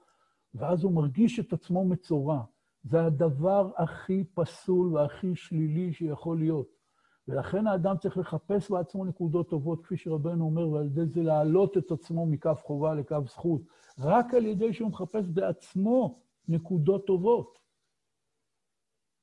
ואז 0.54 0.84
הוא 0.84 0.92
מרגיש 0.92 1.40
את 1.40 1.52
עצמו 1.52 1.84
מצורע. 1.84 2.42
זה 2.82 3.04
הדבר 3.04 3.70
הכי 3.76 4.24
פסול 4.34 4.94
והכי 4.94 5.34
שלילי 5.34 5.92
שיכול 5.92 6.38
להיות. 6.38 6.81
ולכן 7.28 7.66
האדם 7.66 7.96
צריך 7.96 8.18
לחפש 8.18 8.70
בעצמו 8.70 9.04
נקודות 9.04 9.50
טובות, 9.50 9.84
כפי 9.84 9.96
שרבנו 9.96 10.44
אומר, 10.44 10.68
ועל 10.68 10.86
ידי 10.86 11.06
זה 11.06 11.22
להעלות 11.22 11.78
את 11.78 11.90
עצמו 11.90 12.26
מכף 12.26 12.62
חובה 12.64 12.94
לכף 12.94 13.20
זכות. 13.26 13.62
רק 13.98 14.34
על 14.34 14.46
ידי 14.46 14.72
שהוא 14.72 14.88
מחפש 14.90 15.28
בעצמו 15.28 16.18
נקודות 16.48 17.06
טובות. 17.06 17.58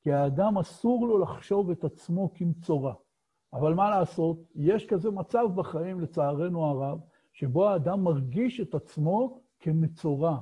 כי 0.01 0.11
האדם 0.11 0.57
אסור 0.57 1.07
לו 1.07 1.17
לחשוב 1.17 1.71
את 1.71 1.83
עצמו 1.83 2.33
כמצורע. 2.33 2.93
אבל 3.53 3.73
מה 3.73 3.89
לעשות, 3.89 4.37
יש 4.55 4.85
כזה 4.85 5.11
מצב 5.11 5.45
בחיים, 5.55 5.99
לצערנו 5.99 6.65
הרב, 6.65 6.99
שבו 7.33 7.69
האדם 7.69 8.03
מרגיש 8.03 8.59
את 8.59 8.75
עצמו 8.75 9.41
כמצורע. 9.59 10.39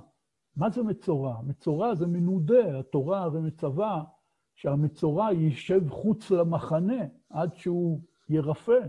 מה 0.55 0.69
זה 0.69 0.83
מצורע? 0.83 1.41
מצורע 1.41 1.95
זה 1.95 2.07
מנודה, 2.07 2.79
התורה 2.79 3.21
הרי 3.21 3.41
מצווה 3.41 4.03
שהמצורע 4.57 5.31
יישב 5.31 5.89
חוץ 5.89 6.31
למחנה 6.31 7.05
עד 7.29 7.55
שהוא 7.55 8.01
ירפא. 8.29 8.87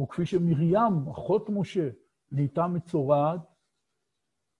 וכפי 0.00 0.26
שמרים, 0.26 1.08
אחות 1.10 1.50
משה, 1.50 1.88
נהייתה 2.32 2.66
מצורעת, 2.66 3.40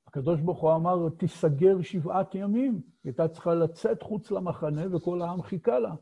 הקדוש 0.06 0.40
ברוך 0.40 0.60
הוא 0.60 0.74
אמר, 0.74 1.08
תיסגר 1.18 1.82
שבעת 1.82 2.34
ימים. 2.34 2.72
היא 2.72 2.80
הייתה 3.04 3.28
צריכה 3.28 3.54
לצאת 3.54 4.02
חוץ 4.02 4.30
למחנה 4.30 4.96
וכל 4.96 5.22
העם 5.22 5.42
חיכה 5.42 5.78
לה. 5.78 5.94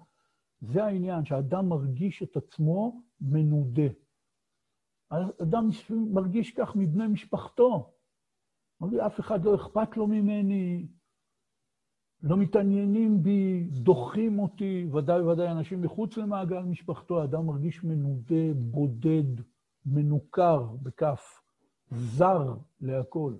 זה 0.61 0.85
העניין, 0.85 1.25
שהאדם 1.25 1.69
מרגיש 1.69 2.23
את 2.23 2.37
עצמו 2.37 3.03
מנודה. 3.21 3.93
האדם 5.11 5.69
מרגיש 5.91 6.51
כך 6.51 6.77
מבני 6.77 7.07
משפחתו. 7.07 7.93
אף 9.07 9.21
אחד 9.21 9.45
לא 9.45 9.55
אכפת 9.55 9.97
לו 9.97 10.07
ממני, 10.07 10.89
לא 12.23 12.37
מתעניינים 12.37 13.23
בי, 13.23 13.69
דוחים 13.71 14.39
אותי, 14.39 14.89
ודאי 14.93 15.21
וודאי 15.21 15.51
אנשים 15.51 15.83
מחוץ 15.83 16.17
למעגל 16.17 16.63
משפחתו, 16.63 17.21
האדם 17.21 17.47
מרגיש 17.47 17.85
מנודה, 17.85 18.55
בודד, 18.55 19.43
מנוכר, 19.87 20.63
בכף, 20.83 21.43
זר 21.91 22.55
להכל. 22.81 23.35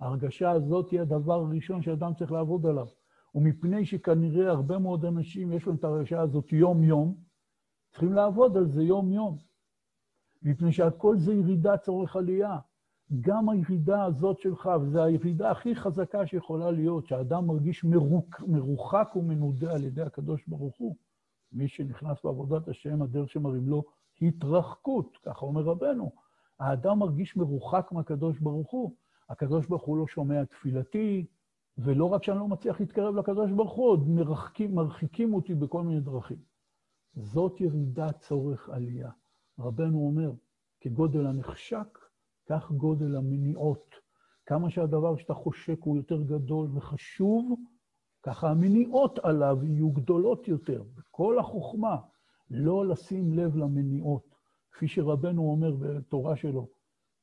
ההרגשה 0.00 0.50
הזאת 0.50 0.90
היא 0.90 1.00
הדבר 1.00 1.34
הראשון 1.34 1.82
שאדם 1.82 2.14
צריך 2.14 2.32
לעבוד 2.32 2.66
עליו. 2.66 2.86
ומפני 3.34 3.86
שכנראה 3.86 4.50
הרבה 4.50 4.78
מאוד 4.78 5.04
אנשים 5.04 5.52
יש 5.52 5.66
להם 5.66 5.76
את 5.76 5.84
ההרגשה 5.84 6.20
הזאת 6.20 6.52
יום-יום, 6.52 7.14
צריכים 7.90 8.12
לעבוד 8.12 8.56
על 8.56 8.66
זה 8.66 8.82
יום-יום. 8.82 9.36
מפני 10.42 10.72
שהכל 10.72 11.18
זה 11.18 11.34
ירידה 11.34 11.76
צורך 11.76 12.16
עלייה. 12.16 12.58
גם 13.20 13.48
הירידה 13.48 14.04
הזאת 14.04 14.40
שלך, 14.40 14.70
וזו 14.80 15.02
הירידה 15.02 15.50
הכי 15.50 15.76
חזקה 15.76 16.26
שיכולה 16.26 16.70
להיות, 16.70 17.06
שהאדם 17.06 17.46
מרגיש 17.46 17.84
מרוק, 17.84 18.40
מרוחק 18.46 19.12
ומנודה 19.16 19.72
על 19.72 19.84
ידי 19.84 20.02
הקדוש 20.02 20.44
ברוך 20.46 20.76
הוא. 20.78 20.96
מי 21.52 21.68
שנכנס 21.68 22.18
בעבודת 22.24 22.68
השם, 22.68 23.02
הדרך 23.02 23.30
שמראים 23.30 23.68
לו 23.68 23.84
התרחקות, 24.22 25.18
ככה 25.22 25.46
אומר 25.46 25.62
רבנו. 25.62 26.12
האדם 26.58 26.98
מרגיש 26.98 27.36
מרוחק 27.36 27.88
מהקדוש 27.92 28.38
ברוך 28.38 28.70
הוא. 28.70 28.94
הקדוש 29.28 29.66
ברוך 29.66 29.82
הוא 29.82 29.98
לא 29.98 30.06
שומע 30.06 30.44
תפילתי, 30.44 31.26
ולא 31.78 32.04
רק 32.04 32.22
שאני 32.22 32.38
לא 32.38 32.48
מצליח 32.48 32.80
להתקרב 32.80 33.16
לקדוש 33.16 33.50
ברוך 33.50 33.72
הוא, 33.72 33.88
עוד 33.88 34.08
מרחקים, 34.08 34.74
מרחיקים 34.74 35.34
אותי 35.34 35.54
בכל 35.54 35.82
מיני 35.82 36.00
דרכים. 36.00 36.38
זאת 37.14 37.60
ירידת 37.60 38.18
צורך 38.20 38.68
עלייה. 38.68 39.10
רבנו 39.58 39.98
אומר, 40.06 40.32
כגודל 40.80 41.26
הנחשק, 41.26 41.98
כך 42.48 42.72
גודל 42.72 43.16
המניעות. 43.16 43.94
כמה 44.46 44.70
שהדבר 44.70 45.16
שאתה 45.16 45.34
חושק 45.34 45.78
הוא 45.80 45.96
יותר 45.96 46.22
גדול 46.22 46.68
וחשוב, 46.74 47.54
ככה 48.22 48.50
המניעות 48.50 49.18
עליו 49.18 49.58
יהיו 49.62 49.90
גדולות 49.90 50.48
יותר. 50.48 50.82
וכל 50.96 51.38
החוכמה, 51.38 51.96
לא 52.50 52.86
לשים 52.86 53.32
לב 53.32 53.56
למניעות. 53.56 54.34
כפי 54.72 54.88
שרבנו 54.88 55.50
אומר 55.50 55.76
בתורה 55.80 56.36
שלו, 56.36 56.68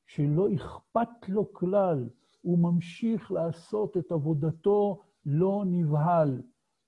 שלא 0.06 0.48
אכפת 0.54 1.28
לו 1.28 1.52
כלל, 1.52 2.08
הוא 2.42 2.58
ממשיך 2.58 3.32
לעשות 3.32 3.96
את 3.96 4.12
עבודתו 4.12 5.02
לא 5.26 5.62
נבהל, 5.66 6.42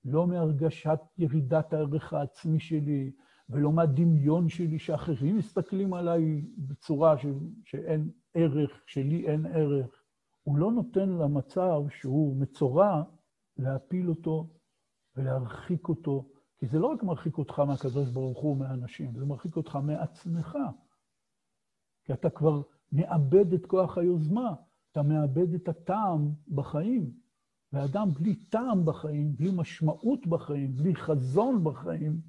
לא 0.05 0.27
מהרגשת 0.27 0.99
ירידת 1.17 1.73
הערך 1.73 2.13
העצמי 2.13 2.59
שלי, 2.59 3.11
ולא 3.49 3.71
מהדמיון 3.71 4.49
שלי 4.49 4.79
שאחרים 4.79 5.37
מסתכלים 5.37 5.93
עליי 5.93 6.41
בצורה 6.57 7.17
ש... 7.17 7.25
שאין 7.63 8.09
ערך, 8.35 8.71
שלי 8.85 9.27
אין 9.27 9.45
ערך. 9.45 10.03
הוא 10.43 10.57
לא 10.57 10.71
נותן 10.71 11.09
למצב 11.09 11.81
שהוא 11.89 12.37
מצורע 12.37 13.03
להפיל 13.57 14.09
אותו 14.09 14.49
ולהרחיק 15.15 15.87
אותו, 15.87 16.29
כי 16.57 16.67
זה 16.67 16.79
לא 16.79 16.87
רק 16.87 17.03
מרחיק 17.03 17.37
אותך 17.37 17.59
מהקדוש 17.59 18.09
ברוך 18.09 18.39
הוא, 18.39 18.57
מהאנשים, 18.57 19.15
זה 19.15 19.25
מרחיק 19.25 19.55
אותך 19.55 19.75
מעצמך. 19.75 20.57
כי 22.03 22.13
אתה 22.13 22.29
כבר 22.29 22.61
מאבד 22.91 23.53
את 23.53 23.65
כוח 23.65 23.97
היוזמה, 23.97 24.53
אתה 24.91 25.03
מאבד 25.03 25.53
את 25.53 25.67
הטעם 25.67 26.31
בחיים. 26.47 27.25
ואדם 27.73 28.13
בלי 28.13 28.35
טעם 28.35 28.85
בחיים, 28.85 29.35
בלי 29.35 29.51
משמעות 29.53 30.27
בחיים, 30.27 30.75
בלי 30.75 30.95
חזון 30.95 31.63
בחיים, 31.63 32.21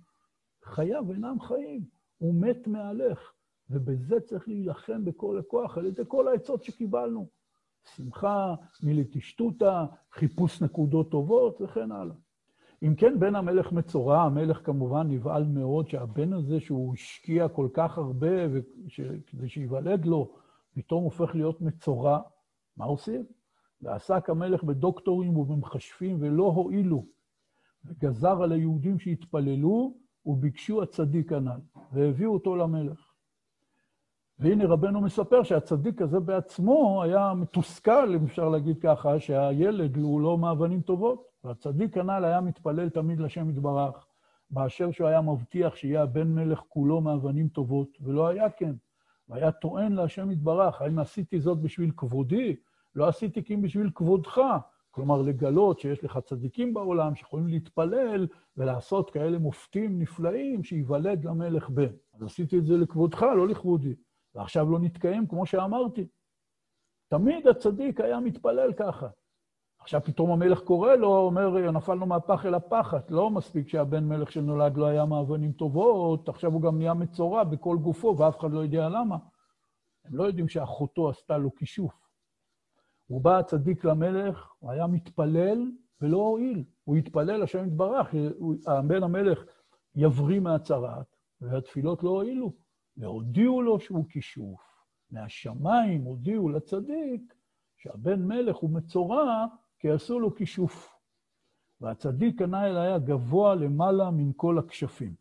חייו 0.64 1.12
אינם 1.12 1.40
חיים, 1.40 1.84
הוא 2.18 2.34
מת 2.34 2.66
מהלך. 2.66 3.32
ובזה 3.70 4.20
צריך 4.20 4.48
להילחם 4.48 5.04
בכל 5.04 5.38
הכוח, 5.38 5.78
על 5.78 5.86
ידי 5.86 6.02
כל 6.08 6.28
העצות 6.28 6.64
שקיבלנו. 6.64 7.28
שמחה, 7.94 8.54
מלטשטותא, 8.82 9.84
חיפוש 10.12 10.62
נקודות 10.62 11.10
טובות 11.10 11.60
וכן 11.60 11.92
הלאה. 11.92 12.14
אם 12.82 12.94
כן, 12.94 13.20
בן 13.20 13.34
המלך 13.34 13.72
מצורע, 13.72 14.22
המלך 14.22 14.66
כמובן 14.66 15.06
נבהל 15.10 15.44
מאוד 15.44 15.88
שהבן 15.88 16.32
הזה 16.32 16.60
שהוא 16.60 16.94
השקיע 16.94 17.48
כל 17.48 17.68
כך 17.74 17.98
הרבה 17.98 18.28
כדי 19.26 19.48
שייוולד 19.48 20.04
לו, 20.04 20.34
פתאום 20.74 21.04
הופך 21.04 21.34
להיות 21.34 21.60
מצורע. 21.60 22.20
מה 22.76 22.84
עושים? 22.84 23.24
ועסק 23.82 24.30
המלך 24.30 24.64
בדוקטורים 24.64 25.36
ובמחשבים 25.36 26.16
ולא 26.20 26.44
הועילו, 26.44 27.06
וגזר 27.84 28.42
על 28.42 28.52
היהודים 28.52 28.98
שהתפללו 28.98 29.94
וביקשו 30.26 30.82
הצדיק 30.82 31.32
הנ"ל, 31.32 31.60
והביאו 31.92 32.32
אותו 32.32 32.56
למלך. 32.56 33.05
והנה 34.38 34.66
רבנו 34.66 35.00
מספר 35.00 35.42
שהצדיק 35.42 36.02
הזה 36.02 36.20
בעצמו 36.20 37.02
היה 37.02 37.32
מתוסכל, 37.34 38.14
אם 38.14 38.24
אפשר 38.24 38.48
להגיד 38.48 38.78
ככה, 38.78 39.20
שהילד 39.20 39.96
הוא 39.96 40.20
לא 40.20 40.38
מאבנים 40.38 40.80
טובות. 40.80 41.26
והצדיק 41.44 41.98
הנ"ל 41.98 42.24
היה 42.24 42.40
מתפלל 42.40 42.88
תמיד 42.88 43.20
לשם 43.20 43.50
יתברך, 43.50 44.06
באשר 44.50 44.90
שהוא 44.90 45.08
היה 45.08 45.20
מבטיח 45.20 45.76
שיהיה 45.76 46.02
הבן 46.02 46.28
מלך 46.28 46.60
כולו 46.68 47.00
מאבנים 47.00 47.48
טובות, 47.48 47.88
ולא 48.00 48.28
היה 48.28 48.50
כן. 48.50 48.72
והיה 49.28 49.52
טוען 49.52 49.92
להשם 49.92 50.30
יתברך, 50.30 50.82
האם 50.82 50.98
עשיתי 50.98 51.40
זאת 51.40 51.60
בשביל 51.60 51.90
כבודי? 51.96 52.56
לא 52.94 53.08
עשיתי 53.08 53.44
כי 53.44 53.56
בשביל 53.56 53.90
כבודך. 53.94 54.40
כלומר, 54.90 55.22
לגלות 55.22 55.80
שיש 55.80 56.04
לך 56.04 56.18
צדיקים 56.18 56.74
בעולם 56.74 57.14
שיכולים 57.14 57.48
להתפלל 57.48 58.26
ולעשות 58.56 59.10
כאלה 59.10 59.38
מופתים 59.38 59.98
נפלאים, 59.98 60.64
שייוולד 60.64 61.24
למלך 61.24 61.70
בן. 61.70 61.92
אז 62.14 62.22
עשיתי 62.22 62.58
את 62.58 62.66
זה 62.66 62.76
לכבודך, 62.76 63.22
לא 63.22 63.48
לכבודי. 63.48 63.94
ועכשיו 64.36 64.70
לא 64.70 64.78
נתקיים, 64.78 65.26
כמו 65.26 65.46
שאמרתי. 65.46 66.06
תמיד 67.08 67.46
הצדיק 67.46 68.00
היה 68.00 68.20
מתפלל 68.20 68.72
ככה. 68.72 69.08
עכשיו 69.78 70.00
פתאום 70.04 70.30
המלך 70.30 70.60
קורא 70.60 70.94
לו, 70.94 71.16
אומר, 71.16 71.70
נפלנו 71.70 72.06
מהפח 72.06 72.46
אל 72.46 72.54
הפחת. 72.54 73.10
לא 73.10 73.30
מספיק 73.30 73.68
שהבן 73.68 74.04
מלך 74.04 74.32
שנולד 74.32 74.76
לא 74.76 74.86
היה 74.86 75.04
מאבנים 75.04 75.52
טובות, 75.52 76.28
עכשיו 76.28 76.52
הוא 76.52 76.62
גם 76.62 76.78
נהיה 76.78 76.94
מצורע 76.94 77.44
בכל 77.44 77.76
גופו, 77.82 78.16
ואף 78.18 78.38
אחד 78.38 78.52
לא 78.52 78.60
יודע 78.60 78.88
למה. 78.88 79.16
הם 80.04 80.16
לא 80.16 80.24
יודעים 80.24 80.48
שאחותו 80.48 81.10
עשתה 81.10 81.38
לו 81.38 81.54
כישוף. 81.54 81.92
הוא 83.06 83.20
בא 83.20 83.38
הצדיק 83.38 83.84
למלך, 83.84 84.52
הוא 84.58 84.70
היה 84.70 84.86
מתפלל 84.86 85.70
ולא 86.00 86.16
הועיל. 86.16 86.64
הוא 86.84 86.96
התפלל, 86.96 87.42
השם 87.42 87.66
יתברך, 87.66 88.14
הבן 88.66 89.02
המלך 89.02 89.44
יבריא 89.94 90.40
מהצרעת, 90.40 91.16
והתפילות 91.40 92.02
לא 92.02 92.10
הועילו. 92.10 92.65
והודיעו 92.96 93.62
לו 93.62 93.80
שהוא 93.80 94.08
כישוף. 94.08 94.76
מהשמיים 95.10 96.02
הודיעו 96.02 96.48
לצדיק 96.48 97.34
שהבן 97.76 98.22
מלך 98.22 98.56
הוא 98.56 98.70
מצורע, 98.70 99.46
כי 99.78 99.90
עשו 99.90 100.20
לו 100.20 100.34
כישוף. 100.34 100.96
והצדיק 101.80 102.42
הנ"ל 102.42 102.76
היה 102.76 102.98
גבוה 102.98 103.54
למעלה 103.54 104.10
מן 104.10 104.30
כל 104.36 104.58
הכשפים. 104.58 105.14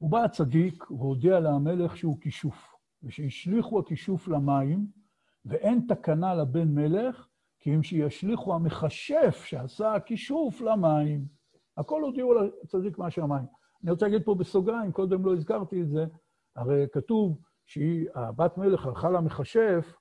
ובא 0.00 0.24
הצדיק 0.24 0.90
והודיע 0.90 1.40
למלך 1.40 1.96
שהוא 1.96 2.20
כישוף, 2.20 2.74
ושהשליכו 3.02 3.80
הכישוף 3.80 4.28
למים, 4.28 4.86
ואין 5.44 5.86
תקנה 5.88 6.34
לבן 6.34 6.74
מלך, 6.74 7.28
כי 7.58 7.74
אם 7.74 7.82
שישליכו 7.82 8.54
המכשף 8.54 9.44
שעשה 9.44 9.94
הכישוף 9.94 10.60
למים. 10.60 11.26
הכל 11.76 12.02
הודיעו 12.02 12.34
לצדיק 12.34 12.98
מהשמיים. 12.98 13.46
אני 13.82 13.90
רוצה 13.90 14.06
להגיד 14.06 14.24
פה 14.24 14.34
בסוגריים, 14.34 14.92
קודם 14.92 15.24
לא 15.24 15.34
הזכרתי 15.34 15.82
את 15.82 15.88
זה, 15.88 16.06
הרי 16.56 16.86
כתוב 16.92 17.40
שהיא, 17.66 18.08
הבת 18.14 18.58
מלך 18.58 18.86
הלכה 18.86 19.10
למכשף, 19.10 19.96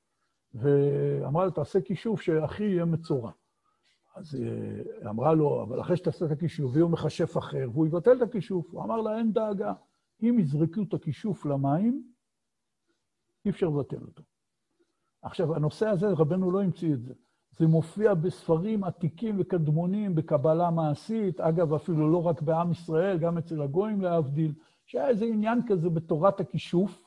ואמרה 0.53 1.45
לו, 1.45 1.51
תעשה 1.51 1.82
כישוף 1.82 2.21
שאחי 2.21 2.63
יהיה 2.63 2.86
מצורע. 2.86 3.32
אז 4.15 4.36
היא 4.36 4.45
אה, 5.05 5.09
אמרה 5.09 5.34
לו, 5.34 5.63
אבל 5.63 5.82
אחרי 5.82 5.97
שתעשה 5.97 6.25
את 6.25 6.32
הכישוף, 6.32 6.75
יהיה 6.75 6.86
מכשף 6.86 7.38
אחר, 7.38 7.69
והוא 7.73 7.88
יבטל 7.88 8.17
את 8.17 8.21
הכישוף. 8.21 8.67
הוא 8.71 8.84
אמר 8.84 9.01
לה, 9.01 9.17
אין 9.17 9.34
דאגה, 9.34 9.73
אם 10.21 10.38
יזרקו 10.39 10.82
את 10.88 10.93
הכישוף 10.93 11.45
למים, 11.45 12.03
אי 13.45 13.49
אפשר 13.49 13.67
לבטל 13.67 14.01
אותו. 14.01 14.23
עכשיו, 15.21 15.55
הנושא 15.55 15.88
הזה, 15.88 16.07
רבנו 16.07 16.51
לא 16.51 16.61
המציא 16.61 16.93
את 16.93 17.03
זה. 17.03 17.13
זה 17.60 17.68
מופיע 17.68 18.14
בספרים 18.14 18.84
עתיקים 18.84 19.36
וקדמונים, 19.39 20.16
בקבלה 20.16 20.72
מעשית, 20.72 21.39
אגב, 21.39 21.74
אפילו 21.74 22.12
לא 22.12 22.28
רק 22.28 22.41
בעם 22.41 22.72
ישראל, 22.72 23.18
גם 23.18 23.38
אצל 23.38 23.62
הגויים 23.62 24.01
להבדיל, 24.01 24.53
שהיה 24.86 25.08
איזה 25.08 25.26
עניין 25.26 25.60
כזה 25.68 25.89
בתורת 25.89 26.39
הכישוף, 26.39 27.03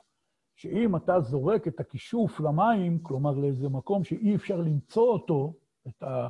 שאם 0.57 0.97
אתה 0.97 1.21
זורק 1.21 1.69
את 1.69 1.81
הכישוף 1.81 2.41
למים, 2.41 2.99
כלומר 3.03 3.33
לאיזה 3.33 3.69
מקום 3.69 4.05
שאי 4.05 4.35
אפשר 4.35 4.61
למצוא 4.61 5.13
אותו, 5.13 5.55
את 5.89 6.03
ה... 6.03 6.29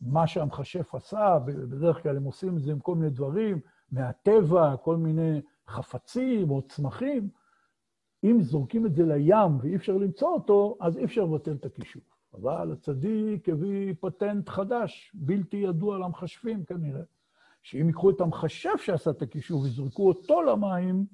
מה 0.00 0.26
שהמכשף 0.26 0.94
עשה, 0.94 1.38
בדרך 1.46 2.02
כלל 2.02 2.16
הם 2.16 2.24
עושים 2.24 2.56
את 2.56 2.62
זה 2.62 2.72
עם 2.72 2.78
כל 2.80 2.94
מיני 2.94 3.10
דברים, 3.10 3.60
מהטבע, 3.92 4.76
כל 4.76 4.96
מיני 4.96 5.40
חפצים 5.68 6.50
או 6.50 6.62
צמחים, 6.62 7.28
אם 8.24 8.38
זורקים 8.40 8.86
את 8.86 8.94
זה 8.94 9.06
לים 9.06 9.58
ואי 9.60 9.76
אפשר 9.76 9.96
למצוא 9.96 10.28
אותו, 10.28 10.76
אז 10.80 10.98
אי 10.98 11.04
אפשר 11.04 11.24
לבטל 11.24 11.52
את 11.52 11.64
הכישוף. 11.64 12.13
אבל 12.34 12.72
הצדיק 12.72 13.48
הביא 13.48 13.94
פטנט 14.00 14.48
חדש, 14.48 15.12
בלתי 15.14 15.56
ידוע 15.56 15.98
למחשבים 15.98 16.64
כנראה, 16.64 17.02
שאם 17.62 17.86
ייקחו 17.86 18.10
את 18.10 18.20
המחשב 18.20 18.78
שעשה 18.78 19.10
את 19.10 19.22
הכישוף 19.22 19.62
ויזרקו 19.62 20.08
אותו 20.08 20.42
למים, 20.42 21.06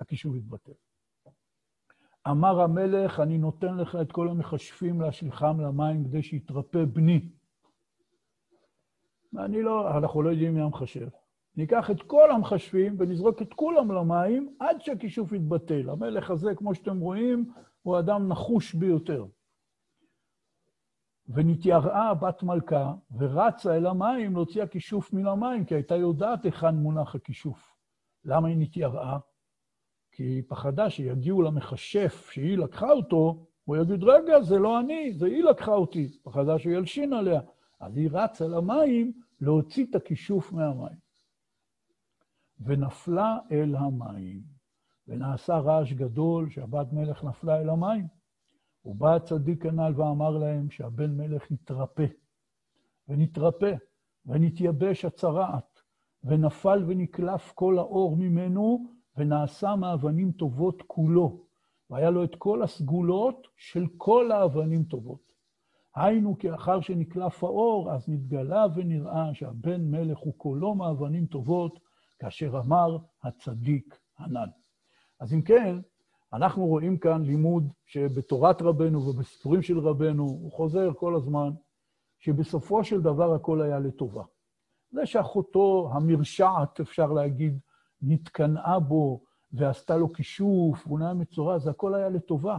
הכישוף 0.00 0.36
יתבטל. 0.36 0.72
אמר 2.28 2.60
המלך, 2.60 3.20
אני 3.20 3.38
נותן 3.38 3.76
לך 3.76 3.96
את 4.02 4.12
כל 4.12 4.28
המכשפים 4.28 5.00
להשליכם 5.00 5.60
למים 5.60 6.04
כדי 6.04 6.22
שיתרפא 6.22 6.84
בני. 6.84 7.28
אני 9.38 9.62
לא, 9.62 9.98
אנחנו 9.98 10.22
לא 10.22 10.30
יודעים 10.30 10.54
מי 10.54 10.60
המחשב. 10.60 11.08
ניקח 11.56 11.90
את 11.90 12.02
כל 12.02 12.30
המחשבים 12.30 12.96
ונזרוק 12.98 13.42
את 13.42 13.54
כולם 13.54 13.92
למים 13.92 14.54
עד 14.58 14.80
שהכישוף 14.80 15.32
יתבטל. 15.32 15.90
המלך 15.90 16.30
הזה, 16.30 16.54
כמו 16.54 16.74
שאתם 16.74 16.98
רואים, 16.98 17.52
הוא 17.82 17.98
אדם 17.98 18.28
נחוש 18.28 18.74
ביותר. 18.74 19.26
ונתייראה 21.28 22.14
בת 22.14 22.42
מלכה 22.42 22.94
ורצה 23.18 23.76
אל 23.76 23.86
המים 23.86 24.32
להוציא 24.32 24.62
הכישוף 24.62 25.12
מן 25.12 25.26
המים, 25.26 25.64
כי 25.64 25.74
הייתה 25.74 25.96
יודעת 25.96 26.44
היכן 26.44 26.74
מונח 26.74 27.14
הכישוף. 27.14 27.76
למה 28.24 28.48
היא 28.48 28.56
נתייראה? 28.58 29.18
כי 30.12 30.22
היא 30.22 30.42
פחדה 30.48 30.90
שיגיעו 30.90 31.42
למכשף 31.42 32.30
שהיא 32.30 32.58
לקחה 32.58 32.90
אותו, 32.90 33.46
הוא 33.64 33.76
יגיד, 33.76 34.04
רגע, 34.04 34.42
זה 34.42 34.58
לא 34.58 34.80
אני, 34.80 35.12
זה 35.12 35.26
היא 35.26 35.44
לקחה 35.44 35.74
אותי. 35.74 36.18
פחדה 36.22 36.58
שהוא 36.58 36.72
ילשין 36.72 37.12
עליה. 37.12 37.40
אז 37.80 37.96
היא 37.96 38.08
רצה 38.12 38.48
למים 38.48 39.12
להוציא 39.40 39.86
את 39.90 39.94
הכישוף 39.94 40.52
מהמים. 40.52 41.02
ונפלה 42.60 43.38
אל 43.52 43.76
המים, 43.76 44.42
ונעשה 45.08 45.58
רעש 45.58 45.92
גדול 45.92 46.50
שהבת 46.50 46.92
מלך 46.92 47.24
נפלה 47.24 47.60
אל 47.60 47.68
המים. 47.68 48.06
ובא 48.84 49.14
הצדיק 49.14 49.66
הנ"ל 49.66 49.92
ואמר 49.96 50.30
להם 50.30 50.70
שהבן 50.70 51.16
מלך 51.16 51.50
יתרפא, 51.50 52.06
ונתרפא, 53.08 53.74
ונתייבש 54.26 55.04
הצרעת, 55.04 55.80
ונפל 56.24 56.84
ונקלף 56.86 57.52
כל 57.54 57.78
האור 57.78 58.16
ממנו, 58.16 58.86
ונעשה 59.16 59.76
מאבנים 59.76 60.32
טובות 60.32 60.82
כולו. 60.86 61.44
והיה 61.90 62.10
לו 62.10 62.24
את 62.24 62.34
כל 62.34 62.62
הסגולות 62.62 63.48
של 63.56 63.86
כל 63.96 64.32
האבנים 64.32 64.84
טובות. 64.84 65.32
היינו 65.94 66.38
כי 66.38 66.54
אחר 66.54 66.80
שנקלף 66.80 67.44
האור, 67.44 67.92
אז 67.92 68.08
נתגלה 68.08 68.66
ונראה 68.74 69.34
שהבן 69.34 69.90
מלך 69.90 70.18
הוא 70.18 70.34
כולו 70.36 70.74
מאבנים 70.74 71.26
טובות, 71.26 71.78
כאשר 72.18 72.60
אמר 72.64 72.96
הצדיק 73.22 73.98
הנ"ל. 74.18 74.48
אז 75.20 75.34
אם 75.34 75.42
כן, 75.42 75.76
אנחנו 76.32 76.66
רואים 76.66 76.98
כאן 76.98 77.22
לימוד 77.22 77.72
שבתורת 77.86 78.62
רבנו 78.62 79.06
ובסיפורים 79.06 79.62
של 79.62 79.78
רבנו, 79.78 80.22
הוא 80.22 80.52
חוזר 80.52 80.92
כל 80.96 81.14
הזמן, 81.14 81.50
שבסופו 82.18 82.84
של 82.84 83.00
דבר 83.00 83.34
הכל 83.34 83.62
היה 83.62 83.78
לטובה. 83.78 84.24
זה 84.90 85.06
שאחותו 85.06 85.90
המרשעת, 85.92 86.80
אפשר 86.80 87.12
להגיד, 87.12 87.58
נתקנאה 88.02 88.78
בו 88.78 89.22
ועשתה 89.52 89.96
לו 89.96 90.12
כישוף, 90.12 90.86
והוא 90.86 90.98
נהיה 90.98 91.14
מצורע, 91.14 91.58
זה 91.58 91.70
הכל 91.70 91.94
היה 91.94 92.08
לטובה. 92.08 92.58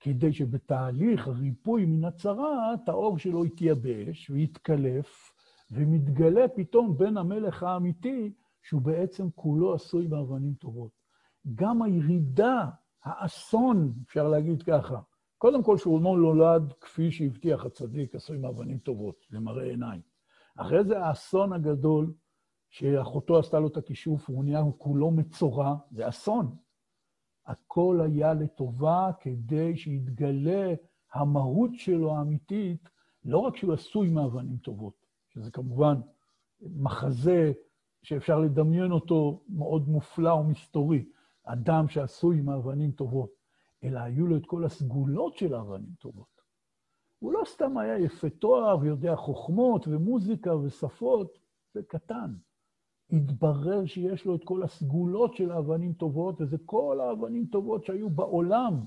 כדי 0.00 0.32
שבתהליך 0.32 1.28
הריפוי 1.28 1.86
מן 1.86 2.04
הצרעת, 2.04 2.88
האור 2.88 3.18
שלו 3.18 3.46
יתייבש 3.46 4.30
ויתקלף, 4.30 5.32
ומתגלה 5.70 6.48
פתאום 6.48 6.98
בין 6.98 7.16
המלך 7.16 7.62
האמיתי, 7.62 8.32
שהוא 8.62 8.82
בעצם 8.82 9.30
כולו 9.34 9.74
עשוי 9.74 10.08
באבנים 10.08 10.54
טובות. 10.54 10.90
גם 11.54 11.82
הירידה, 11.82 12.68
האסון, 13.04 13.92
אפשר 14.06 14.28
להגיד 14.28 14.62
ככה, 14.62 15.00
קודם 15.38 15.62
כל 15.62 15.76
לא 15.86 16.16
נולד 16.16 16.72
כפי 16.80 17.10
שהבטיח 17.10 17.64
הצדיק, 17.64 18.14
עשוי 18.14 18.38
מאבנים 18.38 18.78
טובות, 18.78 19.26
למראה 19.30 19.64
עיניים. 19.64 20.00
אחרי 20.56 20.84
זה 20.84 20.98
האסון 20.98 21.52
הגדול, 21.52 22.12
שאחותו 22.70 23.38
עשתה 23.38 23.58
לו 23.58 23.66
את 23.68 23.76
הכישוף, 23.76 24.28
הוא 24.28 24.44
נהיה 24.44 24.62
כולו 24.78 25.10
מצורע, 25.10 25.76
זה 25.90 26.08
אסון. 26.08 26.56
הכל 27.46 28.00
היה 28.04 28.34
לטובה 28.34 29.10
כדי 29.20 29.76
שיתגלה 29.76 30.74
המהות 31.12 31.70
שלו 31.74 32.16
האמיתית, 32.16 32.88
לא 33.24 33.38
רק 33.38 33.56
שהוא 33.56 33.72
עשוי 33.72 34.08
מאבנים 34.08 34.56
טובות, 34.56 35.06
שזה 35.28 35.50
כמובן 35.50 36.00
מחזה 36.60 37.52
שאפשר 38.02 38.40
לדמיין 38.40 38.92
אותו 38.92 39.42
מאוד 39.48 39.88
מופלא 39.88 40.30
ומסתורי, 40.32 41.04
אדם 41.52 41.88
שעשוי 41.88 42.40
מאבנים 42.40 42.92
טובות, 42.92 43.30
אלא 43.84 43.98
היו 43.98 44.26
לו 44.26 44.36
את 44.36 44.46
כל 44.46 44.64
הסגולות 44.64 45.36
של 45.36 45.54
האבנים 45.54 45.92
טובות. 45.98 46.40
הוא 47.18 47.32
לא 47.32 47.42
סתם 47.46 47.78
היה 47.78 47.98
יפה 47.98 48.30
תואר 48.30 48.78
ויודע 48.80 49.16
חוכמות 49.16 49.88
ומוזיקה 49.88 50.56
ושפות, 50.56 51.38
זה 51.74 51.82
קטן. 51.82 52.34
התברר 53.12 53.86
שיש 53.86 54.24
לו 54.24 54.36
את 54.36 54.44
כל 54.44 54.62
הסגולות 54.62 55.34
של 55.34 55.50
האבנים 55.50 55.92
טובות, 55.92 56.40
וזה 56.40 56.56
כל 56.64 57.00
האבנים 57.00 57.46
טובות 57.46 57.84
שהיו 57.84 58.10
בעולם, 58.10 58.84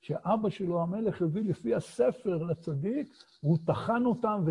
שאבא 0.00 0.50
שלו, 0.50 0.82
המלך, 0.82 1.22
הביא 1.22 1.42
לפי 1.44 1.74
הספר 1.74 2.42
לצדיק, 2.42 3.14
והוא 3.42 3.58
טחן 3.66 4.04
אותם, 4.04 4.44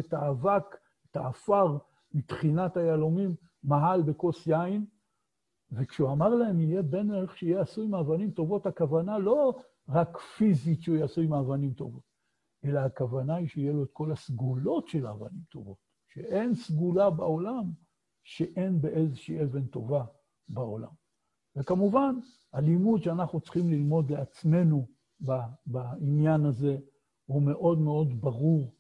את 1.12 1.16
האפר 1.16 1.78
מתחינת 2.14 2.78
היהלומים, 2.78 3.36
מהל 3.64 4.02
בכוס 4.02 4.48
יין, 4.48 4.86
וכשהוא 5.76 6.12
אמר 6.12 6.30
להם, 6.30 6.62
יהיה 6.62 6.82
בן 6.82 7.08
מלך 7.08 7.38
שיהיה 7.38 7.62
עשוי 7.62 7.88
מאבנים 7.88 8.32
טובות, 8.32 8.66
הכוונה 8.66 9.18
לא 9.18 9.60
רק 9.90 10.18
פיזית 10.18 10.82
שהוא 10.82 10.96
יהיה 10.96 11.06
עשוי 11.06 11.28
מאבנים 11.28 11.74
טובות, 11.74 12.04
אלא 12.66 12.80
הכוונה 12.80 13.36
היא 13.36 13.48
שיהיה 13.48 13.74
לו 13.74 13.84
את 13.84 13.90
כל 13.94 14.12
הסגולות 14.12 14.88
של 14.88 15.06
האבנים 15.06 15.42
טובות, 15.50 15.78
שאין 16.08 16.56
סגולה 16.56 17.10
בעולם 17.10 17.72
שאין 18.24 18.82
באיזושהי 18.82 19.44
אבן 19.44 19.66
טובה 19.66 20.06
בעולם. 20.48 20.92
וכמובן, 21.56 22.16
הלימוד 22.54 23.04
שאנחנו 23.04 23.42
צריכים 23.42 23.70
ללמוד 23.70 24.12
לעצמנו 24.12 24.88
בעניין 25.66 26.46
הזה 26.46 26.78
הוא 27.26 27.42
מאוד 27.42 27.80
מאוד 27.80 28.22
ברור, 28.22 28.74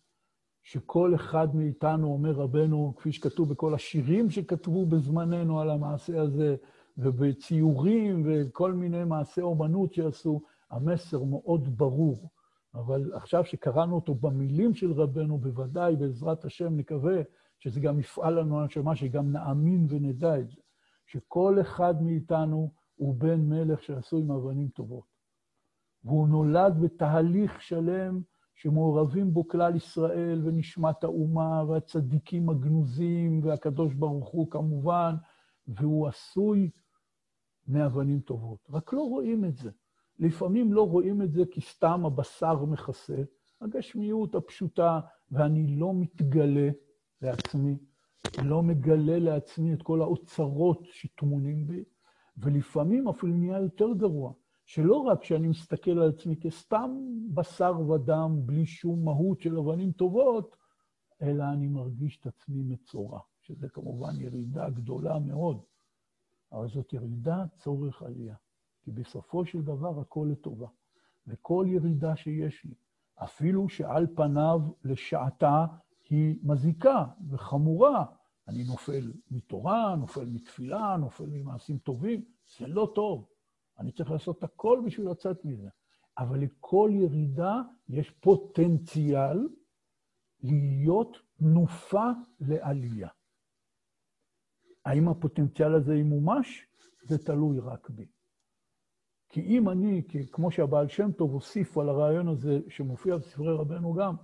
שכל 0.63 1.15
אחד 1.15 1.55
מאיתנו, 1.55 2.07
אומר 2.07 2.31
רבנו, 2.31 2.93
כפי 2.97 3.11
שכתוב 3.11 3.49
בכל 3.49 3.73
השירים 3.73 4.29
שכתבו 4.29 4.85
בזמננו 4.85 5.59
על 5.59 5.69
המעשה 5.69 6.21
הזה, 6.21 6.55
ובציורים 6.97 8.23
וכל 8.25 8.73
מיני 8.73 9.03
מעשי 9.03 9.41
אומנות 9.41 9.93
שעשו, 9.93 10.41
המסר 10.71 11.23
מאוד 11.23 11.77
ברור. 11.77 12.29
אבל 12.75 13.11
עכשיו 13.13 13.45
שקראנו 13.45 13.95
אותו 13.95 14.15
במילים 14.15 14.73
של 14.73 14.91
רבנו, 14.91 15.37
בוודאי, 15.37 15.95
בעזרת 15.95 16.45
השם, 16.45 16.77
נקווה 16.77 17.21
שזה 17.59 17.79
גם 17.79 17.99
יפעל 17.99 18.39
לנו 18.39 18.61
הנשמה, 18.61 18.95
שגם 18.95 19.31
נאמין 19.31 19.85
ונדע 19.89 20.39
את 20.39 20.49
זה, 20.49 20.61
שכל 21.05 21.57
אחד 21.61 22.03
מאיתנו 22.03 22.71
הוא 22.95 23.15
בן 23.15 23.41
מלך 23.41 23.83
שעשוי 23.83 24.23
מאבנים 24.23 24.67
טובות. 24.67 25.05
והוא 26.03 26.27
נולד 26.27 26.81
בתהליך 26.81 27.61
שלם 27.61 28.21
שמעורבים 28.55 29.33
בו 29.33 29.47
כלל 29.47 29.75
ישראל 29.75 30.41
ונשמת 30.43 31.03
האומה 31.03 31.63
והצדיקים 31.67 32.49
הגנוזים 32.49 33.39
והקדוש 33.43 33.93
ברוך 33.93 34.29
הוא 34.29 34.51
כמובן, 34.51 35.15
והוא 35.67 36.07
עשוי 36.07 36.69
מאבנים 37.67 38.19
טובות. 38.19 38.59
רק 38.69 38.93
לא 38.93 39.01
רואים 39.01 39.45
את 39.45 39.57
זה. 39.57 39.71
לפעמים 40.19 40.73
לא 40.73 40.87
רואים 40.87 41.21
את 41.21 41.31
זה 41.31 41.43
כי 41.51 41.61
סתם 41.61 42.05
הבשר 42.05 42.65
מכסה, 42.65 43.23
הגשמיות 43.61 44.35
הפשוטה, 44.35 44.99
ואני 45.31 45.75
לא 45.75 45.93
מתגלה, 45.93 46.69
לעצמי, 47.21 47.77
לא 48.43 48.63
מגלה 48.63 49.19
לעצמי 49.19 49.73
את 49.73 49.81
כל 49.81 50.01
האוצרות 50.01 50.79
שטמונים 50.85 51.67
בי, 51.67 51.83
ולפעמים 52.37 53.07
אפילו 53.07 53.33
נהיה 53.33 53.59
יותר 53.59 53.93
גרוע, 53.97 54.33
שלא 54.65 54.95
רק 54.95 55.23
שאני 55.23 55.47
מסתכל 55.47 55.91
על 55.91 56.09
עצמי 56.09 56.35
כסתם 56.41 56.97
בשר 57.33 57.89
ודם, 57.89 58.39
בלי 58.45 58.65
שום 58.65 59.05
מהות 59.05 59.41
של 59.41 59.57
אבנים 59.57 59.91
טובות, 59.91 60.55
אלא 61.21 61.43
אני 61.53 61.67
מרגיש 61.67 62.19
את 62.19 62.27
עצמי 62.27 62.63
מצורע, 62.63 63.19
שזה 63.41 63.69
כמובן 63.69 64.21
ירידה 64.21 64.69
גדולה 64.69 65.19
מאוד, 65.19 65.61
אבל 66.53 66.67
זאת 66.67 66.93
ירידה 66.93 67.45
צורך 67.57 68.01
עלייה, 68.01 68.35
כי 68.81 68.91
בסופו 68.91 69.45
של 69.45 69.61
דבר 69.61 69.99
הכל 69.99 70.27
לטובה, 70.31 70.67
וכל 71.27 71.65
ירידה 71.69 72.15
שיש 72.15 72.65
לי, 72.65 72.73
אפילו 73.15 73.69
שעל 73.69 74.07
פניו 74.15 74.61
לשעתה 74.83 75.65
היא 76.09 76.39
מזיקה 76.43 77.05
וחמורה. 77.29 78.05
אני 78.47 78.63
נופל 78.63 79.13
מתורה, 79.31 79.95
נופל 79.95 80.25
מתפילה, 80.25 80.97
נופל 80.97 81.25
ממעשים 81.31 81.77
טובים, 81.77 82.23
זה 82.57 82.67
לא 82.67 82.91
טוב. 82.95 83.27
אני 83.79 83.91
צריך 83.91 84.11
לעשות 84.11 84.43
הכל 84.43 84.81
בשביל 84.85 85.09
לצאת 85.09 85.45
מזה. 85.45 85.69
אבל 86.17 86.39
לכל 86.39 86.91
ירידה 86.93 87.61
יש 87.89 88.09
פוטנציאל 88.09 89.47
להיות 90.43 91.17
תנופה 91.37 92.09
לעלייה. 92.39 93.09
האם 94.85 95.09
הפוטנציאל 95.09 95.75
הזה 95.75 95.95
ימומש? 95.95 96.67
זה 97.03 97.17
תלוי 97.17 97.59
רק 97.59 97.89
בי. 97.89 98.05
כי 99.29 99.41
אם 99.41 99.69
אני, 99.69 100.03
כמו 100.31 100.51
שהבעל 100.51 100.87
שם 100.87 101.11
טוב 101.11 101.33
הוסיף 101.33 101.77
על 101.77 101.89
הרעיון 101.89 102.27
הזה, 102.27 102.59
שמופיע 102.69 103.17
בספרי 103.17 103.53
רבנו 103.53 103.93
גם, 103.93 104.15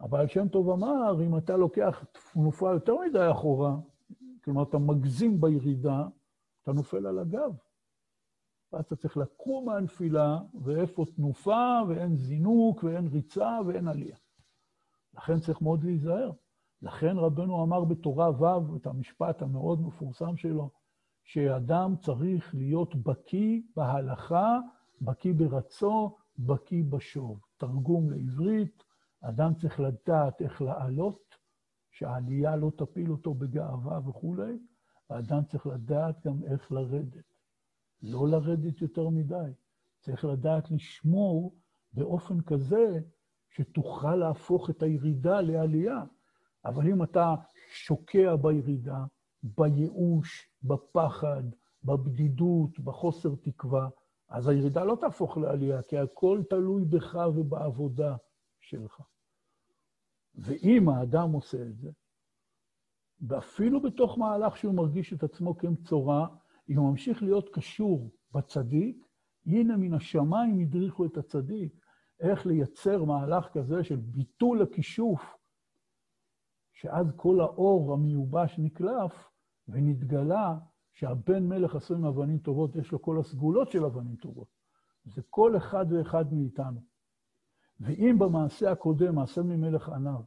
הבעל 0.00 0.28
שם 0.28 0.48
טוב 0.48 0.70
אמר, 0.70 1.22
אם 1.22 1.38
אתה 1.38 1.56
לוקח 1.56 2.04
תנופה 2.32 2.72
יותר 2.72 2.94
מדי 3.08 3.28
אחורה, 3.30 3.76
כלומר, 4.44 4.62
אתה 4.62 4.78
מגזים 4.78 5.40
בירידה, 5.40 6.04
אתה 6.62 6.72
נופל 6.72 7.06
על 7.06 7.18
הגב. 7.18 7.52
ואז 8.72 8.84
אתה 8.84 8.96
צריך 8.96 9.16
לקום 9.16 9.66
מהנפילה, 9.66 10.38
ואיפה 10.64 11.04
תנופה, 11.16 11.80
ואין 11.88 12.16
זינוק, 12.16 12.84
ואין 12.84 13.06
ריצה, 13.06 13.58
ואין 13.66 13.88
עלייה. 13.88 14.16
לכן 15.14 15.40
צריך 15.40 15.62
מאוד 15.62 15.84
להיזהר. 15.84 16.32
לכן 16.82 17.16
רבנו 17.18 17.62
אמר 17.62 17.84
בתורה 17.84 18.30
ו', 18.30 18.76
את 18.76 18.86
המשפט 18.86 19.42
המאוד 19.42 19.80
מפורסם 19.80 20.36
שלו, 20.36 20.70
שאדם 21.24 21.94
צריך 22.00 22.54
להיות 22.54 22.94
בקיא 22.94 23.60
בהלכה, 23.76 24.58
בקיא 25.00 25.32
ברצו, 25.34 26.16
בקיא 26.38 26.84
בשוב. 26.88 27.40
תרגום 27.56 28.10
לעברית, 28.10 28.84
אדם 29.20 29.54
צריך 29.54 29.80
לדעת 29.80 30.42
איך 30.42 30.62
לעלות, 30.62 31.36
שהעלייה 31.90 32.56
לא 32.56 32.70
תפיל 32.76 33.10
אותו 33.10 33.34
בגאווה 33.34 34.08
וכולי, 34.08 34.58
ואדם 35.10 35.44
צריך 35.44 35.66
לדעת 35.66 36.26
גם 36.26 36.44
איך 36.44 36.72
לרדת. 36.72 37.24
לא 38.02 38.28
לרדת 38.28 38.80
יותר 38.80 39.08
מדי. 39.08 39.50
צריך 40.00 40.24
לדעת 40.24 40.70
לשמור 40.70 41.54
באופן 41.92 42.40
כזה 42.40 43.00
שתוכל 43.48 44.16
להפוך 44.16 44.70
את 44.70 44.82
הירידה 44.82 45.40
לעלייה. 45.40 46.04
אבל 46.66 46.88
אם 46.88 47.02
אתה 47.02 47.34
שוקע 47.70 48.36
בירידה, 48.36 49.04
בייאוש, 49.42 50.50
בפחד, 50.62 51.42
בבדידות, 51.84 52.80
בחוסר 52.80 53.34
תקווה, 53.42 53.88
אז 54.28 54.48
הירידה 54.48 54.84
לא 54.84 54.96
תהפוך 55.00 55.38
לעלייה, 55.38 55.82
כי 55.82 55.98
הכל 55.98 56.42
תלוי 56.50 56.84
בך 56.84 57.18
ובעבודה 57.34 58.16
שלך. 58.60 59.02
ואם 60.34 60.88
האדם 60.88 61.32
עושה 61.32 61.62
את 61.62 61.78
זה, 61.78 61.90
ואפילו 63.20 63.82
בתוך 63.82 64.18
מהלך 64.18 64.56
שהוא 64.56 64.74
מרגיש 64.74 65.12
את 65.12 65.22
עצמו 65.22 65.58
כמצורע, 65.58 66.26
אם 66.68 66.78
הוא 66.78 66.90
ממשיך 66.90 67.22
להיות 67.22 67.48
קשור 67.48 68.10
בצדיק, 68.32 69.06
הנה 69.46 69.76
מן 69.76 69.94
השמיים 69.94 70.60
הדריכו 70.60 71.04
את 71.04 71.16
הצדיק. 71.16 71.72
איך 72.20 72.46
לייצר 72.46 73.04
מהלך 73.04 73.48
כזה 73.52 73.84
של 73.84 73.96
ביטול 73.96 74.62
הכישוף, 74.62 75.36
שאז 76.76 77.12
כל 77.16 77.40
האור 77.40 77.92
המיובש 77.92 78.58
נקלף, 78.58 79.30
ונתגלה 79.68 80.58
שהבן 80.92 81.48
מלך 81.48 81.74
עשוי 81.74 81.98
מאבנים 81.98 82.38
טובות, 82.38 82.76
יש 82.76 82.92
לו 82.92 83.02
כל 83.02 83.18
הסגולות 83.18 83.70
של 83.70 83.84
אבנים 83.84 84.16
טובות. 84.16 84.48
זה 85.04 85.22
כל 85.30 85.56
אחד 85.56 85.86
ואחד 85.92 86.32
מאיתנו. 86.32 86.80
ואם 87.80 88.18
במעשה 88.18 88.72
הקודם, 88.72 89.14
מעשה 89.14 89.42
ממלך 89.42 89.88
עניו, 89.88 90.20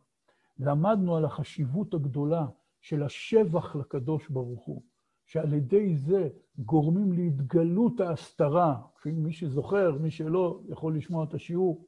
למדנו 0.59 1.15
על 1.15 1.25
החשיבות 1.25 1.93
הגדולה 1.93 2.47
של 2.81 3.03
השבח 3.03 3.75
לקדוש 3.75 4.29
ברוך 4.29 4.65
הוא, 4.65 4.83
שעל 5.25 5.53
ידי 5.53 5.95
זה 5.95 6.29
גורמים 6.57 7.13
להתגלות 7.13 7.99
ההסתרה, 7.99 8.81
מי 9.05 9.33
שזוכר, 9.33 9.97
מי 10.01 10.11
שלא 10.11 10.61
יכול 10.69 10.97
לשמוע 10.97 11.23
את 11.23 11.33
השיעור. 11.33 11.87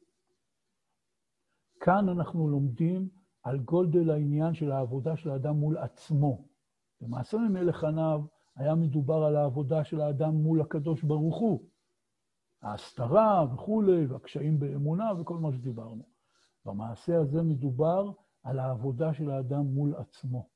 כאן 1.79 2.09
אנחנו 2.09 2.47
לומדים 2.49 3.20
על 3.43 3.59
גודל 3.59 4.09
העניין 4.09 4.53
של 4.53 4.71
העבודה 4.71 5.17
של 5.17 5.29
האדם 5.29 5.55
מול 5.55 5.77
עצמו. 5.77 6.47
במעשה 7.01 7.37
ממלך 7.37 7.83
עניו 7.83 8.21
היה 8.55 8.75
מדובר 8.75 9.23
על 9.23 9.35
העבודה 9.35 9.83
של 9.83 10.01
האדם 10.01 10.35
מול 10.35 10.61
הקדוש 10.61 11.03
ברוך 11.03 11.37
הוא. 11.37 11.67
ההסתרה 12.61 13.45
וכולי, 13.53 14.05
והקשיים 14.05 14.59
באמונה 14.59 15.11
וכל 15.19 15.37
מה 15.37 15.51
שדיברנו. 15.53 16.03
במעשה 16.65 17.19
הזה 17.19 17.43
מדובר 17.43 18.11
על 18.43 18.59
העבודה 18.59 19.13
של 19.13 19.29
האדם 19.29 19.65
מול 19.65 19.95
עצמו. 19.95 20.49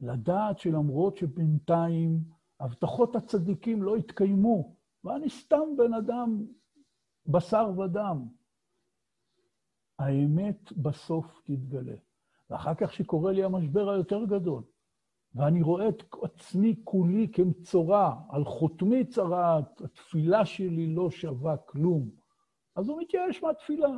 לדעת 0.00 0.58
שלמרות 0.58 1.16
שבינתיים 1.16 2.24
הבטחות 2.60 3.16
הצדיקים 3.16 3.82
לא 3.82 3.96
התקיימו, 3.96 4.74
ואני 5.04 5.30
סתם 5.30 5.76
בן 5.76 5.94
אדם 5.94 6.46
בשר 7.26 7.70
ודם, 7.78 8.28
האמת 9.98 10.72
בסוף 10.72 11.40
תתגלה. 11.44 11.96
ואחר 12.50 12.74
כך 12.74 12.92
שקורה 12.92 13.32
לי 13.32 13.44
המשבר 13.44 13.90
היותר 13.90 14.24
גדול, 14.24 14.62
ואני 15.34 15.62
רואה 15.62 15.88
את 15.88 16.02
עצמי 16.22 16.80
כולי 16.84 17.28
כמצורע, 17.32 18.14
על 18.30 18.44
חותמי 18.44 19.04
צרעת, 19.04 19.80
התפילה 19.80 20.44
שלי 20.44 20.94
לא 20.94 21.10
שווה 21.10 21.56
כלום. 21.56 22.10
אז 22.76 22.88
הוא 22.88 23.00
מתייאש 23.00 23.42
מהתפילה. 23.42 23.88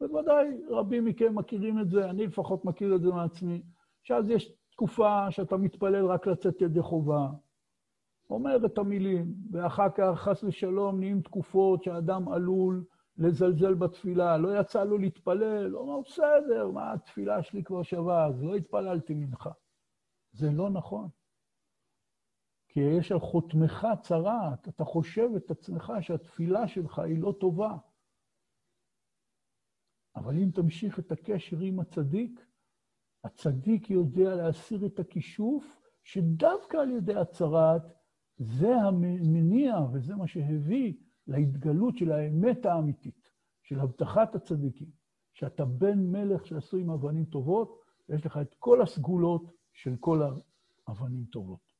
בוודאי 0.00 0.48
רבים 0.68 1.04
מכם 1.04 1.38
מכירים 1.38 1.80
את 1.80 1.90
זה, 1.90 2.10
אני 2.10 2.26
לפחות 2.26 2.64
מכיר 2.64 2.94
את 2.94 3.02
זה 3.02 3.08
מעצמי, 3.08 3.62
שאז 4.02 4.30
יש 4.30 4.52
תקופה 4.72 5.30
שאתה 5.30 5.56
מתפלל 5.56 6.06
רק 6.06 6.26
לצאת 6.26 6.60
ידי 6.60 6.82
חובה, 6.82 7.28
אומר 8.30 8.66
את 8.66 8.78
המילים, 8.78 9.34
ואחר 9.50 9.88
כך, 9.94 10.10
חס 10.14 10.44
ושלום, 10.44 10.98
נהיים 10.98 11.20
תקופות 11.22 11.82
שהאדם 11.82 12.28
עלול 12.28 12.84
לזלזל 13.16 13.74
בתפילה, 13.74 14.36
לא 14.36 14.60
יצא 14.60 14.84
לו 14.84 14.98
להתפלל, 14.98 15.72
הוא 15.72 15.80
אומר, 15.80 16.00
בסדר, 16.00 16.70
מה, 16.70 16.92
התפילה 16.92 17.42
שלי 17.42 17.64
כבר 17.64 17.82
שווה, 17.82 18.26
אז 18.26 18.42
לא 18.42 18.54
התפללתי 18.54 19.14
ממך. 19.14 19.48
זה 20.32 20.50
לא 20.50 20.70
נכון. 20.70 21.08
כי 22.68 22.80
יש 22.80 23.12
על 23.12 23.20
חותמך 23.20 23.86
צרעת, 24.02 24.68
אתה 24.68 24.84
חושב 24.84 25.28
את 25.36 25.50
עצמך 25.50 25.92
שהתפילה 26.00 26.68
שלך 26.68 26.98
היא 26.98 27.22
לא 27.22 27.34
טובה. 27.40 27.76
אבל 30.16 30.38
אם 30.38 30.50
תמשיך 30.54 30.98
את 30.98 31.12
הקשר 31.12 31.58
עם 31.58 31.80
הצדיק, 31.80 32.46
הצדיק 33.24 33.90
יודע 33.90 34.34
להסיר 34.34 34.86
את 34.86 34.98
הכישוף, 34.98 35.82
שדווקא 36.02 36.76
על 36.76 36.90
ידי 36.90 37.14
הצרעת, 37.14 37.82
זה 38.36 38.74
המניע 38.74 39.74
וזה 39.92 40.16
מה 40.16 40.26
שהביא 40.26 40.94
להתגלות 41.26 41.96
של 41.96 42.12
האמת 42.12 42.66
האמיתית, 42.66 43.28
של 43.62 43.80
הבטחת 43.80 44.34
הצדיקים, 44.34 44.90
שאתה 45.32 45.64
בן 45.64 45.98
מלך 45.98 46.46
שעשוי 46.46 46.82
עם 46.82 46.90
אבנים 46.90 47.24
טובות, 47.24 47.80
ויש 48.08 48.26
לך 48.26 48.36
את 48.36 48.54
כל 48.58 48.82
הסגולות 48.82 49.52
של 49.72 49.96
כל 50.00 50.22
האבנים 50.86 51.24
טובות. 51.24 51.71